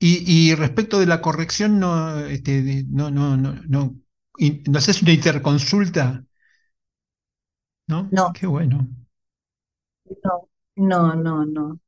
Y, 0.00 0.54
respecto 0.54 1.00
de 1.00 1.06
la 1.06 1.20
corrección, 1.20 1.80
no, 1.80 2.20
este, 2.20 2.84
no, 2.88 3.10
no, 3.10 3.36
no, 3.36 3.56
no, 3.66 3.96
¿no 4.38 4.78
haces 4.78 5.02
una 5.02 5.12
interconsulta? 5.12 6.24
¿No? 7.88 8.08
No, 8.10 8.32
Qué 8.32 8.46
bueno. 8.46 8.86
no, 10.24 10.48
no, 10.76 11.14
no, 11.14 11.44
no, 11.46 11.78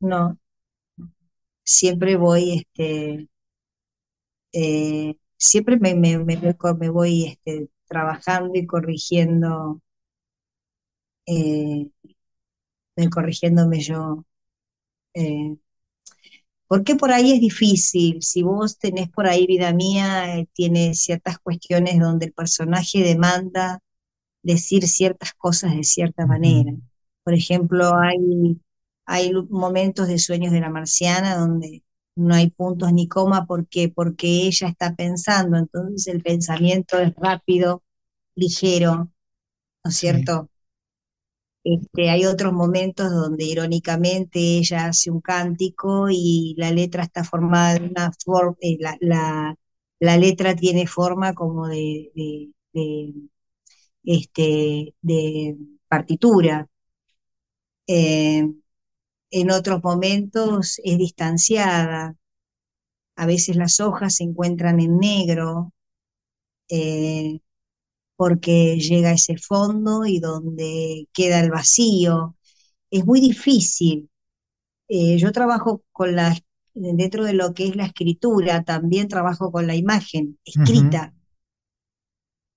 no. 0.00 0.38
Siempre 1.62 2.16
voy, 2.16 2.52
este, 2.58 3.28
eh, 4.52 5.16
siempre 5.36 5.78
me, 5.78 5.94
me, 5.94 6.18
me, 6.18 6.36
voy 6.36 6.54
co- 6.54 6.74
me 6.76 6.88
voy 6.90 7.24
este, 7.26 7.68
trabajando 7.88 8.52
y 8.58 8.66
corrigiendo, 8.66 9.80
eh, 11.26 11.88
eh, 12.96 13.08
corrigiéndome 13.10 13.80
yo. 13.80 14.24
eh, 15.14 15.56
porque 16.66 16.94
por 16.96 17.12
ahí 17.12 17.32
es 17.32 17.40
difícil. 17.40 18.22
Si 18.22 18.42
vos 18.42 18.78
tenés 18.78 19.08
por 19.10 19.26
ahí 19.26 19.46
vida 19.46 19.72
mía, 19.72 20.36
eh, 20.38 20.48
tiene 20.52 20.94
ciertas 20.94 21.38
cuestiones 21.38 21.98
donde 22.00 22.26
el 22.26 22.32
personaje 22.32 23.02
demanda 23.02 23.80
decir 24.44 24.88
ciertas 24.88 25.34
cosas 25.34 25.74
de 25.76 25.84
cierta 25.84 26.26
manera. 26.26 26.72
Por 27.24 27.34
ejemplo, 27.34 27.96
hay, 27.98 28.60
hay 29.06 29.32
momentos 29.50 30.08
de 30.08 30.18
sueños 30.20 30.52
de 30.52 30.60
la 30.60 30.70
marciana 30.70 31.36
donde 31.36 31.82
no 32.16 32.34
hay 32.34 32.50
puntos 32.50 32.92
ni 32.92 33.08
coma, 33.08 33.46
¿por 33.46 33.66
qué? 33.68 33.88
Porque 33.88 34.28
ella 34.46 34.68
está 34.68 34.94
pensando, 34.94 35.56
entonces 35.58 36.14
el 36.14 36.22
pensamiento 36.22 36.98
es 37.00 37.14
rápido, 37.16 37.82
ligero, 38.36 39.10
¿no 39.84 39.90
es 39.90 39.96
sí, 39.98 40.00
cierto? 40.00 40.50
Este, 41.64 42.10
hay 42.10 42.26
otros 42.26 42.52
momentos 42.52 43.10
donde 43.10 43.44
irónicamente 43.44 44.38
ella 44.38 44.86
hace 44.86 45.10
un 45.10 45.20
cántico 45.22 46.08
y 46.10 46.54
la 46.58 46.70
letra 46.70 47.04
está 47.04 47.24
formada 47.24 47.74
de 47.74 47.86
una 47.88 48.12
forma, 48.24 48.56
la, 48.78 48.96
la, 49.00 49.56
la 49.98 50.16
letra 50.18 50.54
tiene 50.54 50.86
forma 50.86 51.32
como 51.34 51.66
de, 51.68 52.12
de, 52.14 52.50
de, 52.74 53.14
este, 54.04 54.94
de 55.02 55.56
partitura. 55.88 56.68
Eh, 57.86 58.44
en 59.30 59.50
otros 59.50 59.82
momentos 59.82 60.80
es 60.84 60.98
distanciada, 60.98 62.16
a 63.16 63.26
veces 63.26 63.56
las 63.56 63.80
hojas 63.80 64.16
se 64.16 64.24
encuentran 64.24 64.80
en 64.80 64.98
negro, 64.98 65.72
eh, 66.68 67.40
porque 68.16 68.78
llega 68.78 69.10
a 69.10 69.14
ese 69.14 69.36
fondo 69.38 70.06
y 70.06 70.20
donde 70.20 71.08
queda 71.12 71.40
el 71.40 71.50
vacío. 71.50 72.36
Es 72.90 73.04
muy 73.06 73.20
difícil 73.20 74.10
Eh, 74.88 75.18
yo 75.18 75.32
trabajo 75.32 75.82
con 75.92 76.14
la, 76.16 76.36
dentro 76.74 77.24
de 77.24 77.32
lo 77.34 77.54
que 77.54 77.68
es 77.68 77.76
la 77.76 77.86
escritura, 77.86 78.64
también 78.64 79.08
trabajo 79.08 79.50
con 79.52 79.66
la 79.66 79.74
imagen 79.76 80.38
escrita 80.44 81.14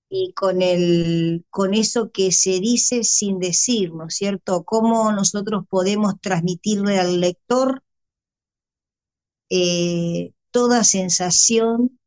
y 0.10 0.34
con 0.34 0.62
el, 0.62 1.46
con 1.50 1.74
eso 1.74 2.12
que 2.12 2.32
se 2.32 2.60
dice 2.60 3.04
sin 3.04 3.40
decir, 3.40 3.94
¿no 3.94 4.08
es 4.08 4.16
cierto? 4.16 4.64
Cómo 4.64 5.12
nosotros 5.12 5.66
podemos 5.70 6.16
transmitirle 6.22 7.00
al 7.00 7.20
lector 7.22 7.84
eh, 9.50 10.32
toda 10.52 10.84
sensación 10.84 12.00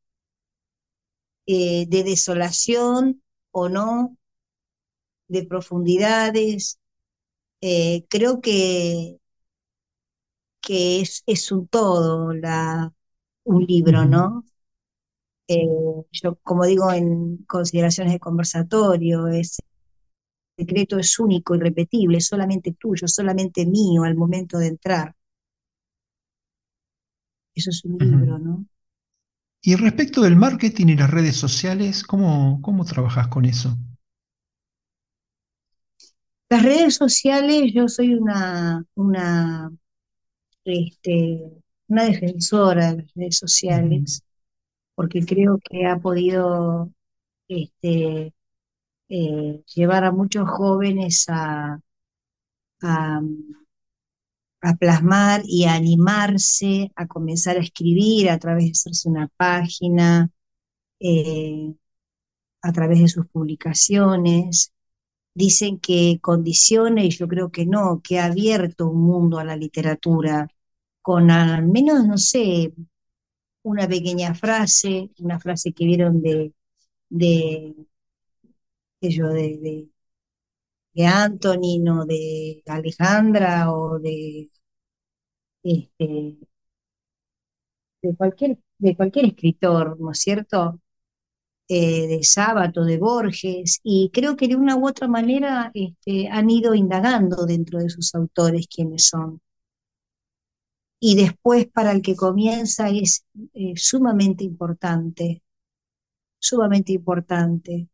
eh, 1.46 1.86
de 1.88 2.04
desolación 2.04 3.22
o 3.52 3.68
no, 3.68 4.16
de 5.28 5.44
profundidades. 5.46 6.78
Eh, 7.62 8.06
creo 8.10 8.40
que, 8.42 9.18
que 10.60 11.00
es, 11.00 11.22
es 11.26 11.52
un 11.52 11.66
todo 11.68 12.32
la, 12.32 12.92
un 13.44 13.64
libro. 13.66 14.04
¿no? 14.06 14.44
Eh, 15.52 15.66
yo, 16.12 16.36
como 16.44 16.64
digo, 16.64 16.92
en 16.92 17.38
consideraciones 17.38 18.12
de 18.12 18.20
conversatorio, 18.20 19.26
ese 19.26 19.60
secreto 20.56 20.96
es 20.96 21.18
único, 21.18 21.56
irrepetible, 21.56 22.20
solamente 22.20 22.76
tuyo, 22.78 23.08
solamente 23.08 23.66
mío 23.66 24.04
al 24.04 24.14
momento 24.14 24.58
de 24.58 24.68
entrar. 24.68 25.12
Eso 27.52 27.70
es 27.70 27.84
un 27.84 27.98
libro, 27.98 28.38
¿no? 28.38 28.64
Y 29.60 29.74
respecto 29.74 30.22
del 30.22 30.36
marketing 30.36 30.86
y 30.86 30.96
las 30.96 31.10
redes 31.10 31.34
sociales, 31.34 32.04
¿cómo, 32.04 32.60
cómo 32.62 32.84
trabajas 32.84 33.26
con 33.26 33.44
eso? 33.44 33.76
Las 36.48 36.62
redes 36.62 36.94
sociales, 36.94 37.72
yo 37.74 37.88
soy 37.88 38.14
una, 38.14 38.84
una, 38.94 39.72
este, 40.64 41.42
una 41.88 42.04
defensora 42.04 42.92
de 42.92 43.02
las 43.02 43.14
redes 43.16 43.38
sociales, 43.38 44.22
porque 44.94 45.24
creo 45.24 45.58
que 45.58 45.86
ha 45.86 45.98
podido 45.98 46.90
este, 47.48 48.34
eh, 49.08 49.62
llevar 49.74 50.04
a 50.04 50.12
muchos 50.12 50.48
jóvenes 50.48 51.26
a, 51.28 51.80
plasmar 54.78 55.42
y 55.44 55.64
a 55.64 55.74
animarse 55.74 56.90
a 56.94 57.06
comenzar 57.06 57.56
a 57.56 57.60
escribir 57.60 58.30
a 58.30 58.38
través 58.38 58.64
de 58.64 58.70
hacerse 58.72 59.08
una 59.08 59.28
página, 59.36 60.30
eh, 61.00 61.74
a 62.62 62.72
través 62.72 63.00
de 63.00 63.08
sus 63.08 63.26
publicaciones. 63.28 64.72
Dicen 65.34 65.78
que 65.80 66.18
condiciona 66.20 67.04
y 67.04 67.10
yo 67.10 67.28
creo 67.28 67.50
que 67.52 67.66
no, 67.66 68.00
que 68.02 68.18
ha 68.20 68.26
abierto 68.26 68.88
un 68.88 69.02
mundo 69.02 69.38
a 69.38 69.44
la 69.44 69.56
literatura 69.56 70.48
con 71.02 71.30
al 71.30 71.66
menos, 71.66 72.06
no 72.06 72.18
sé, 72.18 72.72
una 73.62 73.88
pequeña 73.88 74.34
frase, 74.34 75.10
una 75.18 75.38
frase 75.40 75.72
que 75.72 75.84
vieron 75.86 76.22
de, 76.22 76.52
de, 77.10 77.74
de, 79.00 79.08
de, 79.08 79.88
de, 82.06 82.62
de 82.62 82.62
Alejandra 82.66 83.70
o 83.72 83.98
de, 83.98 84.50
este, 85.62 86.36
de, 88.02 88.14
cualquier, 88.16 88.58
de 88.78 88.96
cualquier 88.96 89.26
escritor, 89.26 89.98
¿no 90.00 90.12
es 90.12 90.18
cierto? 90.20 90.80
eh, 91.68 92.06
de 92.08 92.24
Sábato, 92.24 92.84
de 92.84 92.98
Borges, 92.98 93.80
y 93.84 94.10
creo 94.12 94.36
que 94.36 94.48
de 94.48 94.56
una 94.56 94.76
u 94.76 94.88
otra 94.88 95.08
manera 95.08 95.70
este, 95.74 96.28
han 96.28 96.50
ido 96.50 96.74
indagando 96.74 97.46
dentro 97.46 97.78
de 97.80 97.90
sus 97.90 98.14
autores 98.14 98.68
quiénes 98.68 99.06
son. 99.08 99.40
Y 101.00 101.16
después 101.16 101.66
para 101.68 101.92
el 101.92 102.02
que 102.02 102.16
comienza 102.16 102.90
es 102.90 103.24
eh, 103.54 103.74
sumamente 103.76 104.44
importante, 104.44 105.42
sumamente 106.38 106.92
importante. 106.92 107.88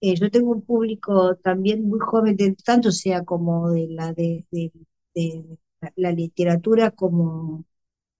Eh, 0.00 0.14
yo 0.16 0.30
tengo 0.30 0.52
un 0.52 0.62
público 0.62 1.36
también 1.36 1.88
muy 1.88 2.00
joven, 2.00 2.36
de, 2.36 2.54
tanto 2.64 2.92
sea 2.92 3.24
como 3.24 3.70
de 3.70 3.88
la, 3.88 4.12
de, 4.12 4.46
de, 4.50 4.72
de 5.14 5.58
la, 5.96 6.12
literatura 6.12 6.90
como, 6.92 7.64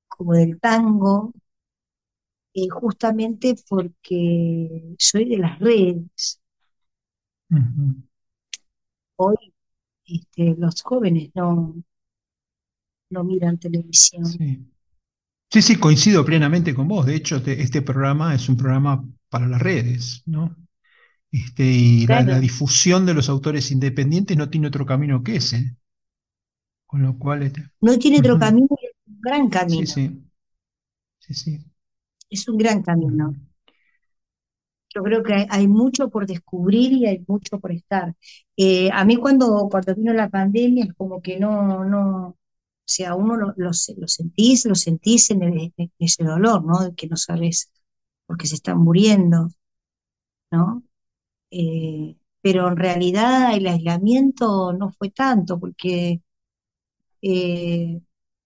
como 0.08 0.34
del 0.34 0.60
tango, 0.60 1.32
eh, 2.54 2.68
justamente 2.70 3.54
porque 3.68 4.94
soy 4.98 5.24
de 5.28 5.38
las 5.38 5.58
redes. 5.60 6.40
Hoy 9.16 9.36
este, 10.06 10.54
los 10.58 10.82
jóvenes 10.82 11.30
no, 11.34 11.74
no 13.10 13.24
miran 13.24 13.58
televisión. 13.58 14.26
Sí. 14.26 14.66
Sí, 15.50 15.62
sí, 15.62 15.76
coincido 15.76 16.24
plenamente 16.24 16.74
con 16.74 16.88
vos. 16.88 17.06
De 17.06 17.14
hecho, 17.14 17.40
te- 17.40 17.62
este 17.62 17.80
programa 17.80 18.34
es 18.34 18.48
un 18.48 18.56
programa 18.56 19.04
para 19.28 19.46
las 19.46 19.62
redes, 19.62 20.22
¿no? 20.26 20.56
Este, 21.30 21.64
y 21.64 22.06
la, 22.06 22.40
difusión 22.40 23.06
de 23.06 23.14
los 23.14 23.28
autores 23.28 23.70
independientes 23.70 24.36
no 24.36 24.48
tiene 24.50 24.68
otro 24.68 24.86
camino 24.86 25.22
que 25.22 25.36
ese. 25.36 25.76
Con 26.86 27.02
lo 27.02 27.18
cual, 27.18 27.42
este, 27.44 27.68
no 27.80 27.98
tiene 27.98 28.18
otro 28.18 28.38
camino 28.38 28.68
es 28.80 28.90
un 29.06 29.20
gran 29.20 29.48
camino, 29.48 29.86
sí, 29.86 30.22
sí, 31.18 31.34
sí. 31.34 31.58
es 32.30 32.48
un 32.48 32.56
gran 32.56 32.82
camino. 32.82 33.34
Yo 34.94 35.02
creo 35.02 35.22
que 35.24 35.34
hay, 35.34 35.46
hay 35.50 35.68
mucho 35.68 36.08
por 36.08 36.26
descubrir 36.26 36.92
y 36.92 37.06
hay 37.06 37.24
mucho 37.26 37.58
por 37.58 37.72
estar. 37.72 38.14
Eh, 38.56 38.90
a 38.92 39.04
mí 39.04 39.16
cuando, 39.16 39.68
cuando 39.70 39.94
vino 39.94 40.12
la 40.12 40.28
pandemia 40.28 40.84
es 40.84 40.94
como 40.94 41.20
que 41.20 41.40
no, 41.40 41.84
no, 41.84 42.36
o 42.86 42.88
sea, 42.94 43.14
uno 43.14 43.36
lo, 43.36 43.54
lo, 43.56 43.72
se- 43.72 43.94
lo 43.96 44.08
sentís, 44.08 44.66
lo 44.66 44.74
sentís 44.74 45.30
en, 45.30 45.42
el- 45.42 45.74
ese 45.98 46.24
dolor, 46.24 46.64
¿no? 46.64 46.80
De 46.84 46.94
que 46.94 47.06
no 47.08 47.16
sabes 47.16 47.70
porque 48.26 48.46
se 48.46 48.56
están 48.56 48.78
muriendo, 48.78 49.48
¿no? 50.50 50.82
Eh, 51.50 52.16
pero 52.42 52.68
en 52.68 52.76
realidad 52.76 53.54
el 53.56 53.66
aislamiento 53.68 54.72
no 54.74 54.92
fue 54.92 55.10
tanto, 55.10 55.60
porque 55.60 56.22
eh, 57.22 58.00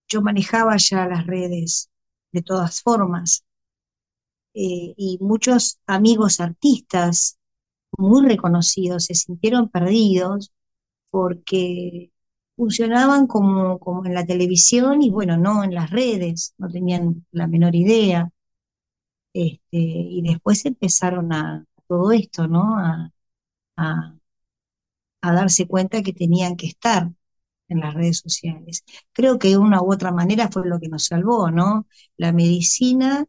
yo 0.08 0.22
manejaba 0.22 0.76
ya 0.78 1.06
las 1.06 1.26
redes 1.26 1.90
de 2.32 2.42
todas 2.42 2.82
formas 2.82 3.44
eh, 4.54 4.94
y 4.96 5.18
muchos 5.20 5.78
amigos 5.86 6.40
artistas 6.40 7.38
muy 7.98 8.26
reconocidos 8.28 9.06
se 9.06 9.14
sintieron 9.14 9.70
perdidos 9.70 10.52
porque 11.10 12.12
funcionaban 12.58 13.28
como, 13.28 13.78
como 13.78 14.04
en 14.04 14.14
la 14.14 14.26
televisión 14.26 15.00
y 15.02 15.10
bueno, 15.10 15.36
no 15.38 15.62
en 15.64 15.74
las 15.74 15.90
redes, 15.90 16.54
no 16.58 16.68
tenían 16.68 17.24
la 17.30 17.46
menor 17.46 17.74
idea. 17.76 18.30
Este, 19.32 19.60
y 19.70 20.22
después 20.22 20.66
empezaron 20.66 21.32
a, 21.32 21.64
todo 21.86 22.12
esto, 22.12 22.48
¿no? 22.48 22.76
A, 22.78 23.12
a, 23.76 24.18
a 25.22 25.32
darse 25.32 25.66
cuenta 25.68 26.02
que 26.02 26.12
tenían 26.12 26.56
que 26.56 26.66
estar 26.66 27.10
en 27.68 27.80
las 27.80 27.94
redes 27.94 28.18
sociales. 28.18 28.84
Creo 29.12 29.38
que 29.38 29.48
de 29.48 29.58
una 29.58 29.80
u 29.82 29.92
otra 29.92 30.12
manera 30.12 30.48
fue 30.50 30.66
lo 30.66 30.80
que 30.80 30.88
nos 30.88 31.04
salvó, 31.06 31.50
¿no? 31.50 31.86
La 32.16 32.32
medicina, 32.32 33.24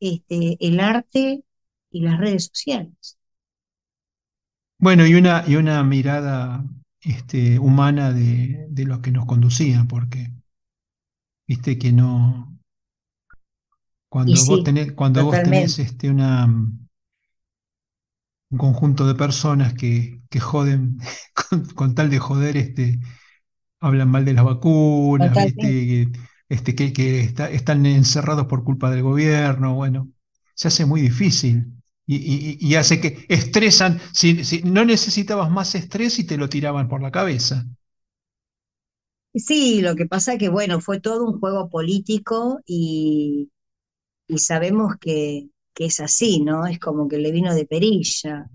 este, 0.00 0.58
el 0.60 0.80
arte 0.80 1.44
y 1.90 2.00
las 2.02 2.18
redes 2.18 2.50
sociales. 2.52 3.18
Bueno, 4.78 5.06
y 5.06 5.14
una, 5.14 5.44
y 5.46 5.56
una 5.56 5.82
mirada 5.82 6.62
este, 7.06 7.58
humana 7.58 8.12
de, 8.12 8.66
de 8.70 8.84
los 8.86 9.00
que 9.00 9.12
nos 9.12 9.26
conducían, 9.26 9.88
porque 9.88 10.30
viste 11.48 11.76
que 11.78 11.90
no, 11.92 12.56
cuando 14.08 14.44
vos 14.44 14.64
tenés, 14.64 14.92
cuando 14.94 15.22
vos 15.22 15.40
tenés 15.42 15.78
este, 15.78 16.10
una, 16.10 16.44
un 18.50 18.58
conjunto 18.58 19.06
de 19.06 19.14
personas 19.14 19.74
que, 19.74 20.20
que 20.30 20.40
joden 20.40 20.98
con, 21.50 21.64
con 21.74 21.94
tal 21.94 22.10
de 22.10 22.18
joder, 22.18 22.56
este, 22.56 23.00
hablan 23.80 24.10
mal 24.10 24.24
de 24.26 24.34
las 24.34 24.44
vacunas, 24.44 25.36
¿viste? 25.36 26.10
Este, 26.50 26.74
que, 26.76 26.92
que 26.94 27.20
está- 27.22 27.50
están 27.50 27.86
encerrados 27.86 28.46
por 28.48 28.64
culpa 28.64 28.90
del 28.90 29.02
gobierno, 29.04 29.74
bueno, 29.76 30.10
se 30.54 30.68
hace 30.68 30.86
muy 30.86 31.02
difícil. 31.02 31.75
Y, 32.08 32.74
hace 32.76 33.00
que 33.00 33.26
estresan, 33.28 34.00
si, 34.12 34.44
si 34.44 34.62
no 34.62 34.84
necesitabas 34.84 35.50
más 35.50 35.74
estrés 35.74 36.18
y 36.20 36.24
te 36.24 36.36
lo 36.36 36.48
tiraban 36.48 36.88
por 36.88 37.02
la 37.02 37.10
cabeza. 37.10 37.66
Sí, 39.34 39.82
lo 39.82 39.96
que 39.96 40.06
pasa 40.06 40.38
que, 40.38 40.48
bueno, 40.48 40.80
fue 40.80 41.00
todo 41.00 41.24
un 41.26 41.38
juego 41.40 41.68
político 41.68 42.60
y, 42.64 43.50
y 44.28 44.38
sabemos 44.38 44.94
que, 45.00 45.48
que 45.74 45.86
es 45.86 46.00
así, 46.00 46.40
¿no? 46.40 46.66
Es 46.66 46.78
como 46.80 47.08
que 47.08 47.18
le 47.18 47.32
vino 47.32 47.54
de 47.54 47.66
perilla. 47.66 48.48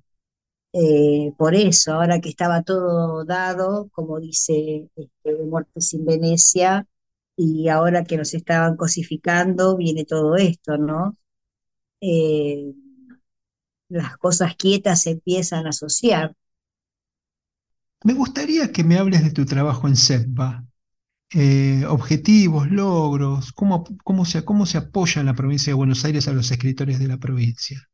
Eh, 0.73 1.33
por 1.37 1.55
eso, 1.55 1.93
ahora 1.93 2.21
que 2.21 2.29
estaba 2.29 2.63
todo 2.63 3.25
dado, 3.25 3.89
como 3.91 4.19
dice 4.19 4.89
este, 4.95 5.35
de 5.35 6.03
Venecia, 6.05 6.87
y 7.35 7.69
ahora 7.69 8.03
que 8.05 8.17
nos 8.17 8.33
estaban 8.33 8.77
cosificando, 8.77 9.77
viene 9.77 10.05
todo 10.05 10.35
esto, 10.35 10.77
¿no? 10.77 11.17
Eh, 12.01 12.73
las 13.91 14.17
cosas 14.17 14.55
quietas 14.55 15.01
se 15.03 15.11
empiezan 15.11 15.65
a 15.65 15.69
asociar. 15.69 16.35
Me 18.03 18.13
gustaría 18.13 18.71
que 18.71 18.83
me 18.83 18.97
hables 18.97 19.23
de 19.23 19.31
tu 19.31 19.45
trabajo 19.45 19.87
en 19.87 19.95
SEPBA. 19.95 20.65
Eh, 21.33 21.85
objetivos, 21.87 22.69
logros, 22.69 23.53
cómo, 23.53 23.85
cómo 24.03 24.25
se, 24.25 24.43
cómo 24.43 24.65
se 24.65 24.77
apoya 24.79 25.21
en 25.21 25.27
la 25.27 25.33
provincia 25.33 25.71
de 25.71 25.75
Buenos 25.75 26.03
Aires 26.03 26.27
a 26.27 26.33
los 26.33 26.51
escritores 26.51 26.99
de 26.99 27.07
la 27.07 27.17
provincia. 27.17 27.87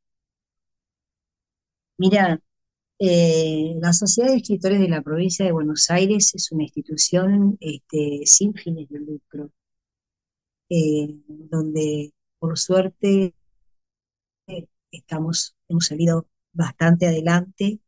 Mira, 1.97 2.39
eh, 2.99 3.75
la 3.79 3.93
Sociedad 3.93 4.29
de 4.29 4.37
Escritores 4.37 4.79
de 4.79 4.87
la 4.87 5.01
Provincia 5.03 5.45
de 5.45 5.51
Buenos 5.51 5.89
Aires 5.91 6.33
es 6.33 6.51
una 6.51 6.63
institución 6.63 7.57
este, 7.59 8.21
sin 8.25 8.55
fines 8.55 8.89
de 8.89 8.99
lucro, 8.99 9.51
eh, 10.69 11.07
donde 11.27 12.11
por 12.39 12.57
suerte 12.57 13.35
estamos, 14.91 15.55
hemos 15.67 15.85
salido 15.87 16.27
bastante 16.53 17.07
adelante 17.07 17.79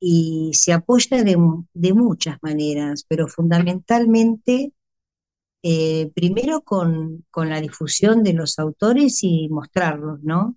y 0.00 0.52
se 0.54 0.72
apoya 0.72 1.22
de, 1.22 1.36
de 1.74 1.94
muchas 1.94 2.38
maneras, 2.42 3.04
pero 3.08 3.28
fundamentalmente, 3.28 4.72
eh, 5.62 6.10
primero 6.14 6.62
con, 6.62 7.26
con 7.30 7.50
la 7.50 7.60
difusión 7.60 8.22
de 8.22 8.32
los 8.32 8.58
autores 8.58 9.22
y 9.22 9.48
mostrarlos, 9.50 10.22
¿no? 10.22 10.56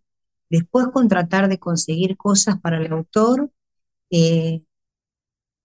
Después 0.49 0.87
con 0.93 1.07
tratar 1.09 1.49
de 1.49 1.59
conseguir 1.59 2.15
cosas 2.17 2.59
para 2.61 2.77
el 2.77 2.91
autor 2.93 3.51
eh, 4.11 4.63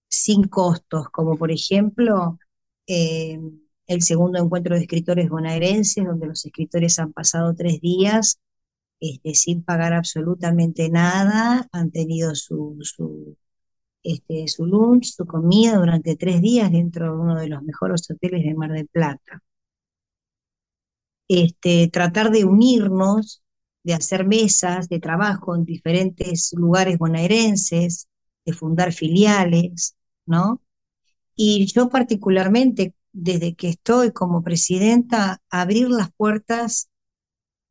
sin 0.09 0.45
costos, 0.45 1.09
como 1.11 1.37
por 1.37 1.53
ejemplo 1.53 2.39
eh, 2.87 3.39
el 3.87 4.03
segundo 4.03 4.39
encuentro 4.43 4.75
de 4.75 4.83
escritores 4.83 5.29
bonaerenses, 5.29 6.05
donde 6.05 6.27
los 6.27 6.45
escritores 6.45 6.99
han 6.99 7.13
pasado 7.13 7.55
tres 7.55 7.81
días 7.81 8.41
este, 9.01 9.35
sin 9.35 9.63
pagar 9.63 9.93
absolutamente 9.93 10.91
nada, 10.91 11.69
han 11.73 11.91
tenido 11.91 12.35
su, 12.35 12.79
su 12.83 13.37
este, 14.03 14.49
su 14.49 14.65
lunch, 14.67 15.15
su 15.15 15.27
comida 15.27 15.77
durante 15.77 16.17
tres 16.17 16.41
días 16.41 16.71
dentro 16.73 17.07
de 17.07 17.19
uno 17.21 17.37
de 17.37 17.49
los 17.49 17.63
mejores 17.63 18.11
hoteles 18.11 18.45
de 18.45 18.55
Mar 18.55 18.73
del 18.73 18.89
Plata. 18.89 19.43
Este, 21.29 21.89
tratar 21.89 22.31
de 22.31 22.45
unirnos, 22.45 23.43
de 23.85 23.95
hacer 23.95 24.27
mesas 24.27 24.89
de 24.89 25.01
trabajo 25.01 25.55
en 25.55 25.65
diferentes 25.65 26.53
lugares 26.57 26.99
bonaerenses, 26.99 28.09
de 28.47 28.53
fundar 28.53 28.93
filiales, 28.93 29.97
¿no? 30.27 30.63
Y 31.37 31.67
yo 31.67 31.89
particularmente, 31.91 32.95
desde 33.13 33.55
que 33.55 33.69
estoy 33.71 34.13
como 34.13 34.43
presidenta, 34.43 35.43
abrir 35.51 35.91
las 35.91 36.11
puertas 36.13 36.89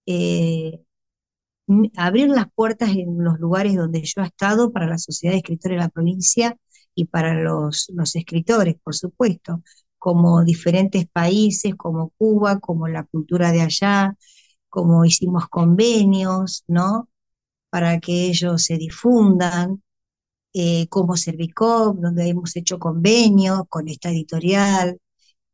eh, 0.05 0.82
abrir 1.95 2.30
las 2.30 2.47
puertas 2.53 2.89
en 2.91 3.24
los 3.24 3.39
lugares 3.39 3.76
donde 3.76 4.01
yo 4.03 4.22
he 4.22 4.26
estado 4.26 4.72
para 4.72 4.88
la 4.88 4.97
Sociedad 4.97 5.34
de 5.34 5.39
Escritores 5.39 5.78
de 5.78 5.84
la 5.84 5.89
provincia 5.89 6.57
y 6.95 7.05
para 7.05 7.34
los, 7.36 7.89
escritores, 8.15 8.76
por 8.84 8.95
supuesto, 8.95 9.63
como 9.99 10.43
diferentes 10.43 11.07
países, 11.07 11.76
como 11.76 12.09
Cuba, 12.18 12.59
como 12.59 12.88
la 12.88 13.03
cultura 13.03 13.51
de 13.51 13.61
allá, 13.61 14.15
como 14.70 15.05
hicimos 15.05 15.47
convenios, 15.49 16.63
¿no? 16.68 17.09
Para 17.70 17.99
que 17.99 18.28
ellos 18.28 18.63
se 18.63 18.78
difundan, 18.78 19.84
eh, 20.53 20.88
como 20.89 21.18
Servicop, 21.18 21.97
donde 21.99 22.28
hemos 22.30 22.55
hecho 22.55 22.80
convenios 22.80 23.63
con 23.70 23.88
esta 23.89 24.09
editorial 24.09 24.99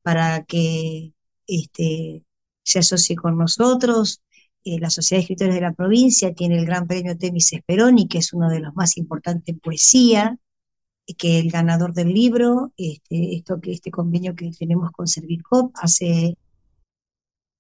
para 0.04 0.46
que 0.46 1.14
este, 1.48 2.24
se 2.64 2.80
asocie 2.80 3.16
con 3.16 3.38
nosotros. 3.38 4.22
Eh, 4.66 4.80
la 4.80 4.90
Sociedad 4.90 5.20
de 5.20 5.24
Escritores 5.24 5.56
de 5.56 5.62
la 5.62 5.74
provincia 5.74 6.34
tiene 6.34 6.58
el 6.58 6.66
Gran 6.66 6.88
Premio 6.88 7.18
Temis 7.18 7.50
Speroni, 7.50 8.08
que 8.08 8.20
es 8.20 8.34
uno 8.34 8.50
de 8.50 8.62
los 8.62 8.74
más 8.76 8.98
importantes 8.98 9.50
en 9.50 9.60
poesía, 9.60 10.38
que 11.18 11.40
el 11.40 11.52
ganador 11.52 11.94
del 11.94 12.14
libro, 12.14 12.72
este, 12.78 13.36
esto 13.36 13.60
que 13.60 13.74
este 13.74 13.92
convenio 13.92 14.36
que 14.36 14.52
tenemos 14.58 14.92
con 14.92 15.08
Servicop 15.08 15.72
hace 15.76 16.38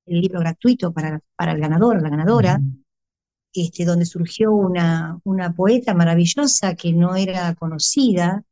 el 0.05 0.21
libro 0.21 0.39
gratuito 0.39 0.93
para, 0.93 1.21
para 1.35 1.51
el 1.51 1.59
ganador, 1.59 2.01
la 2.01 2.09
ganadora, 2.09 2.61
este, 3.53 3.85
donde 3.85 4.05
surgió 4.05 4.53
una, 4.53 5.19
una 5.23 5.53
poeta 5.53 5.93
maravillosa 5.93 6.75
que 6.75 6.93
no 6.93 7.15
era 7.15 7.53
conocida, 7.55 8.43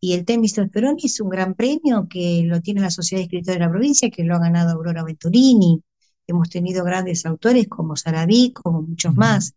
y 0.00 0.12
el 0.12 0.24
Temis 0.24 0.54
Peroni 0.72 1.02
es 1.04 1.20
un 1.20 1.30
gran 1.30 1.54
premio 1.54 2.06
que 2.08 2.42
lo 2.44 2.60
tiene 2.60 2.82
la 2.82 2.90
Sociedad 2.90 3.20
de 3.20 3.24
Escritores 3.24 3.58
de 3.58 3.64
la 3.64 3.70
provincia, 3.70 4.10
que 4.10 4.24
lo 4.24 4.36
ha 4.36 4.38
ganado 4.38 4.72
Aurora 4.72 5.02
Venturini. 5.02 5.82
Hemos 6.26 6.50
tenido 6.50 6.84
grandes 6.84 7.26
autores 7.26 7.68
como 7.68 7.96
Sarabí, 7.96 8.52
como 8.52 8.82
muchos 8.82 9.14
más. 9.14 9.54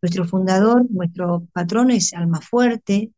Nuestro 0.00 0.26
fundador, 0.26 0.86
nuestro 0.90 1.46
patrono 1.52 1.92
es 1.92 2.12
Almafuerte, 2.14 3.12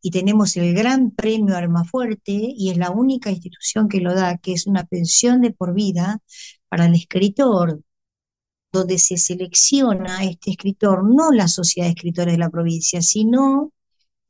y 0.00 0.10
tenemos 0.10 0.56
el 0.56 0.74
gran 0.74 1.10
premio 1.10 1.56
Almafuerte, 1.56 2.32
y 2.32 2.70
es 2.70 2.76
la 2.76 2.90
única 2.90 3.30
institución 3.30 3.88
que 3.88 4.00
lo 4.00 4.14
da, 4.14 4.38
que 4.38 4.52
es 4.52 4.66
una 4.66 4.84
pensión 4.84 5.40
de 5.40 5.52
por 5.52 5.74
vida 5.74 6.20
para 6.68 6.86
el 6.86 6.94
escritor, 6.94 7.80
donde 8.72 8.98
se 8.98 9.16
selecciona 9.16 10.18
a 10.18 10.24
este 10.24 10.50
escritor, 10.50 11.04
no 11.04 11.32
la 11.32 11.48
Sociedad 11.48 11.88
de 11.88 11.92
Escritores 11.92 12.34
de 12.34 12.38
la 12.38 12.50
provincia, 12.50 13.00
sino 13.02 13.72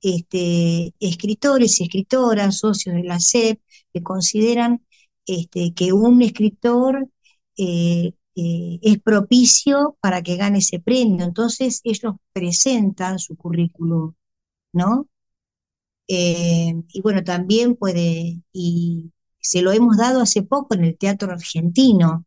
este, 0.01 0.95
escritores 1.01 1.81
y 1.81 1.85
escritoras, 1.85 2.59
socios 2.59 2.95
de 2.95 3.05
la 3.05 3.19
SEP, 3.21 3.61
que 3.93 4.03
consideran 4.03 4.85
este, 5.27 5.75
que 5.75 5.93
un 5.93 6.23
escritor 6.23 7.09
eh, 7.59 8.15
eh, 8.37 8.79
es 8.83 9.01
propicio 9.01 9.97
para 10.01 10.23
que 10.23 10.37
gane 10.37 10.59
ese 10.59 10.81
premio. 10.81 11.25
Entonces 11.25 11.81
ellos 11.85 12.15
presentan 12.33 13.19
su 13.19 13.37
currículum, 13.37 14.15
¿no? 14.73 15.09
Eh, 16.09 16.75
y 16.89 17.01
bueno, 17.03 17.23
también 17.25 17.77
puede, 17.77 18.43
y 18.53 19.13
se 19.41 19.63
lo 19.63 19.73
hemos 19.73 19.97
dado 19.99 20.23
hace 20.23 20.43
poco 20.43 20.75
en 20.75 20.85
el 20.85 20.97
Teatro 20.97 21.33
Argentino, 21.33 22.25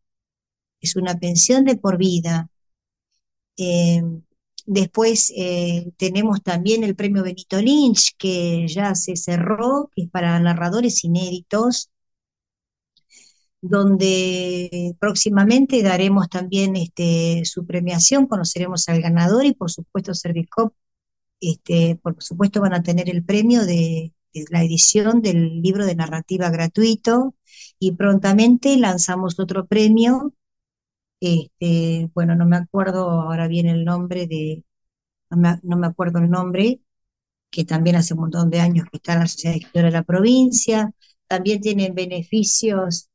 es 0.80 0.96
una 0.96 1.18
pensión 1.18 1.64
de 1.64 1.76
por 1.76 1.98
vida. 1.98 2.48
Después 4.66 5.32
tenemos 5.96 6.42
también 6.42 6.84
el 6.84 6.96
premio 6.96 7.22
Benito 7.22 7.60
Lynch, 7.60 8.14
que 8.18 8.66
ya 8.68 8.94
se 8.94 9.16
cerró, 9.16 9.90
que 9.94 10.02
es 10.02 10.10
para 10.10 10.38
narradores 10.40 11.04
inéditos, 11.04 11.91
donde 13.62 14.96
próximamente 15.00 15.82
daremos 15.82 16.28
también 16.28 16.76
este, 16.76 17.42
su 17.44 17.66
premiación, 17.66 18.26
conoceremos 18.26 18.88
al 18.88 19.00
ganador 19.02 19.46
y 19.46 19.54
por 19.54 19.70
supuesto 19.70 20.14
Servicop, 20.14 20.74
este, 21.40 21.96
por 22.02 22.22
supuesto 22.22 22.60
van 22.60 22.74
a 22.74 22.82
tener 22.82 23.10
el 23.10 23.24
premio 23.24 23.64
de, 23.66 24.14
la 24.50 24.62
edición 24.64 25.22
del 25.22 25.62
libro 25.62 25.86
de 25.86 25.94
narrativa 25.96 26.50
gratuito 26.50 27.34
y 27.78 27.92
prontamente 27.92 28.76
lanzamos 28.78 29.38
otro 29.38 29.66
premio 29.66 30.34
este, 31.22 32.10
bueno, 32.14 32.34
no 32.36 32.46
me 32.46 32.56
acuerdo 32.56 33.08
ahora 33.10 33.46
bien 33.48 33.68
el 33.68 33.84
nombre 33.84 34.26
de, 34.26 34.64
no 35.30 35.76
me, 35.78 35.86
acuerdo 35.86 36.18
el 36.18 36.30
nombre, 36.30 36.80
que 37.50 37.64
también 37.64 37.96
hace 37.96 38.14
un 38.14 38.20
montón 38.20 38.50
de 38.50 38.60
años 38.60 38.86
que 38.90 38.98
está 38.98 39.14
en 39.14 39.20
la 39.20 39.28
Sociedad 39.28 39.54
de 39.54 39.58
Escritores 39.60 39.92
de 39.92 39.98
la 39.98 40.04
provincia, 40.04 40.92
también 41.28 41.60
tienen 41.60 41.94
beneficios 41.94 43.10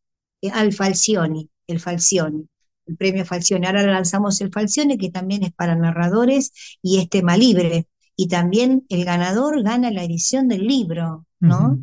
al 0.54 0.74
Falcioni, 0.74 1.50
el 1.68 1.80
Falcioni, 1.80 2.48
el 2.86 2.98
premio 2.98 3.26
Falcioni. 3.26 3.66
Ahora 3.66 3.84
lanzamos 3.84 4.40
el 4.42 4.52
Falcioni, 4.52 4.98
que 4.98 5.10
también 5.10 5.44
es 5.44 5.52
para 5.54 5.76
narradores 5.76 6.52
y 6.82 7.00
es 7.00 7.10
tema 7.10 7.38
libre. 7.38 7.88
Y 8.16 8.28
también 8.28 8.86
el 8.90 9.06
ganador 9.06 9.62
gana 9.64 9.92
la 9.92 10.04
edición 10.04 10.48
del 10.48 10.66
libro, 10.66 11.26
¿no? 11.40 11.80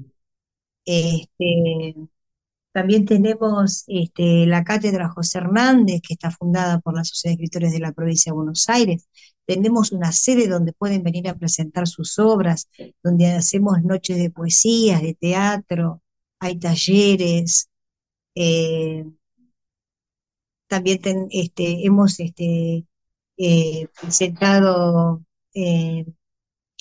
Este, 0.84 1.94
también 2.72 3.04
tenemos 3.04 3.84
este, 3.86 4.46
la 4.46 4.64
Cátedra 4.64 5.08
José 5.08 5.38
Hernández, 5.38 6.00
que 6.02 6.14
está 6.14 6.32
fundada 6.32 6.80
por 6.80 6.96
la 6.96 7.04
Sociedad 7.04 7.36
de 7.36 7.44
Escritores 7.44 7.72
de 7.72 7.78
la 7.78 7.92
Provincia 7.92 8.30
de 8.32 8.36
Buenos 8.36 8.68
Aires, 8.68 9.06
tenemos 9.46 9.92
una 9.92 10.12
sede 10.12 10.48
donde 10.48 10.72
pueden 10.72 11.02
venir 11.02 11.28
a 11.28 11.34
presentar 11.34 11.86
sus 11.86 12.18
obras, 12.18 12.68
donde 13.02 13.32
hacemos 13.32 13.82
noches 13.82 14.16
de 14.18 14.30
poesías, 14.30 15.02
de 15.02 15.14
teatro, 15.14 16.02
hay 16.38 16.58
talleres. 16.58 17.68
Eh, 18.34 19.04
también 20.66 21.28
este, 21.30 21.86
hemos 21.86 22.18
este, 22.20 22.86
eh, 23.36 23.88
presentado, 24.00 25.24
eh, 25.54 26.06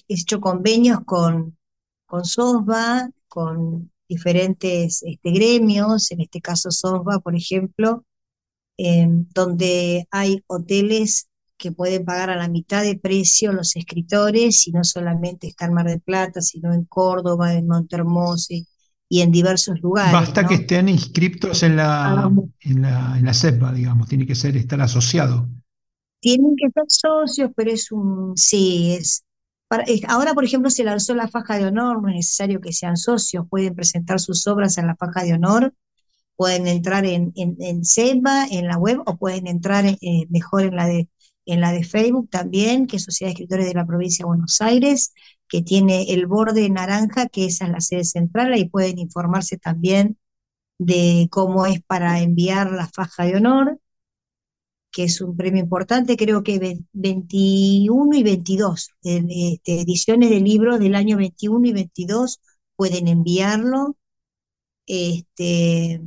hecho 0.08 0.42
convenios 0.42 1.02
con, 1.06 1.58
con 2.06 2.26
SOSBA, 2.26 3.10
con 3.28 3.92
diferentes 4.08 5.04
este, 5.04 5.32
gremios, 5.32 6.12
en 6.12 6.22
este 6.22 6.42
caso 6.42 6.72
SOSBA, 6.72 7.20
por 7.20 7.36
ejemplo, 7.36 8.06
donde 8.76 10.08
hay 10.12 10.44
hoteles 10.48 11.30
que 11.58 11.72
pueden 11.72 12.06
pagar 12.06 12.30
a 12.30 12.36
la 12.36 12.50
mitad 12.50 12.84
de 12.84 12.98
precio 12.98 13.54
los 13.54 13.76
escritores, 13.76 14.68
y 14.68 14.72
no 14.72 14.84
solamente 14.84 15.48
está 15.48 15.66
en 15.66 15.74
Mar 15.74 15.88
del 15.88 16.02
Plata, 16.02 16.42
sino 16.42 16.74
en 16.74 16.86
Córdoba, 16.86 17.54
en 17.54 17.68
Montermoso 17.68 18.54
y 19.14 19.22
en 19.22 19.32
diversos 19.32 19.80
lugares. 19.80 20.12
Basta 20.12 20.48
que 20.48 20.56
estén 20.56 20.90
inscriptos 20.90 21.62
en 21.62 21.76
la, 21.76 22.24
ah, 22.24 22.32
en 22.62 22.82
la, 22.82 23.16
en 23.16 23.24
la 23.24 23.34
CEPA, 23.36 23.72
digamos, 23.72 24.08
tiene 24.08 24.26
que 24.26 24.34
ser 24.34 24.58
estar 24.58 24.82
asociado. 24.82 25.48
Tienen 26.20 26.56
que 26.56 26.68
ser 26.74 26.86
socios, 26.88 27.52
pero 27.56 27.70
es 27.70 27.92
un, 27.92 28.36
sí, 28.36 28.96
es, 28.98 29.24
ahora, 30.08 30.34
por 30.34 30.44
ejemplo, 30.44 30.72
se 30.72 30.84
lanzó 30.84 31.14
la 31.14 31.28
faja 31.28 31.60
de 31.60 31.66
honor, 31.66 32.02
no 32.02 32.10
es 32.10 32.16
necesario 32.16 32.60
que 32.60 32.74
sean 32.74 32.98
socios, 32.98 33.46
pueden 33.48 33.76
presentar 33.76 34.20
sus 34.20 34.48
obras 34.48 34.80
en 34.80 34.88
la 34.88 34.96
faja 34.96 35.24
de 35.24 35.34
honor, 35.34 35.76
pueden 36.36 36.66
entrar 36.66 37.06
en, 37.06 37.34
en, 37.36 37.56
en 37.60 37.86
CEPA, 37.86 38.48
en 38.50 38.66
la 38.68 38.80
web, 38.80 39.00
o 39.06 39.16
pueden 39.18 39.46
entrar 39.46 39.86
eh, 39.86 40.00
mejor 40.32 40.64
en 40.64 40.76
la 40.76 40.88
de 40.88 41.08
en 41.46 41.62
la 41.62 41.72
de 41.72 41.84
Facebook 41.84 42.30
también, 42.30 42.88
que 42.88 42.98
es 42.98 43.04
Sociedad 43.04 43.30
de 43.30 43.34
Escritores 43.34 43.68
de 43.68 43.74
la 43.74 43.86
Provincia 43.86 44.24
de 44.24 44.28
Buenos 44.28 44.62
Aires, 44.62 45.14
que 45.48 45.62
tiene 45.62 46.14
el 46.14 46.28
borde 46.28 46.70
naranja, 46.70 47.28
que 47.28 47.46
esa 47.46 47.66
es 47.66 47.72
la 47.72 47.82
sede 47.82 48.04
central, 48.06 48.54
ahí 48.54 48.70
pueden 48.70 49.00
informarse 49.00 49.58
también 49.58 50.18
de 50.80 51.28
cómo 51.32 51.66
es 51.66 51.82
para 51.84 52.22
enviar 52.22 52.72
la 52.72 52.88
faja 52.88 53.26
de 53.26 53.38
honor, 53.38 53.80
que 54.92 55.04
es 55.06 55.22
un 55.22 55.36
premio 55.36 55.62
importante, 55.62 56.18
creo 56.18 56.44
que 56.44 56.80
21 56.94 58.16
y 58.18 58.24
22, 58.24 58.92
este, 59.04 59.82
ediciones 59.82 60.30
de 60.30 60.40
libros 60.40 60.80
del 60.80 60.96
año 60.96 61.18
21 61.18 61.68
y 61.68 61.74
22 61.74 62.42
pueden 62.76 63.08
enviarlo. 63.08 63.98
Este, 64.86 66.02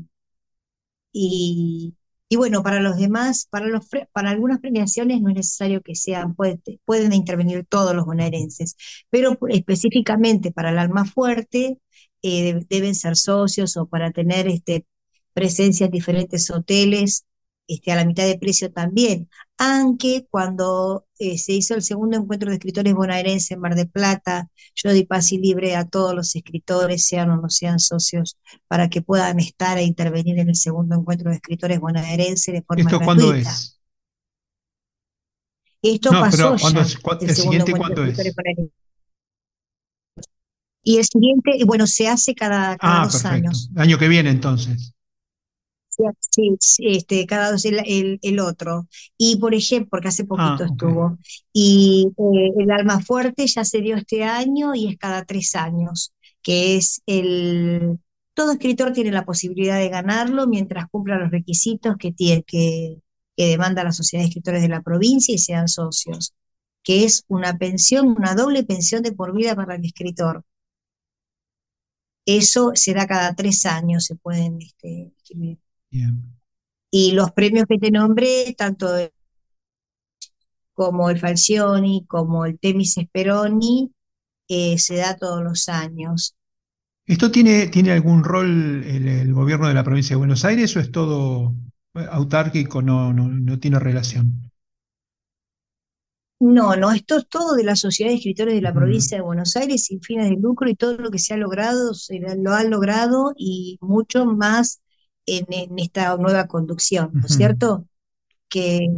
y, 1.13 1.95
y 2.29 2.37
bueno, 2.37 2.63
para 2.63 2.81
los 2.81 2.97
demás, 2.97 3.47
para, 3.51 3.67
los, 3.67 3.87
para 4.13 4.31
algunas 4.31 4.61
premiaciones 4.61 5.21
no 5.21 5.29
es 5.31 5.37
necesario 5.37 5.81
que 5.83 5.95
sean, 5.95 6.35
pueden 6.35 7.13
intervenir 7.13 7.67
todos 7.69 7.95
los 7.95 8.05
bonaerenses, 8.05 8.77
pero 9.11 9.39
específicamente 9.49 10.51
para 10.51 10.71
el 10.71 10.79
alma 10.79 11.05
fuerte 11.05 11.79
eh, 12.23 12.65
deben 12.69 12.95
ser 12.95 13.17
socios 13.17 13.77
o 13.77 13.87
para 13.87 14.11
tener 14.11 14.49
este, 14.49 14.87
presencia 15.35 15.87
en 15.87 15.93
diferentes 15.93 16.51
hoteles 16.51 17.25
este, 17.69 17.93
a 17.93 17.97
la 17.97 18.05
mitad 18.05 18.25
de 18.25 18.39
precio 18.39 18.73
también. 18.73 19.29
Aunque 19.59 20.27
cuando 20.31 21.07
eh, 21.19 21.39
se 21.39 21.53
hizo 21.53 21.75
el 21.75 21.83
segundo 21.83 22.17
encuentro 22.17 22.51
de 22.51 22.57
escritores 22.57 22.95
bonaerenses 22.95 23.53
en 23.53 23.61
Mar 23.61 23.75
de 23.75 23.87
Plata, 23.87 24.49
yo 24.75 24.93
di 24.93 25.05
paz 25.05 25.33
y 25.33 25.39
libre 25.39 25.75
a 25.77 25.87
todos 25.89 26.15
los 26.15 26.37
escritores, 26.37 27.07
sean 27.07 27.31
o 27.31 27.41
no 27.41 27.49
sean 27.49 27.81
socios, 27.81 28.39
para 28.69 28.89
que 28.89 29.03
puedan 29.03 29.41
estar 29.41 29.79
e 29.79 29.83
intervenir 29.83 30.39
en 30.39 30.49
el 30.49 30.57
segundo 30.57 30.97
encuentro 30.97 31.31
de 31.31 31.37
escritores 31.37 31.81
bonaerenses 31.81 32.55
de 32.55 32.63
forma 32.63 32.83
¿Esto 32.83 33.01
cuándo 33.01 33.35
es? 33.35 33.81
Esto 35.83 36.11
pasó 36.11 36.57
ya. 36.57 36.81
el, 37.21 37.35
siguiente 37.35 37.73
cuándo 37.73 38.05
es? 38.05 38.19
Y 40.83 40.99
el 40.99 41.05
siguiente, 41.05 41.65
bueno, 41.65 41.87
se 41.87 42.09
hace 42.09 42.35
cada, 42.35 42.77
cada 42.77 43.03
ah, 43.03 43.05
dos 43.07 43.25
años. 43.25 43.71
Año 43.77 43.99
que 43.99 44.09
viene 44.09 44.31
entonces. 44.31 44.96
Sí, 46.31 46.57
este, 46.79 47.27
cada 47.27 47.51
dos 47.53 47.65
el, 47.65 48.19
el, 48.23 48.41
otro. 48.41 48.87
Y 49.17 49.37
por 49.37 49.55
ejemplo, 49.55 49.89
porque 49.91 50.09
hace 50.09 50.25
poquito 50.25 50.65
ah, 50.65 50.67
estuvo. 50.71 51.19
Y 51.53 52.09
eh, 52.19 52.53
el 52.59 52.71
Alma 52.71 53.01
Fuerte 53.01 53.47
ya 53.47 53.65
se 53.65 53.81
dio 53.81 53.97
este 53.97 54.25
año 54.25 54.75
y 54.75 54.89
es 54.89 54.99
cada 54.99 55.25
tres 55.25 55.55
años, 55.55 56.13
que 56.43 56.77
es 56.77 57.03
el... 57.07 57.99
Todo 58.35 58.53
escritor 58.53 58.93
tiene 58.93 59.13
la 59.13 59.25
posibilidad 59.25 59.79
de 59.79 59.89
ganarlo 59.89 60.47
mientras 60.47 60.89
cumpla 60.91 61.19
los 61.19 61.31
requisitos 61.31 61.97
que, 61.99 62.13
tiene, 62.13 62.43
que, 62.43 63.01
que 63.37 63.47
demanda 63.47 63.83
la 63.85 63.93
Sociedad 63.93 64.23
de 64.23 64.29
Escritores 64.29 64.63
de 64.63 64.69
la 64.69 64.83
provincia 64.83 65.35
y 65.35 65.39
sean 65.39 65.69
socios, 65.69 66.35
que 66.83 67.05
es 67.05 67.25
una 67.29 67.57
pensión, 67.57 68.09
una 68.09 68.35
doble 68.35 68.63
pensión 68.65 69.03
de 69.03 69.13
por 69.13 69.35
vida 69.35 69.57
para 69.57 69.77
el 69.77 69.85
escritor. 69.87 70.45
Eso 72.27 72.73
se 72.75 72.93
da 72.93 73.07
cada 73.07 73.35
tres 73.35 73.65
años, 73.67 74.05
se 74.05 74.17
pueden 74.17 74.61
este, 74.61 75.13
escribir. 75.17 75.59
Y 76.91 77.13
los 77.13 77.33
premios 77.33 77.67
que 77.69 77.79
te 77.79 77.91
nombré, 77.91 78.55
tanto 78.57 78.89
como 80.73 81.11
el 81.11 81.19
Falcioni, 81.19 82.05
como 82.07 82.45
el 82.45 82.59
Temis 82.59 82.95
Speroni, 82.95 83.91
eh, 84.49 84.79
se 84.79 84.97
da 84.97 85.17
todos 85.17 85.43
los 85.43 85.69
años. 85.69 86.37
¿Esto 87.07 87.31
tiene, 87.31 87.69
tiene 87.69 87.93
algún 87.93 88.25
rol 88.25 88.85
el, 88.85 89.09
el, 89.09 89.33
gobierno 89.33 89.69
de 89.69 89.75
la 89.75 89.85
provincia 89.85 90.15
de 90.15 90.19
Buenos 90.19 90.45
Aires 90.45 90.77
o 90.77 90.81
es 90.81 90.91
todo 90.91 91.55
autárquico, 92.11 92.83
no, 92.83 93.13
no, 93.13 93.29
no 93.29 93.59
tiene 93.59 93.79
relación? 93.79 94.51
No, 96.39 96.77
no, 96.77 96.93
esto 96.93 97.17
es 97.17 97.29
todo 97.29 97.55
de 97.55 97.65
la 97.65 97.77
Sociedad 97.77 98.11
de 98.11 98.17
Escritores 98.17 98.55
de 98.55 98.61
la 98.61 98.75
Provincia 98.75 99.17
de 99.17 99.23
Buenos 99.23 99.57
Aires 99.57 99.85
sin 99.85 100.03
fines 100.03 100.29
de 100.29 100.37
lucro 100.37 100.69
y 100.69 100.75
todo 100.75 100.99
lo 100.99 101.11
que 101.11 101.19
se 101.19 101.33
ha 101.33 101.39
logrado, 101.39 101.95
se 101.95 102.21
lo 102.37 102.53
ha 102.53 102.63
logrado 102.65 103.33
y 103.37 103.79
mucho 103.81 104.27
más 104.27 104.83
en, 105.27 105.79
esta 105.79 106.17
nueva 106.17 106.47
conducción, 106.47 107.11
¿no 107.15 107.27
es 107.27 107.35
cierto? 107.35 107.87
Que 108.49 108.89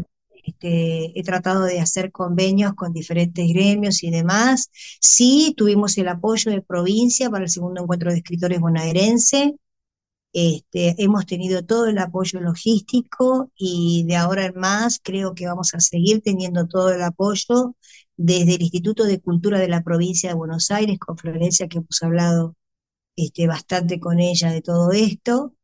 este, 0.44 1.18
he 1.18 1.22
tratado 1.22 1.64
de 1.64 1.80
hacer 1.80 2.12
convenios 2.12 2.74
con 2.74 2.92
diferentes 2.92 3.48
gremios 3.48 4.02
y 4.02 4.10
demás. 4.10 4.70
Sí, 5.00 5.54
tuvimos 5.56 5.98
el 5.98 6.08
apoyo 6.08 6.50
de 6.50 6.62
provincia 6.62 7.30
para 7.30 7.44
el 7.44 7.50
segundo 7.50 7.82
encuentro 7.82 8.10
de 8.10 8.18
escritores 8.18 8.60
bonaerense. 8.60 9.56
Este, 10.32 10.94
hemos 11.02 11.26
tenido 11.26 11.64
todo 11.64 11.86
el 11.86 11.98
apoyo 11.98 12.40
logístico 12.40 13.50
y 13.56 14.04
de 14.06 14.16
ahora 14.16 14.44
en 14.44 14.54
más 14.56 15.00
creo 15.02 15.34
que 15.34 15.46
vamos 15.46 15.74
a 15.74 15.80
seguir 15.80 16.20
teniendo 16.22 16.66
todo 16.68 16.92
el 16.92 17.02
apoyo 17.02 17.74
desde 18.16 18.56
el 18.56 18.62
Instituto 18.62 19.04
de 19.04 19.20
Cultura 19.20 19.58
de 19.58 19.68
la 19.68 19.82
provincia 19.82 20.30
de 20.30 20.36
Buenos 20.36 20.70
Aires, 20.70 20.98
con 20.98 21.16
Florencia, 21.16 21.68
que 21.68 21.78
hemos 21.78 22.02
hablado 22.02 22.56
este, 23.16 23.46
bastante 23.46 24.00
con 24.00 24.20
ella 24.20 24.52
de 24.52 24.62
todo 24.62 24.92
esto. 24.92 25.54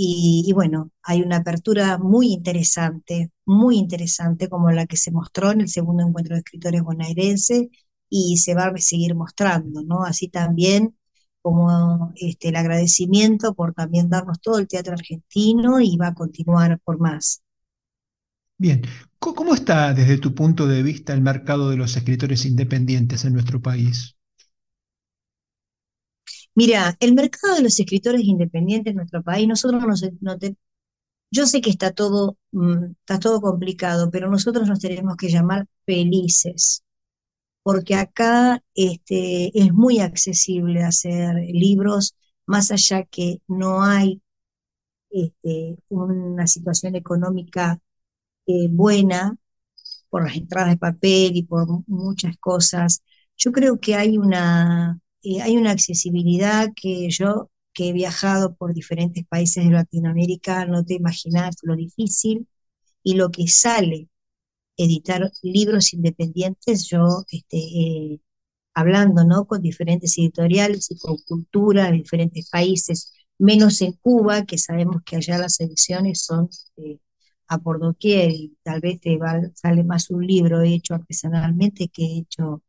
Y, 0.00 0.52
bueno, 0.54 0.92
hay 1.02 1.22
una 1.22 1.38
apertura 1.38 1.98
muy 1.98 2.32
interesante, 2.32 3.32
muy 3.44 3.76
interesante, 3.78 4.48
como 4.48 4.70
la 4.70 4.86
que 4.86 4.96
se 4.96 5.10
mostró 5.10 5.50
en 5.50 5.62
el 5.62 5.68
segundo 5.68 6.06
encuentro 6.06 6.34
de 6.36 6.40
escritores 6.40 6.82
bonaerenses 6.82 7.66
y 8.08 8.36
se 8.38 8.54
va 8.54 8.66
a 8.66 8.78
seguir 8.78 9.16
mostrando, 9.16 9.82
¿no? 9.82 10.04
Así 10.04 10.28
también 10.28 10.96
como 11.42 12.12
este, 12.16 12.50
el 12.50 12.56
agradecimiento 12.56 13.54
por 13.54 13.74
también 13.74 14.08
darnos 14.08 14.40
todo 14.40 14.58
el 14.58 14.68
teatro 14.68 14.92
argentino 14.94 15.80
y 15.80 15.96
va 15.96 16.08
a 16.08 16.14
continuar 16.14 16.78
por 16.84 17.00
más. 17.00 17.42
Bien, 18.56 18.82
¿cómo 19.18 19.54
está 19.54 19.94
desde 19.94 20.18
tu 20.18 20.34
punto 20.34 20.66
de 20.68 20.82
vista 20.84 21.12
el 21.12 21.22
mercado 21.22 21.70
de 21.70 21.76
los 21.76 21.96
escritores 21.96 22.46
independientes 22.46 23.24
en 23.24 23.32
nuestro 23.32 23.60
país? 23.62 24.17
Mira, 26.60 26.96
el 27.00 27.14
mercado 27.14 27.54
de 27.54 27.62
los 27.62 27.78
escritores 27.78 28.22
independientes 28.24 28.90
en 28.90 28.96
nuestro 28.96 29.22
país, 29.22 29.46
nosotros 29.46 29.80
no, 30.20 30.36
yo 31.30 31.46
sé 31.46 31.60
que 31.60 31.70
está 31.70 31.92
todo, 31.92 32.38
mm, 32.52 32.84
está 33.00 33.18
todo 33.18 33.40
complicado, 33.40 34.10
pero 34.10 34.30
nosotros 34.30 34.68
nos 34.68 34.80
tenemos 34.80 35.16
que 35.16 35.28
llamar 35.30 35.66
felices, 35.86 36.82
porque 37.62 37.94
acá 37.96 38.62
este, 38.74 39.58
es 39.58 39.72
muy 39.74 40.00
accesible 40.00 40.82
hacer 40.84 41.36
libros, 41.52 42.16
más 42.46 42.72
allá 42.72 43.04
que 43.04 43.40
no 43.48 43.82
hay 43.84 44.22
este, 45.10 45.78
una 45.88 46.46
situación 46.46 46.96
económica 46.96 47.80
eh, 48.46 48.68
buena 48.70 49.36
por 50.10 50.24
las 50.24 50.36
entradas 50.36 50.70
de 50.72 50.78
papel 50.78 51.36
y 51.36 51.44
por 51.44 51.68
muchas 51.88 52.36
cosas. 52.38 53.02
Yo 53.36 53.52
creo 53.52 53.80
que 53.80 53.96
hay 53.96 54.18
una, 54.18 55.00
eh, 55.22 55.42
hay 55.42 55.56
una 55.56 55.72
accesibilidad 55.72 56.68
que 56.76 57.08
yo, 57.10 57.50
que 57.72 57.88
he 57.90 57.92
viajado 57.92 58.54
por 58.56 58.74
diferentes 58.74 59.26
países 59.26 59.64
de 59.64 59.70
Latinoamérica, 59.70 60.66
no 60.66 60.84
te 60.84 60.94
imaginas 60.94 61.56
lo 61.62 61.76
difícil 61.76 62.48
y 63.04 63.14
lo 63.16 63.30
que 63.30 63.48
sale 63.48 64.08
editar 64.76 65.30
libros 65.42 65.92
independientes, 65.94 66.86
yo 66.88 67.24
este, 67.30 67.58
eh, 67.58 68.20
hablando 68.74 69.24
¿no? 69.24 69.46
con 69.46 69.62
diferentes 69.62 70.16
editoriales 70.18 70.90
y 70.90 70.98
con 70.98 71.18
cultura 71.28 71.86
de 71.86 71.92
diferentes 71.98 72.48
países, 72.50 73.12
menos 73.38 73.80
en 73.82 73.92
Cuba, 73.94 74.44
que 74.46 74.58
sabemos 74.58 75.02
que 75.04 75.16
allá 75.16 75.38
las 75.38 75.60
ediciones 75.60 76.22
son 76.24 76.48
eh, 76.76 76.98
a 77.48 77.58
por 77.58 77.80
doquier 77.80 78.30
y 78.32 78.56
tal 78.62 78.80
vez 78.80 79.00
te 79.00 79.16
va- 79.18 79.40
sale 79.54 79.84
más 79.84 80.10
un 80.10 80.26
libro 80.26 80.62
hecho 80.62 80.94
artesanalmente 80.94 81.88
que 81.88 82.18
hecho 82.18 82.62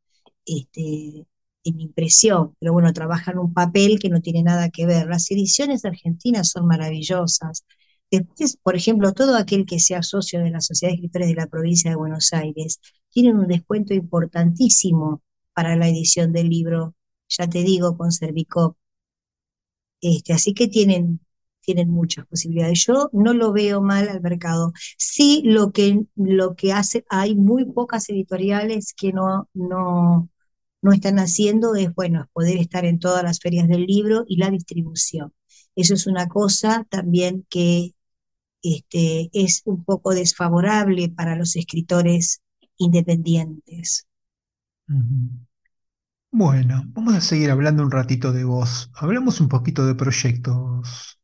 este, 0.45 1.25
en 1.63 1.79
impresión, 1.81 2.55
pero 2.59 2.73
bueno, 2.73 2.93
trabajan 2.93 3.37
un 3.39 3.53
papel 3.53 3.99
que 3.99 4.09
no 4.09 4.21
tiene 4.21 4.43
nada 4.43 4.69
que 4.69 4.85
ver. 4.85 5.07
Las 5.07 5.29
ediciones 5.31 5.85
argentinas 5.85 6.49
son 6.49 6.67
maravillosas. 6.67 7.65
Después, 8.11 8.57
por 8.57 8.75
ejemplo, 8.75 9.13
todo 9.13 9.35
aquel 9.37 9.65
que 9.65 9.79
sea 9.79 10.01
socio 10.03 10.39
de 10.41 10.49
la 10.51 10.61
Sociedad 10.61 10.91
de 10.91 10.95
Escritores 10.95 11.27
de 11.29 11.35
la 11.35 11.47
provincia 11.47 11.91
de 11.91 11.97
Buenos 11.97 12.33
Aires 12.33 12.79
tienen 13.09 13.37
un 13.37 13.47
descuento 13.47 13.93
importantísimo 13.93 15.21
para 15.53 15.75
la 15.75 15.87
edición 15.89 16.31
del 16.33 16.49
libro, 16.49 16.95
ya 17.27 17.47
te 17.47 17.63
digo, 17.63 17.97
con 17.97 18.11
Servicop. 18.11 18.75
Este, 20.01 20.33
así 20.33 20.53
que 20.53 20.67
tienen, 20.67 21.19
tienen 21.61 21.89
muchas 21.89 22.25
posibilidades. 22.27 22.85
Yo 22.85 23.09
no 23.13 23.33
lo 23.33 23.51
veo 23.53 23.81
mal 23.81 24.07
al 24.09 24.21
mercado. 24.21 24.73
Sí, 24.97 25.41
lo 25.45 25.71
que, 25.71 26.05
lo 26.15 26.55
que 26.55 26.73
hace, 26.73 27.05
hay 27.09 27.35
muy 27.35 27.65
pocas 27.65 28.09
editoriales 28.09 28.93
que 28.93 29.11
no, 29.13 29.49
no, 29.53 30.29
no 30.81 30.93
están 30.93 31.19
haciendo 31.19 31.75
es, 31.75 31.93
bueno, 31.93 32.29
poder 32.33 32.57
estar 32.57 32.85
en 32.85 32.99
todas 32.99 33.23
las 33.23 33.39
ferias 33.39 33.67
del 33.67 33.85
libro 33.85 34.25
y 34.27 34.37
la 34.37 34.49
distribución. 34.49 35.33
Eso 35.75 35.93
es 35.93 36.07
una 36.07 36.27
cosa 36.27 36.85
también 36.89 37.45
que 37.49 37.93
este, 38.63 39.29
es 39.33 39.61
un 39.65 39.83
poco 39.83 40.13
desfavorable 40.13 41.09
para 41.09 41.35
los 41.35 41.55
escritores 41.55 42.41
independientes. 42.77 44.07
Bueno, 46.31 46.83
vamos 46.89 47.15
a 47.15 47.21
seguir 47.21 47.49
hablando 47.51 47.83
un 47.83 47.91
ratito 47.91 48.31
de 48.31 48.43
vos. 48.43 48.91
Hablamos 48.95 49.41
un 49.41 49.49
poquito 49.49 49.85
de 49.85 49.95
proyectos. 49.95 51.19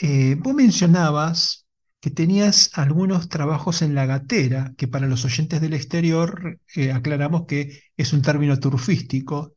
Eh, 0.00 0.36
vos 0.36 0.54
mencionabas 0.54 1.65
que 2.06 2.10
tenías 2.12 2.70
algunos 2.74 3.28
trabajos 3.28 3.82
en 3.82 3.96
la 3.96 4.06
gatera, 4.06 4.74
que 4.78 4.86
para 4.86 5.08
los 5.08 5.24
oyentes 5.24 5.60
del 5.60 5.74
exterior 5.74 6.60
eh, 6.76 6.92
aclaramos 6.92 7.46
que 7.46 7.82
es 7.96 8.12
un 8.12 8.22
término 8.22 8.60
turfístico, 8.60 9.54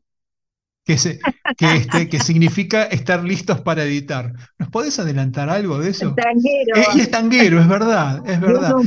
que, 0.86 0.98
se- 0.98 1.20
que, 1.56 1.76
este, 1.76 2.10
que 2.10 2.20
significa 2.20 2.84
estar 2.86 3.24
listos 3.24 3.62
para 3.62 3.84
editar. 3.86 4.34
¿Nos 4.58 4.70
podés 4.70 5.00
adelantar 5.00 5.50
algo 5.50 5.80
de 5.80 5.92
eso? 5.92 6.16
tanguero 6.16 6.76
Eh, 6.76 6.88
y 6.94 7.02
es 7.02 7.12
tanguero, 7.12 7.60
es 7.62 7.68
verdad, 7.68 8.24
es 8.28 8.42
verdad. 8.42 8.78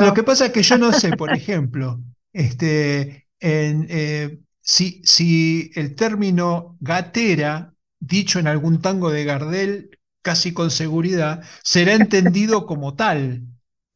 Lo 0.00 0.14
que 0.14 0.24
pasa 0.24 0.46
es 0.46 0.52
que 0.52 0.62
yo 0.64 0.78
no 0.78 0.92
sé, 0.92 1.14
por 1.14 1.32
ejemplo, 1.34 2.02
este, 2.32 3.28
en, 3.40 3.86
eh, 3.90 4.40
si, 4.60 5.02
si 5.04 5.70
el 5.76 5.94
término 5.94 6.76
gatera, 6.80 7.74
dicho 8.00 8.40
en 8.40 8.48
algún 8.48 8.80
tango 8.82 9.10
de 9.10 9.24
Gardel, 9.24 9.93
casi 10.24 10.54
con 10.54 10.72
seguridad, 10.72 11.44
será 11.64 11.94
entendido 11.94 12.66
como 12.66 12.96
tal, 12.96 13.44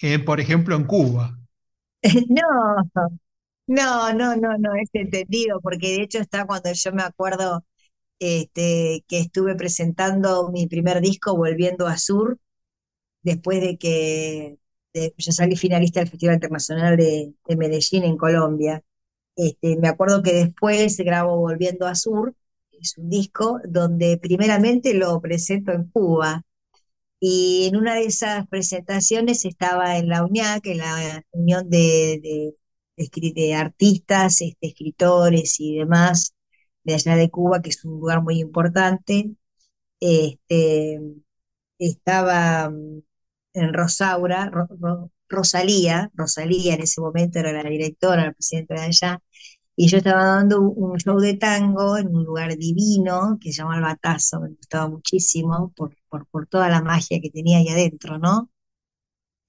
eh, 0.01 0.21
por 0.21 0.41
ejemplo, 0.41 0.77
en 0.77 0.85
Cuba. 0.87 1.39
No, 2.29 2.43
no, 3.67 4.13
no, 4.15 4.37
no, 4.37 4.59
no 4.59 4.75
es 4.75 4.89
entendido, 4.93 5.61
porque 5.61 5.89
de 5.99 6.03
hecho 6.03 6.19
está 6.21 6.47
cuando 6.47 6.73
yo 6.73 6.93
me 6.93 7.03
acuerdo 7.03 7.65
este, 8.21 9.05
que 9.09 9.21
estuve 9.21 9.57
presentando 9.57 10.51
mi 10.51 10.67
primer 10.69 11.01
disco, 11.03 11.37
Volviendo 11.37 11.87
a 11.89 11.99
Sur, 11.99 12.39
después 13.23 13.61
de 13.63 13.79
que 13.79 14.59
de- 14.95 15.15
yo 15.19 15.33
salí 15.33 15.57
finalista 15.57 16.01
del 16.01 16.11
Festival 16.11 16.37
Internacional 16.37 16.97
de, 16.99 17.35
de 17.47 17.57
Medellín 17.57 18.05
en 18.05 18.17
Colombia. 18.19 18.83
Este, 19.37 19.77
me 19.79 19.89
acuerdo 19.89 20.23
que 20.23 20.33
después 20.35 20.97
grabo 20.99 21.39
Volviendo 21.39 21.87
a 21.87 21.95
Sur, 21.97 22.35
es 22.81 22.97
un 22.99 23.11
disco 23.11 23.61
donde 23.69 24.19
primeramente 24.19 24.95
lo 24.95 25.21
presento 25.21 25.73
en 25.73 25.85
Cuba. 25.91 26.45
Y 27.21 27.67
en 27.69 27.77
una 27.77 27.95
de 27.97 28.05
esas 28.07 28.47
presentaciones 28.49 29.45
estaba 29.45 29.99
en 29.99 30.09
la 30.09 30.25
UñAC, 30.25 30.67
en 30.67 30.79
la 30.79 31.25
Unión 31.33 31.69
de, 31.71 32.21
de- 32.23 32.55
de 33.35 33.55
Artistas, 33.55 34.41
este, 34.43 34.69
Escritores 34.69 35.61
y 35.61 35.77
demás 35.77 36.35
de 36.85 36.95
allá 36.95 37.17
de 37.17 37.31
Cuba, 37.31 37.61
que 37.63 37.71
es 37.71 37.85
un 37.85 37.93
lugar 38.01 38.23
muy 38.23 38.41
importante. 38.41 39.31
Este, 40.01 41.01
estaba 41.79 42.71
mm, 42.71 43.03
en 43.55 43.75
Rosaura, 43.75 44.51
Ro- 44.51 44.69
Ro- 44.81 45.11
Rosalía, 45.29 46.11
Rosalía 46.15 46.75
en 46.75 46.83
ese 46.83 47.01
momento 47.01 47.39
era 47.39 47.53
la 47.53 47.69
directora, 47.69 48.27
la 48.27 48.33
presidenta 48.33 48.75
de 48.75 48.81
allá, 48.83 49.21
y 49.81 49.89
yo 49.89 49.99
estaba 49.99 50.25
dando 50.25 50.61
un 50.61 50.99
show 50.99 51.19
de 51.21 51.35
tango 51.35 51.97
en 51.99 52.09
un 52.09 52.25
lugar 52.25 52.57
divino 52.57 53.39
que 53.41 53.53
se 53.53 53.59
llama 53.59 53.77
El 53.77 53.83
Batazo, 53.83 54.41
me 54.41 54.49
gustaba 54.51 54.89
muchísimo 54.89 55.73
por, 55.77 55.97
por, 56.09 56.27
por 56.27 56.49
toda 56.49 56.69
la 56.69 56.83
magia 56.83 57.21
que 57.21 57.31
tenía 57.31 57.59
ahí 57.59 57.69
adentro, 57.69 58.19
¿no? 58.19 58.51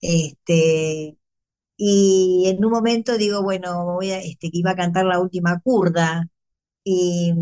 Este, 0.02 1.18
y 1.78 2.46
en 2.48 2.66
un 2.66 2.72
momento 2.72 3.18
digo, 3.18 3.44
bueno, 3.44 3.86
voy 3.86 4.12
a, 4.12 4.20
este, 4.22 4.52
que 4.52 4.60
iba 4.60 4.72
a 4.72 4.76
cantar 4.76 5.06
la 5.06 5.20
última 5.20 5.60
curda, 5.62 6.28
y, 6.84 7.34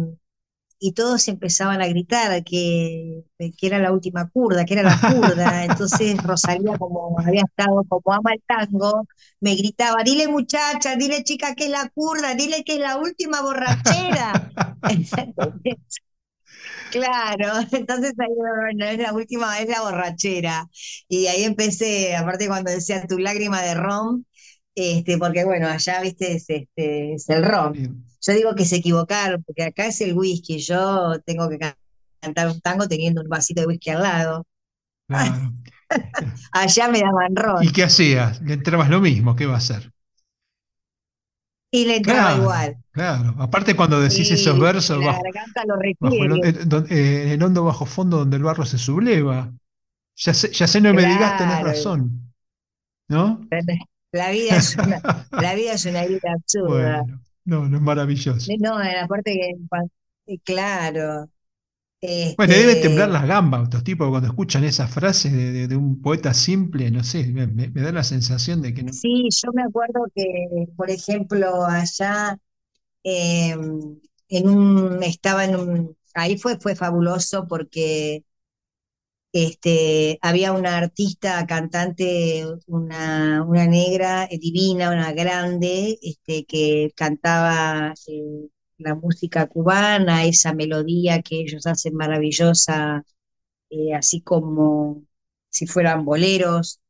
y 0.80 0.94
todos 0.94 1.28
empezaban 1.28 1.82
a 1.82 1.88
gritar 1.88 2.44
que, 2.44 3.24
que 3.38 3.68
era 3.68 3.80
la 3.80 3.92
última 3.92 4.30
curda, 4.30 4.66
que 4.66 4.74
era 4.76 4.84
la 4.84 5.00
curda. 5.00 5.66
Entonces 5.66 6.22
Rosalía, 6.24 6.78
como 6.78 7.20
había 7.20 7.42
estado, 7.44 7.84
como 7.90 8.14
ama 8.14 8.34
el 8.34 8.42
tango, 8.48 9.08
me 9.40 9.56
gritaba, 9.56 10.04
dile 10.04 10.28
muchacha, 10.28 10.96
dile 10.96 11.24
chica 11.24 11.56
que 11.56 11.66
es 11.66 11.72
la 11.72 11.90
curda, 11.90 12.36
dile 12.36 12.64
que 12.64 12.74
es 12.76 12.80
la 12.80 12.98
última 12.98 13.42
borrachera. 13.42 14.52
Entonces, 14.90 15.78
claro, 16.92 17.54
entonces 17.72 18.14
ahí, 18.20 18.30
bueno, 18.36 18.86
es 18.86 18.98
la 19.00 19.14
última, 19.14 19.60
es 19.60 19.70
la 19.70 19.82
borrachera. 19.82 20.68
Y 21.08 21.28
ahí 21.28 21.44
empecé, 21.44 22.16
aparte 22.16 22.48
cuando 22.48 22.72
decía 22.72 23.06
tu 23.08 23.20
lágrima 23.20 23.62
de 23.62 23.76
ron, 23.76 24.26
este, 24.76 25.18
porque 25.18 25.44
bueno, 25.46 25.68
allá, 25.68 26.02
viste, 26.02 26.34
es, 26.34 26.46
este, 26.50 27.14
es 27.16 27.30
el. 27.30 27.44
Bien, 27.72 28.04
Yo 28.28 28.34
digo 28.34 28.56
que 28.56 28.66
se 28.66 28.78
equivocaron, 28.78 29.44
porque 29.44 29.64
acá 29.64 29.88
es 29.88 30.02
el 30.02 30.14
whisky, 30.18 30.60
yo 30.60 31.20
tengo 31.26 31.50
que 31.50 31.60
ca- 31.60 31.78
cantar 32.22 32.50
un 32.50 32.62
tango 32.62 32.88
teniendo 32.88 33.22
un 33.22 33.30
vasito 33.30 33.62
de 33.62 33.68
whisky 33.68 33.92
al 33.92 34.04
lado. 34.04 34.48
claro. 35.08 35.54
Allá 36.52 36.88
me 36.90 37.00
daban 37.02 37.36
¿Y 37.58 37.72
ron 37.72 37.74
qué 37.74 37.84
hacías? 37.84 38.42
Le 38.42 38.54
entrabas 38.56 38.90
lo 38.90 39.00
mismo, 39.02 39.36
¿qué 39.36 39.46
va 39.46 39.56
a 39.56 39.58
hacer? 39.58 39.92
y 41.72 41.86
le 41.86 41.96
entraba 41.98 42.34
Claro, 42.34 42.34
igual. 42.34 42.78
claro. 42.92 43.36
Aparte 43.40 43.76
cuando 43.76 44.00
decís 44.00 44.32
esos 44.32 44.58
Y 44.58 44.60
versos 44.60 45.02
la 45.02 45.08
bajo, 45.08 45.24
garganta 45.24 45.64
lo 45.66 45.76
bajo 46.00 46.24
el, 46.26 46.30
requiere. 46.30 46.48
don- 46.70 46.88
eh, 46.92 47.24
en 47.26 47.30
el 47.32 47.44
hondo 47.44 47.64
bajo 47.66 47.86
fondo 47.86 48.18
donde 48.20 48.38
el 48.38 48.44
barro 48.44 48.66
se 48.66 48.78
subleva. 48.78 49.54
Ya 50.18 50.34
sé, 50.34 50.52
ya 50.54 50.68
sé, 50.68 50.82
no 50.82 50.94
me 50.94 51.06
digas, 51.06 51.36
tenés 51.38 51.60
razón, 51.60 52.34
¿no? 53.10 53.50
la 54.12 54.32
vida 54.32 54.56
es 54.58 54.76
una, 54.78 55.02
la 55.38 55.56
vida 55.56 55.74
es 55.74 55.86
una 55.86 56.06
vida 56.06 56.34
absurda. 56.34 57.04
Bueno, 57.04 57.22
no, 57.48 57.68
no 57.70 57.78
es 57.78 57.82
maravilloso. 57.84 58.56
No, 58.60 58.82
en 58.82 58.94
la 58.96 59.08
parte 59.08 59.34
que, 59.34 60.34
eh, 60.34 60.40
claro, 60.44 61.30
Bueno, 62.38 62.54
te 62.54 62.60
deben 62.60 62.80
temblar 62.80 63.10
este, 63.10 63.12
las 63.12 63.28
gambas 63.28 63.64
estos 63.64 63.84
tipos 63.84 64.10
cuando 64.10 64.28
escuchan 64.30 64.64
esas 64.64 64.90
frases 64.92 65.34
de, 65.34 65.52
de- 65.52 65.68
de 65.68 65.76
un 65.76 66.02
poeta 66.02 66.34
simple, 66.34 66.90
no 66.92 67.04
sé, 67.04 67.26
me 67.28 67.82
da 67.82 67.92
la 67.92 68.04
sensación 68.04 68.62
de 68.62 68.74
que 68.74 68.84
no. 68.84 68.98
sí, 69.02 69.30
yo 69.44 69.52
me 69.54 69.64
acuerdo 69.64 70.06
que, 70.16 70.26
por 70.76 70.90
ejemplo, 70.90 71.66
allá 71.66 72.38
eh, 73.04 73.52
en 74.30 74.50
un, 74.50 75.04
estaba 75.04 75.46
en 75.46 75.58
un, 75.58 75.98
ahí 76.16 76.38
fue, 76.40 76.60
fue 76.60 76.76
fabuloso 76.78 77.48
porque 77.48 78.24
este, 79.46 80.20
había 80.22 80.52
una 80.54 80.78
artista, 80.78 81.46
cantante, 81.48 82.46
una, 82.68 83.44
una 83.44 83.68
negra 83.68 84.26
eh, 84.26 84.38
divina, 84.40 84.92
una 84.92 85.12
grande, 85.14 85.98
este, 86.02 86.46
que 86.46 86.92
cantaba 86.96 87.94
eh, 88.08 88.50
la 88.78 88.96
música 88.96 89.48
cubana, 89.48 90.26
esa 90.26 90.54
melodía 90.54 91.22
que 91.22 91.42
ellos 91.42 91.68
hacen 91.68 91.96
maravillosa, 91.96 93.04
eh, 93.70 93.94
así 93.96 94.22
como 94.22 95.04
si 95.50 95.68
fueran 95.68 96.06
boleros 96.06 96.82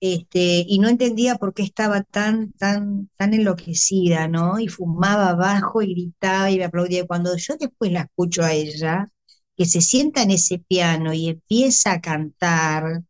este, 0.00 0.64
y 0.66 0.78
no 0.78 0.88
entendía 0.88 1.36
por 1.36 1.54
qué 1.54 1.62
estaba 1.62 2.02
tan, 2.02 2.52
tan, 2.52 3.08
tan 3.16 3.34
enloquecida, 3.34 4.28
¿no? 4.28 4.58
Y 4.60 4.68
fumaba 4.68 5.30
abajo 5.30 5.82
y 5.82 5.92
gritaba 5.94 6.50
y 6.50 6.58
me 6.58 6.64
aplaudía. 6.64 7.06
Cuando 7.06 7.36
yo 7.36 7.56
después 7.58 7.92
la 7.92 8.02
escucho 8.02 8.42
a 8.42 8.52
ella, 8.52 9.10
que 9.56 9.66
se 9.66 9.80
sienta 9.80 10.22
en 10.22 10.32
ese 10.32 10.58
piano 10.58 11.12
y 11.12 11.28
empieza 11.28 11.92
a 11.92 12.00
cantar, 12.00 13.02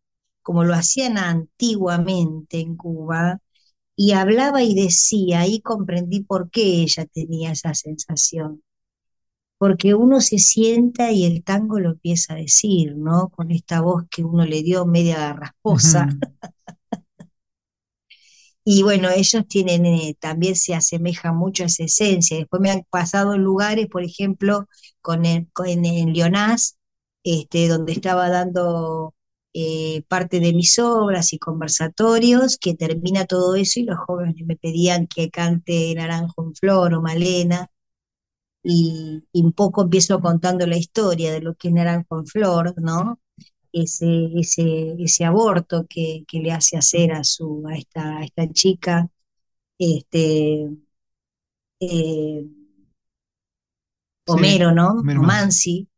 como 0.42 0.64
lo 0.64 0.74
hacían 0.74 1.18
antiguamente 1.18 2.60
en 2.60 2.76
Cuba, 2.76 3.40
y 3.96 4.12
hablaba 4.12 4.62
y 4.62 4.74
decía, 4.74 5.40
ahí 5.40 5.60
comprendí 5.60 6.22
por 6.22 6.50
qué 6.50 6.82
ella 6.82 7.06
tenía 7.06 7.52
esa 7.52 7.74
sensación. 7.74 8.62
Porque 9.58 9.94
uno 9.94 10.20
se 10.20 10.38
sienta 10.38 11.12
y 11.12 11.24
el 11.24 11.42
tango 11.44 11.80
lo 11.80 11.90
empieza 11.90 12.34
a 12.34 12.36
decir, 12.36 12.96
¿no? 12.96 13.28
Con 13.30 13.50
esta 13.50 13.80
voz 13.80 14.04
que 14.10 14.24
uno 14.24 14.44
le 14.46 14.62
dio 14.62 14.86
media 14.86 15.32
rasposa. 15.32 16.08
Y 18.66 18.82
bueno, 18.82 19.08
ellos 19.10 19.46
tienen, 19.48 19.86
eh, 19.86 20.16
también 20.20 20.56
se 20.56 20.74
asemeja 20.74 21.32
mucho 21.32 21.62
a 21.64 21.66
esa 21.66 21.84
esencia. 21.84 22.36
Después 22.38 22.60
me 22.60 22.70
han 22.72 22.82
pasado 22.90 23.38
lugares, 23.38 23.86
por 23.88 24.02
ejemplo, 24.02 24.66
con 25.02 25.24
el- 25.24 25.48
en 25.66 26.12
Leonás, 26.12 26.76
este, 27.24 27.68
donde 27.68 27.92
estaba 27.92 28.28
dando 28.30 29.14
eh, 29.58 30.02
parte 30.08 30.38
de 30.40 30.52
mis 30.52 30.78
obras 30.78 31.32
y 31.32 31.38
conversatorios, 31.38 32.58
que 32.58 32.74
termina 32.74 33.24
todo 33.24 33.54
eso 33.56 33.80
y 33.80 33.84
los 33.84 33.98
jóvenes 33.98 34.36
me 34.46 34.56
pedían 34.56 35.06
que 35.06 35.30
cante 35.30 35.94
Naranjo 35.94 36.44
en 36.44 36.54
Flor 36.54 36.92
o 36.94 37.00
Malena, 37.02 37.70
y, 38.62 39.24
y 39.32 39.42
un 39.44 39.52
poco 39.52 39.82
empiezo 39.82 40.20
contando 40.20 40.66
la 40.66 40.76
historia 40.76 41.32
de 41.32 41.40
lo 41.42 41.54
que 41.56 41.68
es 41.68 41.74
Naranjo 41.74 42.18
en 42.20 42.26
Flor, 42.26 42.74
¿no? 42.80 43.20
Ese, 43.72 44.30
ese, 44.38 44.94
ese 44.98 45.24
aborto 45.24 45.86
que, 45.88 46.24
que 46.28 46.40
le 46.40 46.52
hace 46.52 46.76
hacer 46.76 47.12
a, 47.12 47.24
su, 47.24 47.64
a, 47.68 47.74
esta, 47.76 48.18
a 48.18 48.24
esta 48.24 48.50
chica, 48.52 49.08
este, 49.78 50.70
eh, 51.80 52.44
Sí, 54.26 54.32
Homero, 54.32 54.72
¿no? 54.72 54.90
Homero. 54.90 55.22
Mansi, 55.22 55.88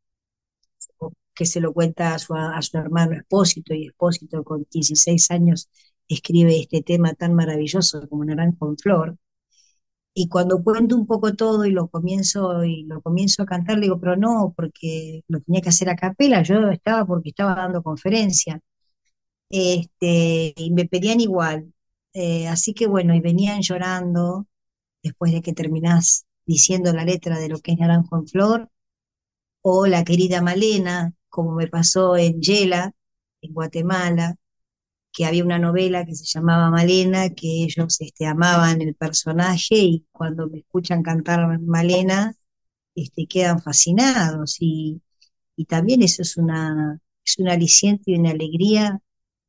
que 1.34 1.46
se 1.46 1.60
lo 1.60 1.72
cuenta 1.72 2.14
a 2.14 2.18
su, 2.18 2.34
a 2.34 2.60
su 2.60 2.76
hermano 2.76 3.14
Espósito, 3.16 3.72
y 3.72 3.86
Espósito 3.86 4.44
con 4.44 4.66
16 4.70 5.30
años 5.30 5.70
escribe 6.08 6.58
este 6.60 6.82
tema 6.82 7.14
tan 7.14 7.34
maravilloso 7.34 8.06
como 8.08 8.24
Naranjo 8.24 8.68
en 8.68 8.76
Flor. 8.76 9.16
Y 10.14 10.28
cuando 10.28 10.62
cuento 10.64 10.96
un 10.96 11.06
poco 11.06 11.34
todo 11.34 11.64
y 11.64 11.70
lo 11.70 11.88
comienzo, 11.88 12.64
y 12.64 12.84
lo 12.84 13.00
comienzo 13.02 13.42
a 13.42 13.46
cantar, 13.46 13.76
le 13.76 13.82
digo, 13.82 14.00
pero 14.00 14.16
no, 14.16 14.52
porque 14.56 15.22
lo 15.28 15.40
tenía 15.40 15.60
que 15.62 15.68
hacer 15.70 15.88
a 15.90 15.96
capela, 15.96 16.42
yo 16.42 16.70
estaba 16.70 17.06
porque 17.06 17.30
estaba 17.30 17.54
dando 17.54 17.82
conferencia, 17.82 18.60
este, 19.50 20.54
y 20.56 20.72
me 20.72 20.86
pedían 20.86 21.20
igual. 21.20 21.72
Eh, 22.14 22.48
así 22.48 22.74
que 22.74 22.86
bueno, 22.86 23.14
y 23.14 23.20
venían 23.20 23.62
llorando 23.62 24.46
después 25.02 25.32
de 25.32 25.42
que 25.42 25.52
terminás 25.54 26.26
diciendo 26.46 26.92
la 26.94 27.04
letra 27.04 27.38
de 27.40 27.48
lo 27.50 27.60
que 27.60 27.72
es 27.72 27.78
Naranjo 27.78 28.18
en 28.18 28.28
Flor, 28.28 28.70
o 29.62 29.86
la 29.86 30.04
querida 30.04 30.42
Malena, 30.42 31.14
como 31.28 31.54
me 31.54 31.68
pasó 31.68 32.16
en 32.16 32.40
Yela, 32.40 32.92
en 33.42 33.52
Guatemala, 33.54 34.36
que 35.12 35.26
había 35.26 35.44
una 35.44 35.58
novela 35.58 36.04
que 36.06 36.14
se 36.14 36.24
llamaba 36.26 36.70
Malena, 36.70 37.30
que 37.30 37.64
ellos 37.64 38.00
este, 38.00 38.26
amaban 38.26 38.80
el 38.82 38.94
personaje 38.94 39.76
y 39.76 40.06
cuando 40.12 40.48
me 40.48 40.58
escuchan 40.60 41.02
cantar 41.02 41.58
Malena, 41.60 42.34
este, 42.94 43.26
quedan 43.26 43.60
fascinados. 43.62 44.56
Y, 44.60 45.02
y 45.56 45.64
también 45.66 46.02
eso 46.02 46.22
es 46.22 46.36
una, 46.38 47.00
es 47.26 47.38
un 47.38 47.48
aliciente 47.50 48.12
y 48.12 48.16
una 48.18 48.30
alegría 48.32 49.00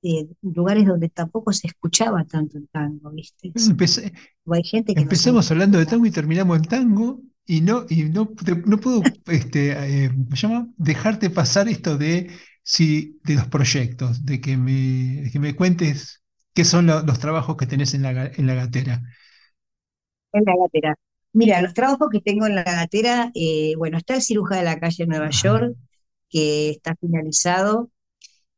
de 0.02 0.30
lugares 0.44 0.86
donde 0.88 1.10
tampoco 1.10 1.54
se 1.54 1.68
escuchaba 1.68 2.26
tanto 2.26 2.58
el 2.60 2.70
tango, 2.70 3.12
¿viste? 3.12 3.56
Empecé- 3.56 4.14
hay 4.52 4.64
gente 4.64 4.96
que 4.96 5.06
no 5.06 5.16
sabe 5.16 5.40
empezamos 5.40 5.52
hablando 5.52 5.78
de 5.80 5.86
tango 5.86 6.06
y 6.06 6.12
terminamos 6.12 6.58
en 6.58 6.64
tango 6.66 7.22
y 7.46 7.62
no, 7.62 7.86
y 7.90 8.04
no, 8.06 8.28
te- 8.30 8.56
no 8.56 8.80
puedo 8.80 9.12
este, 9.28 9.72
eh, 10.06 10.12
dejarte 10.78 11.30
pasar 11.30 11.68
esto 11.70 11.98
de, 11.98 12.30
si, 12.64 13.20
de 13.24 13.36
los 13.36 13.48
proyectos, 13.48 14.26
de 14.26 14.42
que 14.42 14.58
me, 14.58 15.22
de 15.24 15.32
que 15.32 15.40
me 15.40 15.56
cuentes 15.56 16.24
qué 16.54 16.66
son 16.66 16.88
lo- 16.88 17.02
los 17.04 17.20
trabajos 17.20 17.58
que 17.58 17.68
tenés 17.68 17.94
en 17.94 18.04
la, 18.04 18.12
en 18.28 18.48
la 18.48 18.54
gatera. 18.56 19.02
En 20.34 20.44
la 20.46 20.56
gatera. 20.58 20.96
Mira, 21.34 21.62
los 21.62 21.74
trabajos 21.74 22.10
que 22.12 22.22
tengo 22.22 22.46
en 22.48 22.56
la 22.56 22.64
gatera, 22.64 23.32
eh, 23.36 23.74
bueno, 23.78 23.98
está 23.98 24.16
el 24.16 24.22
Ciruja 24.22 24.58
de 24.58 24.64
la 24.64 24.80
calle 24.80 25.04
en 25.04 25.10
Nueva 25.10 25.30
Ajá. 25.30 25.30
York, 25.30 25.76
que 26.30 26.72
está 26.72 26.96
finalizado. 27.00 27.92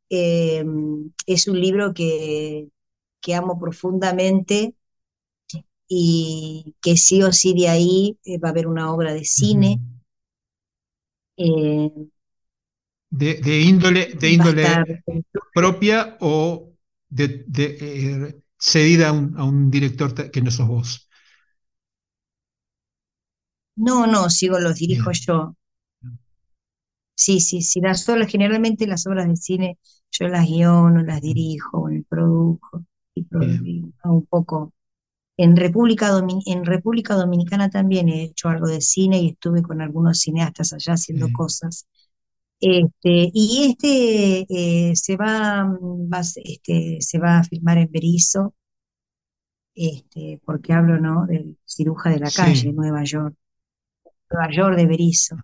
Eh, 0.10 0.66
es 1.28 1.48
un 1.48 1.62
libro 1.62 1.94
que, 1.96 2.70
que 3.22 3.36
amo 3.36 3.60
profundamente 3.60 4.76
y 5.88 6.76
que 6.82 6.98
sí 6.98 7.22
o 7.24 7.32
sí 7.32 7.54
de 7.54 7.70
ahí 7.70 8.18
eh, 8.26 8.40
va 8.40 8.50
a 8.50 8.52
haber 8.52 8.68
una 8.68 8.92
obra 8.94 9.14
de 9.14 9.26
cine. 9.26 9.80
eh, 11.38 11.92
De, 13.12 13.36
de 13.36 13.62
índole, 13.62 14.14
de 14.16 14.30
índole 14.32 14.86
propia 15.54 16.18
o 16.22 16.74
de, 17.10 17.44
de, 17.48 17.66
eh, 17.82 18.42
cedida 18.60 19.10
a 19.10 19.14
un, 19.14 19.38
a 19.40 19.44
un 19.46 19.72
director 19.72 20.10
que 20.32 20.42
no 20.42 20.52
sos 20.52 20.68
vos. 20.68 21.10
no, 23.76 24.08
no, 24.08 24.30
sigo, 24.30 24.60
los 24.60 24.76
dirijo 24.76 25.12
Bien. 25.12 25.12
yo. 25.12 25.56
Sí, 27.16 27.40
sí, 27.40 27.62
sí, 27.62 27.82
las 27.82 28.08
obras, 28.10 28.30
generalmente 28.32 28.88
las 28.88 29.06
obras 29.08 29.28
de 29.28 29.36
cine 29.36 29.78
yo 30.12 30.28
las 30.28 30.46
guiono, 30.48 31.04
las 31.04 31.22
dirijo, 31.22 31.88
me 31.88 32.04
produjo 32.04 32.84
y, 33.14 33.24
pro- 33.24 33.46
Bien. 33.46 33.62
y 33.62 33.94
hago 34.04 34.16
un 34.16 34.26
poco 34.26 34.74
En 35.38 35.58
República 35.58 36.12
Domin- 36.12 36.44
en 36.48 36.66
República 36.66 37.16
Dominicana 37.16 37.70
también 37.70 38.10
he 38.10 38.24
hecho 38.26 38.50
algo 38.50 38.68
de 38.68 38.82
cine 38.82 39.20
y 39.22 39.30
estuve 39.32 39.64
con 39.64 39.82
algunos 39.82 40.20
cineastas 40.22 40.74
allá 40.74 40.94
haciendo 40.94 41.32
cosas. 41.32 41.88
Este, 42.62 43.32
y 43.34 43.66
este 43.72 44.46
eh, 44.92 44.96
se 44.96 45.18
va, 45.18 45.66
mm, 45.66 46.12
va 46.14 46.22
este, 46.22 46.98
se 47.02 47.20
va 47.20 47.40
a 47.40 47.44
filmar 47.44 47.78
en 47.80 47.92
Berizo, 47.92 48.56
este, 49.76 50.42
porque 50.46 50.74
hablo, 50.74 51.00
¿no? 51.00 51.26
del 51.28 51.58
ciruja 51.66 52.10
de 52.12 52.20
la 52.20 52.32
calle, 52.32 52.56
Sí. 52.56 52.72
Nueva 52.74 53.04
York, 53.04 53.36
Nueva 54.32 54.52
York 54.52 54.78
de 54.78 54.88
Berizo. 54.88 55.38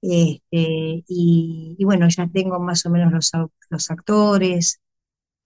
Este, 0.00 1.04
y, 1.08 1.76
y 1.78 1.84
bueno, 1.84 2.08
ya 2.08 2.28
tengo 2.28 2.60
más 2.60 2.86
o 2.86 2.90
menos 2.90 3.12
los, 3.12 3.30
los 3.70 3.90
actores. 3.90 4.80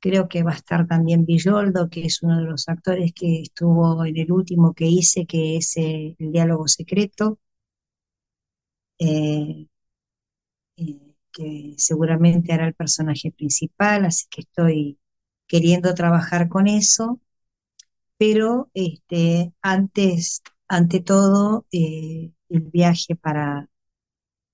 Creo 0.01 0.29
que 0.29 0.43
va 0.45 0.53
a 0.53 0.57
estar 0.57 0.87
también 0.89 1.27
Villoldo, 1.27 1.91
que 1.91 2.03
es 2.07 2.23
uno 2.23 2.39
de 2.39 2.45
los 2.47 2.69
actores 2.69 3.13
que 3.15 3.43
estuvo 3.43 4.05
en 4.07 4.17
el 4.19 4.33
último 4.33 4.75
que 4.75 4.87
hice, 4.87 5.27
que 5.27 5.57
es 5.59 5.77
eh, 5.79 6.17
El 6.19 6.33
diálogo 6.33 6.69
secreto, 6.69 7.39
eh, 8.99 9.67
eh, 10.91 11.15
que 11.33 11.75
seguramente 11.79 12.53
hará 12.53 12.67
el 12.67 12.75
personaje 12.75 13.33
principal, 13.33 14.05
así 14.05 14.27
que 14.31 14.43
estoy 14.43 14.99
queriendo 15.47 15.95
trabajar 15.95 16.49
con 16.49 16.69
eso, 16.69 17.21
pero 18.19 18.71
este, 18.75 19.53
antes, 19.63 20.43
ante 20.69 21.01
todo, 21.01 21.67
eh, 21.73 22.33
el 22.49 22.61
viaje 22.61 23.17
para, 23.17 23.69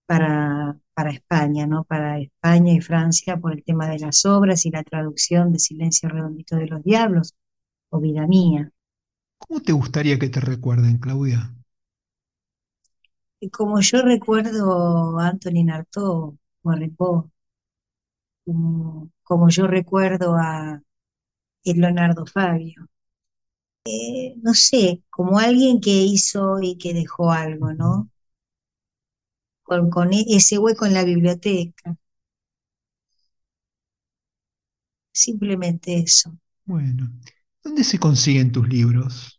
para, 0.06 0.78
para 0.94 1.10
España, 1.10 1.66
¿no? 1.66 1.84
Para 1.84 2.18
España 2.18 2.72
y 2.72 2.80
Francia 2.80 3.36
por 3.38 3.52
el 3.52 3.64
tema 3.64 3.88
de 3.88 3.98
las 3.98 4.24
obras 4.24 4.64
y 4.66 4.70
la 4.70 4.84
traducción 4.84 5.52
de 5.52 5.58
Silencio 5.58 6.08
Redondito 6.08 6.56
de 6.56 6.66
los 6.66 6.82
Diablos 6.82 7.34
o 7.90 8.00
Vida 8.00 8.26
Mía. 8.26 8.72
¿Cómo 9.38 9.60
te 9.60 9.72
gustaría 9.72 10.18
que 10.18 10.28
te 10.28 10.40
recuerden, 10.40 10.98
Claudia? 10.98 11.57
Como 13.50 13.80
yo 13.80 14.02
recuerdo 14.02 15.18
a 15.18 15.26
Antonin 15.30 15.70
Artaud 15.72 16.36
o 16.62 16.70
a 16.70 16.76
Ripoll, 16.76 17.28
como, 18.44 19.10
como 19.22 19.48
yo 19.50 19.66
recuerdo 19.66 20.34
a 20.36 20.82
Leonardo 21.64 22.26
Fabio, 22.26 22.88
eh, 23.84 24.34
no 24.42 24.54
sé, 24.54 25.02
como 25.10 25.38
alguien 25.38 25.80
que 25.80 25.90
hizo 25.90 26.60
y 26.62 26.78
que 26.78 26.94
dejó 26.94 27.32
algo. 27.32 27.72
¿no? 27.74 28.10
Con, 29.68 29.82
con 29.94 30.08
e- 30.12 30.26
ese 30.38 30.58
hueco 30.58 30.84
en 30.86 30.94
la 30.94 31.04
biblioteca, 31.04 31.96
simplemente 35.12 35.98
eso. 35.98 36.32
Bueno, 36.66 37.10
¿dónde 37.64 37.82
se 37.84 37.98
consiguen 37.98 38.52
tus 38.52 38.68
libros? 38.68 39.37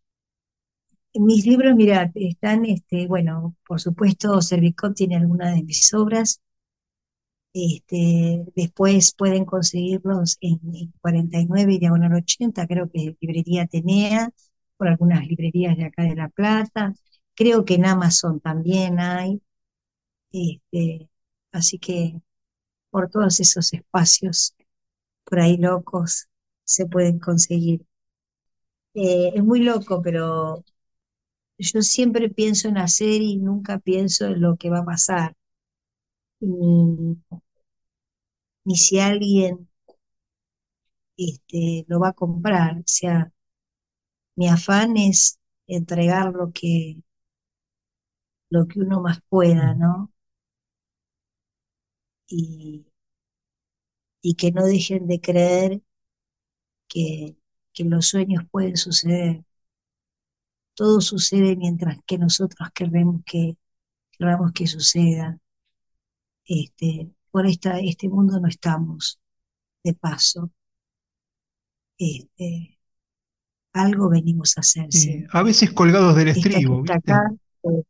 Mis 1.28 1.46
libros, 1.46 1.76
mira, 1.76 2.12
están, 2.16 2.66
este, 2.66 3.06
bueno, 3.06 3.56
por 3.68 3.80
supuesto, 3.80 4.42
Servicop 4.42 4.96
tiene 4.96 5.18
algunas 5.18 5.54
de 5.56 5.62
mis 5.62 5.94
obras, 5.94 6.42
este, 7.54 8.46
después 8.56 9.14
pueden 9.16 9.46
conseguirlos 9.46 10.38
en, 10.42 10.60
en 10.76 10.94
49 11.02 11.74
y 11.74 11.80
diagonal 11.80 12.14
80, 12.14 12.68
creo 12.68 12.90
que 12.92 13.16
librería 13.20 13.64
Atenea, 13.64 14.30
por 14.78 14.88
algunas 14.88 15.28
librerías 15.28 15.76
de 15.78 15.86
acá 15.86 16.04
de 16.04 16.16
La 16.16 16.30
Plata, 16.30 16.94
creo 17.36 17.66
que 17.66 17.76
en 17.76 17.86
Amazon 17.86 18.40
también 18.40 19.00
hay, 19.00 19.42
este, 20.32 21.10
así 21.52 21.80
que 21.80 22.22
por 22.92 23.10
todos 23.12 23.40
esos 23.42 23.74
espacios 23.74 24.56
por 25.26 25.40
ahí 25.42 25.58
locos 25.58 26.30
se 26.66 26.86
pueden 26.88 27.20
conseguir. 27.20 27.86
Eh, 28.94 29.32
es 29.36 29.44
muy 29.44 29.62
loco, 29.62 30.02
pero 30.02 30.64
yo 31.60 31.82
siempre 31.84 32.30
pienso 32.30 32.68
en 32.70 32.78
hacer 32.80 33.22
y 33.22 33.38
nunca 33.38 33.80
pienso 33.80 34.26
en 34.26 34.42
lo 34.42 34.58
que 34.58 34.72
va 34.72 34.80
a 34.80 34.86
pasar, 34.86 35.36
ni, 36.42 37.18
ni 38.66 38.76
si 38.78 39.00
alguien 39.00 39.68
este, 41.18 41.86
lo 41.88 42.00
va 42.00 42.10
a 42.10 42.14
comprar. 42.14 42.78
O 42.80 42.84
sea, 42.86 43.32
mi 44.38 44.48
afán 44.50 44.98
es 44.98 45.40
entregar 45.68 46.34
lo 46.34 46.52
que, 46.52 46.98
lo 48.52 48.68
que 48.68 48.80
uno 48.82 49.02
más 49.02 49.22
pueda, 49.28 49.74
Mm. 49.74 49.80
¿no? 49.80 50.12
Y, 52.30 52.86
y 54.22 54.36
que 54.36 54.52
no 54.54 54.64
dejen 54.66 55.08
de 55.08 55.20
creer 55.20 55.82
que, 56.88 57.38
que 57.74 57.84
los 57.86 58.08
sueños 58.08 58.44
pueden 58.52 58.76
suceder. 58.78 59.44
Todo 60.80 61.02
sucede 61.02 61.58
mientras 61.58 61.98
que 62.06 62.18
nosotros 62.18 62.70
queremos 62.74 63.22
que, 63.26 63.58
queramos 64.12 64.54
que 64.54 64.66
suceda. 64.66 65.38
Este, 66.46 67.12
por 67.32 67.46
esta, 67.46 67.80
este 67.80 68.08
mundo 68.08 68.40
no 68.40 68.48
estamos. 68.48 69.20
de 69.84 69.94
paso. 69.94 70.50
Este, 71.98 72.80
algo 73.74 74.08
venimos 74.08 74.58
a 74.58 74.62
hacer. 74.62 74.88
a 75.30 75.44
veces 75.44 75.74
colgados 75.74 76.16
del 76.16 76.30
estribo. 76.30 76.86
Eh, 76.86 77.84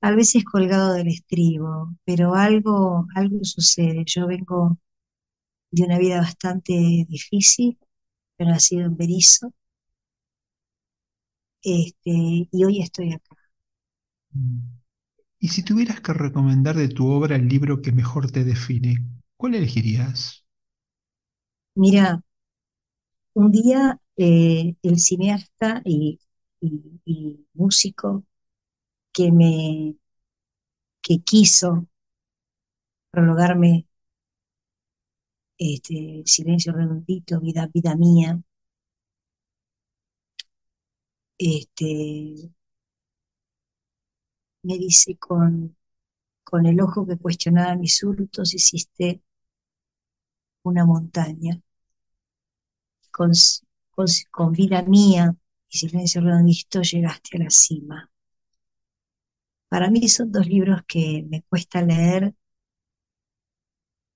a 0.00 0.10
veces 0.10 0.42
colgado 0.42 0.94
del 0.94 1.06
estribo, 1.06 1.94
pero 2.04 2.34
algo, 2.34 3.06
algo 3.14 3.38
sucede. 3.44 4.02
Yo 4.04 4.26
vengo 4.26 4.78
de 5.70 5.84
una 5.84 5.96
vida 5.96 6.18
bastante 6.18 6.72
difícil, 7.08 7.78
pero 8.36 8.50
ha 8.50 8.58
sido 8.58 8.86
en 8.86 8.96
Berizo, 8.96 9.52
este, 11.62 12.48
y 12.50 12.64
hoy 12.64 12.80
estoy 12.80 13.12
acá. 13.12 13.36
Y 15.38 15.48
si 15.48 15.62
tuvieras 15.62 16.00
que 16.00 16.12
recomendar 16.12 16.76
de 16.76 16.88
tu 16.88 17.08
obra 17.08 17.36
el 17.36 17.48
libro 17.48 17.82
que 17.82 17.92
mejor 17.92 18.30
te 18.30 18.44
define, 18.44 18.96
¿cuál 19.36 19.54
elegirías? 19.54 20.44
Mira, 21.74 22.22
un 23.34 23.50
día 23.50 24.00
eh, 24.16 24.76
el 24.82 24.98
cineasta 24.98 25.82
y, 25.84 26.18
músico 27.54 28.24
que 29.12 29.32
me 29.32 29.96
que 31.02 31.18
quiso 31.22 31.88
prologarme 33.10 33.86
este 35.58 36.22
silencio 36.26 36.72
redondito, 36.72 37.40
vida, 37.40 37.68
vida 37.72 37.96
mía, 37.96 38.40
este 41.38 42.52
me 44.62 44.76
dice 44.78 45.16
con, 45.18 45.76
con 46.44 46.66
el 46.66 46.80
ojo 46.80 47.06
que 47.06 47.18
cuestionaba 47.18 47.76
mis 47.76 48.02
hurtos 48.02 48.54
hiciste 48.54 49.22
una 50.64 50.84
montaña 50.84 51.60
con, 53.12 53.30
con, 54.30 54.52
vida 54.52 54.82
mía 54.82 55.36
y 55.68 55.78
silencio 55.78 56.20
redondito 56.22 56.82
llegaste 56.82 57.36
a 57.36 57.44
la 57.44 57.50
cima. 57.50 58.10
Para 59.68 59.90
mí 59.90 60.08
son 60.08 60.30
dos 60.32 60.46
libros 60.46 60.82
que 60.86 61.24
me 61.28 61.42
cuesta 61.42 61.82
leer 61.82 62.34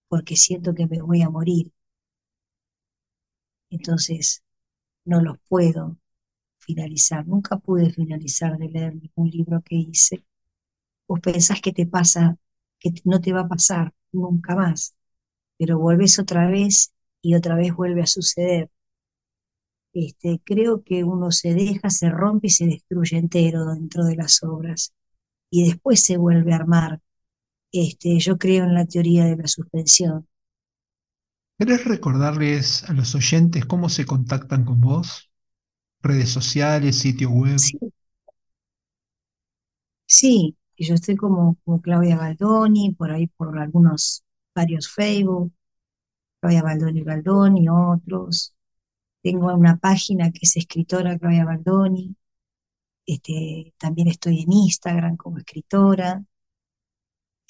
porque 0.08 0.36
siento 0.36 0.74
que 0.74 0.86
me 0.86 1.00
voy 1.02 1.22
a 1.22 1.30
morir. 1.30 1.70
Entonces, 3.70 4.42
no 5.04 5.20
los 5.22 5.38
puedo 5.48 5.96
finalizar. 6.66 7.26
Nunca 7.26 7.58
pude 7.58 7.90
finalizar 7.90 8.58
de 8.58 8.68
leer 8.68 8.94
ningún 8.96 9.30
libro 9.30 9.62
que 9.62 9.76
hice. 9.76 10.24
Vos 11.08 11.20
pensás 11.20 11.60
que 11.62 11.72
te 11.72 11.86
pasa, 11.86 12.36
que 12.80 12.90
no 13.04 13.20
te 13.20 13.32
va 13.32 13.42
a 13.42 13.48
pasar 13.48 13.92
nunca 14.12 14.56
más, 14.56 14.96
pero 15.58 15.78
vuelves 15.78 16.18
otra 16.18 16.48
vez 16.50 16.92
y 17.22 17.34
otra 17.36 17.56
vez 17.56 17.74
vuelve 17.74 18.02
a 18.02 18.06
suceder. 18.06 18.70
Este, 19.92 20.40
creo 20.44 20.84
que 20.84 21.04
uno 21.04 21.30
se 21.32 21.54
deja, 21.54 21.90
se 21.90 22.10
rompe 22.10 22.48
y 22.48 22.50
se 22.50 22.66
destruye 22.66 23.16
entero 23.16 23.66
dentro 23.74 24.04
de 24.04 24.16
las 24.16 24.42
obras 24.42 24.92
y 25.50 25.66
después 25.68 26.04
se 26.04 26.18
vuelve 26.18 26.52
a 26.52 26.56
armar. 26.56 27.00
Este, 27.72 28.18
yo 28.20 28.38
creo 28.38 28.64
en 28.64 28.74
la 28.74 28.86
teoría 28.86 29.24
de 29.26 29.36
la 29.36 29.48
suspensión. 29.48 30.28
¿Querés 31.58 31.84
recordarles 31.84 32.84
a 32.88 32.94
los 32.94 33.14
oyentes 33.14 33.66
cómo 33.66 33.90
se 33.90 34.06
contactan 34.06 34.64
con 34.64 34.80
vos? 34.80 35.30
Redes 36.06 36.30
sociales, 36.30 36.96
sitio 36.96 37.30
web. 37.30 37.58
Sí, 37.58 37.78
sí 40.06 40.56
yo 40.84 40.94
estoy 40.94 41.16
como, 41.16 41.56
como 41.64 41.80
Claudia 41.80 42.16
Baldoni, 42.16 42.92
por 42.92 43.10
ahí 43.10 43.26
por 43.28 43.58
algunos, 43.58 44.24
varios 44.54 44.88
Facebook, 44.88 45.52
Claudia 46.40 46.62
Baldoni 46.62 47.02
Baldoni, 47.02 47.68
otros. 47.68 48.54
Tengo 49.22 49.54
una 49.54 49.76
página 49.78 50.30
que 50.32 50.40
es 50.42 50.56
escritora 50.56 51.18
Claudia 51.18 51.44
Baldoni. 51.44 52.16
Este, 53.06 53.74
también 53.78 54.08
estoy 54.08 54.42
en 54.42 54.52
Instagram 54.52 55.16
como 55.16 55.38
escritora. 55.38 56.24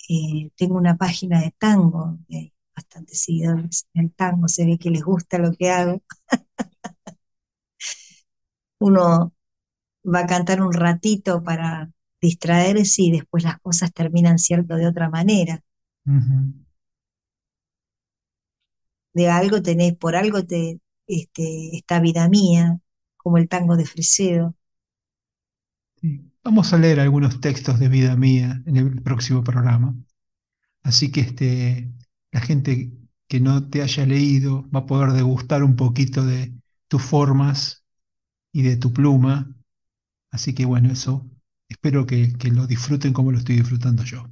Eh, 0.09 0.51
tengo 0.57 0.77
una 0.77 0.97
página 0.97 1.41
de 1.41 1.53
tango, 1.59 2.19
hay 2.31 2.53
bastantes 2.75 3.23
seguidores 3.25 3.87
en 3.95 4.05
el 4.05 4.13
tango, 4.15 4.49
se 4.49 4.65
ve 4.65 4.79
que 4.79 4.91
les 4.91 5.03
gusta 5.03 5.39
lo 5.39 5.53
que 5.53 5.71
hago. 5.71 6.03
Uno 8.79 9.33
va 10.05 10.21
a 10.21 10.27
cantar 10.27 10.63
un 10.63 10.73
ratito 10.73 11.43
para 11.43 11.91
distraerse 12.21 13.03
y 13.03 13.13
después 13.13 13.45
las 13.45 13.61
cosas 13.61 13.93
terminan 13.93 14.39
cierto 14.39 14.77
de 14.77 14.87
otra 14.87 15.09
manera. 15.11 15.63
De 19.15 19.29
algo 19.29 19.63
tenés, 19.63 19.97
por 19.97 20.15
algo 20.15 20.45
te, 20.45 20.81
este, 21.09 21.77
esta 21.77 22.01
vida 22.01 22.29
mía, 22.29 22.79
como 23.17 23.39
el 23.39 23.49
tango 23.49 23.77
de 23.77 23.87
Fresedo. 23.87 24.55
Vamos 26.45 26.73
a 26.73 26.79
leer 26.79 27.01
algunos 27.01 27.41
textos 27.41 27.79
de 27.81 27.89
vida 27.89 28.17
mía 28.17 28.63
en 28.67 28.77
el 28.77 29.03
próximo 29.03 29.43
programa. 29.43 29.95
Así 30.83 31.13
que 31.13 31.23
este, 31.23 31.93
la 32.33 32.41
gente 32.41 32.93
que 33.29 33.41
no 33.41 33.69
te 33.69 33.83
haya 33.83 34.07
leído 34.07 34.69
va 34.71 34.81
a 34.81 34.87
poder 34.87 35.13
degustar 35.13 35.65
un 35.65 35.77
poquito 35.77 36.25
de 36.25 36.55
tus 36.89 37.03
formas 37.03 37.86
y 38.57 38.63
de 38.63 38.79
tu 38.79 38.91
pluma. 38.91 39.55
Así 40.31 40.55
que 40.55 40.65
bueno, 40.65 40.91
eso 40.91 41.29
espero 41.69 42.07
que, 42.07 42.33
que 42.39 42.51
lo 42.51 42.67
disfruten 42.67 43.13
como 43.13 43.31
lo 43.31 43.37
estoy 43.37 43.57
disfrutando 43.57 44.03
yo. 44.03 44.25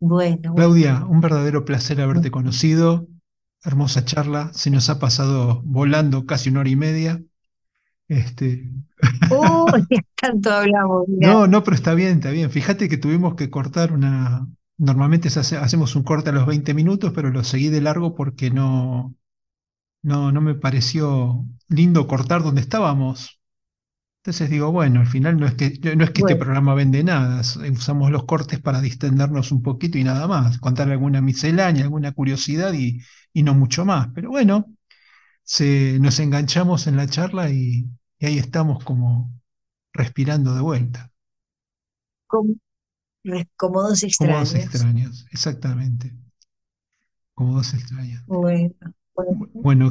Bueno. 0.00 0.54
Claudia, 0.54 1.04
un 1.04 1.20
verdadero 1.20 1.66
placer 1.66 2.00
haberte 2.00 2.30
conocido 2.30 3.06
hermosa 3.64 4.06
charla, 4.06 4.50
se 4.54 4.70
nos 4.70 4.88
ha 4.88 4.98
pasado 4.98 5.60
volando 5.64 6.24
casi 6.24 6.48
una 6.48 6.60
hora 6.60 6.70
y 6.70 6.76
media. 6.76 7.22
Este... 8.08 8.70
Oh, 9.30 9.66
tanto 10.14 10.50
hablamos. 10.50 11.04
No, 11.08 11.46
no, 11.46 11.62
pero 11.62 11.74
está 11.74 11.92
bien, 11.92 12.18
está 12.18 12.30
bien. 12.30 12.50
Fíjate 12.50 12.88
que 12.88 12.96
tuvimos 12.96 13.34
que 13.34 13.50
cortar 13.50 13.92
una... 13.92 14.48
Normalmente 14.78 15.28
hacemos 15.28 15.94
un 15.96 16.02
corte 16.02 16.30
a 16.30 16.32
los 16.32 16.46
20 16.46 16.72
minutos, 16.72 17.12
pero 17.14 17.30
lo 17.30 17.44
seguí 17.44 17.68
de 17.68 17.82
largo 17.82 18.14
porque 18.14 18.50
no, 18.50 19.14
no, 20.04 20.30
no 20.30 20.40
me 20.42 20.54
pareció 20.54 21.46
lindo 21.68 22.06
cortar 22.06 22.42
donde 22.42 22.60
estábamos. 22.60 23.40
Entonces 24.18 24.50
digo, 24.50 24.70
bueno, 24.70 25.00
al 25.00 25.06
final 25.06 25.38
no 25.38 25.46
es 25.46 25.54
que, 25.54 25.78
no 25.96 26.04
es 26.04 26.10
que 26.10 26.20
este 26.20 26.36
programa 26.36 26.74
vende 26.74 27.02
nada, 27.02 27.40
usamos 27.72 28.10
los 28.10 28.24
cortes 28.24 28.60
para 28.60 28.80
distendernos 28.80 29.50
un 29.50 29.62
poquito 29.62 29.98
y 29.98 30.04
nada 30.04 30.26
más, 30.28 30.58
contar 30.58 30.90
alguna 30.90 31.22
miscelánea, 31.22 31.84
alguna 31.84 32.12
curiosidad 32.12 32.72
y, 32.74 33.02
no 33.34 33.54
mucho 33.54 33.84
más. 33.86 34.08
Pero 34.14 34.28
bueno, 34.30 34.66
se, 35.42 35.98
nos 36.00 36.20
enganchamos 36.20 36.86
en 36.86 36.96
la 36.96 37.06
charla 37.06 37.50
y, 37.50 37.86
ahí 38.20 38.38
estamos 38.38 38.84
como 38.84 39.32
respirando 39.92 40.54
de 40.54 40.60
vuelta. 40.60 41.10
Como, 42.26 42.54
dos 43.22 44.02
extraños. 44.02 44.16
Como 44.18 44.38
dos 44.38 44.54
extraños, 44.54 45.26
exactamente. 45.30 46.14
Como 47.34 47.54
dos 47.54 47.72
extraños. 47.74 48.22
Bueno, 48.26 48.74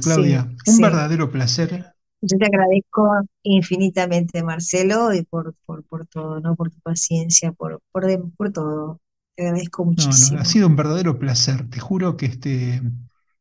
Claudia, 0.01 0.49
un 0.67 0.77
verdadero 0.79 1.31
placer 1.31 1.93
yo 2.25 2.37
te 2.37 2.45
agradezco 2.45 3.11
infinitamente, 3.43 4.43
Marcelo, 4.43 5.13
y 5.13 5.23
por, 5.23 5.53
por, 5.65 5.83
por 5.83 6.07
todo, 6.07 6.39
¿no? 6.39 6.55
Por 6.55 6.71
tu 6.71 6.79
paciencia, 6.79 7.51
por, 7.51 7.81
por, 7.91 8.05
por 8.37 8.51
todo. 8.51 9.01
Te 9.35 9.43
agradezco 9.43 9.83
muchísimo. 9.83 10.37
No, 10.37 10.41
ha 10.41 10.45
sido 10.45 10.67
un 10.67 10.77
verdadero 10.77 11.19
placer. 11.19 11.69
Te 11.69 11.81
juro 11.81 12.15
que 12.15 12.27
este, 12.27 12.81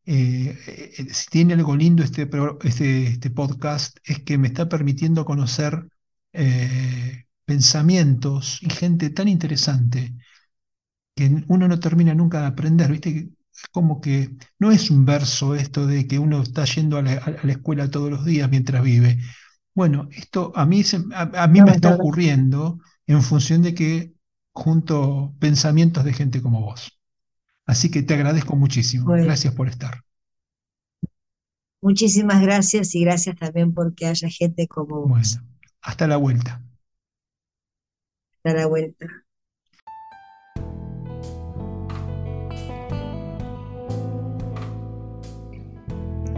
eh, 0.05 0.59
eh, 0.67 1.07
si 1.13 1.31
tiene 1.31 1.55
algo 1.55 1.77
lindo 1.77 2.03
este, 2.03 2.29
este, 2.65 3.07
este, 3.07 3.31
podcast, 3.31 3.99
es 4.05 4.19
que 4.21 4.37
me 4.37 4.49
está 4.49 4.69
permitiendo 4.69 5.25
conocer 5.25 5.87
eh, 6.33 7.27
pensamientos 7.45 8.59
y 8.63 8.71
gente 8.71 9.11
tan 9.11 9.29
interesante 9.29 10.13
que 11.15 11.45
uno 11.47 11.69
no 11.69 11.79
termina 11.79 12.15
nunca 12.15 12.41
de 12.41 12.47
aprender. 12.47 12.91
¿Viste? 12.91 13.29
Es 13.55 13.69
como 13.71 14.01
que 14.01 14.31
no 14.59 14.71
es 14.71 14.91
un 14.91 15.05
verso 15.05 15.55
esto 15.55 15.87
de 15.87 16.07
que 16.07 16.19
uno 16.19 16.43
está 16.43 16.65
yendo 16.65 16.97
a 16.97 17.03
la, 17.03 17.13
escuela 17.49 17.91
todos 17.91 18.11
los 18.11 18.25
días 18.25 18.51
mientras 18.51 18.83
vive. 18.83 19.19
Bueno, 19.75 20.09
esto 20.13 20.53
a 20.55 20.67
mí, 20.67 20.83
a, 21.15 21.47
mí 21.47 21.63
me 21.63 21.73
está 21.73 21.95
ocurriendo 21.95 22.81
en 23.07 23.23
función 23.23 23.63
de 23.63 23.75
que 23.75 24.13
junto 24.53 25.35
pensamientos 25.39 26.05
de 26.05 26.13
gente 26.13 26.43
como 26.43 26.63
vos. 26.63 26.99
Así 27.67 27.91
que 27.91 28.03
te 28.03 28.15
agradezco 28.15 28.57
muchísimo. 28.57 29.13
Gracias 29.13 29.55
por 29.55 29.69
estar. 29.69 30.03
Muchísimas 31.81 32.41
gracias 32.43 32.95
y 32.95 33.05
gracias 33.05 33.37
también 33.37 33.75
porque 33.75 34.07
haya 34.07 34.29
gente 34.29 34.69
como 34.69 35.07
vos. 35.07 35.09
Bueno, 35.09 35.49
hasta 35.81 36.07
la 36.07 36.17
vuelta. 36.17 36.63
Hasta 38.37 38.59
la 38.59 38.67
vuelta. 38.67 39.22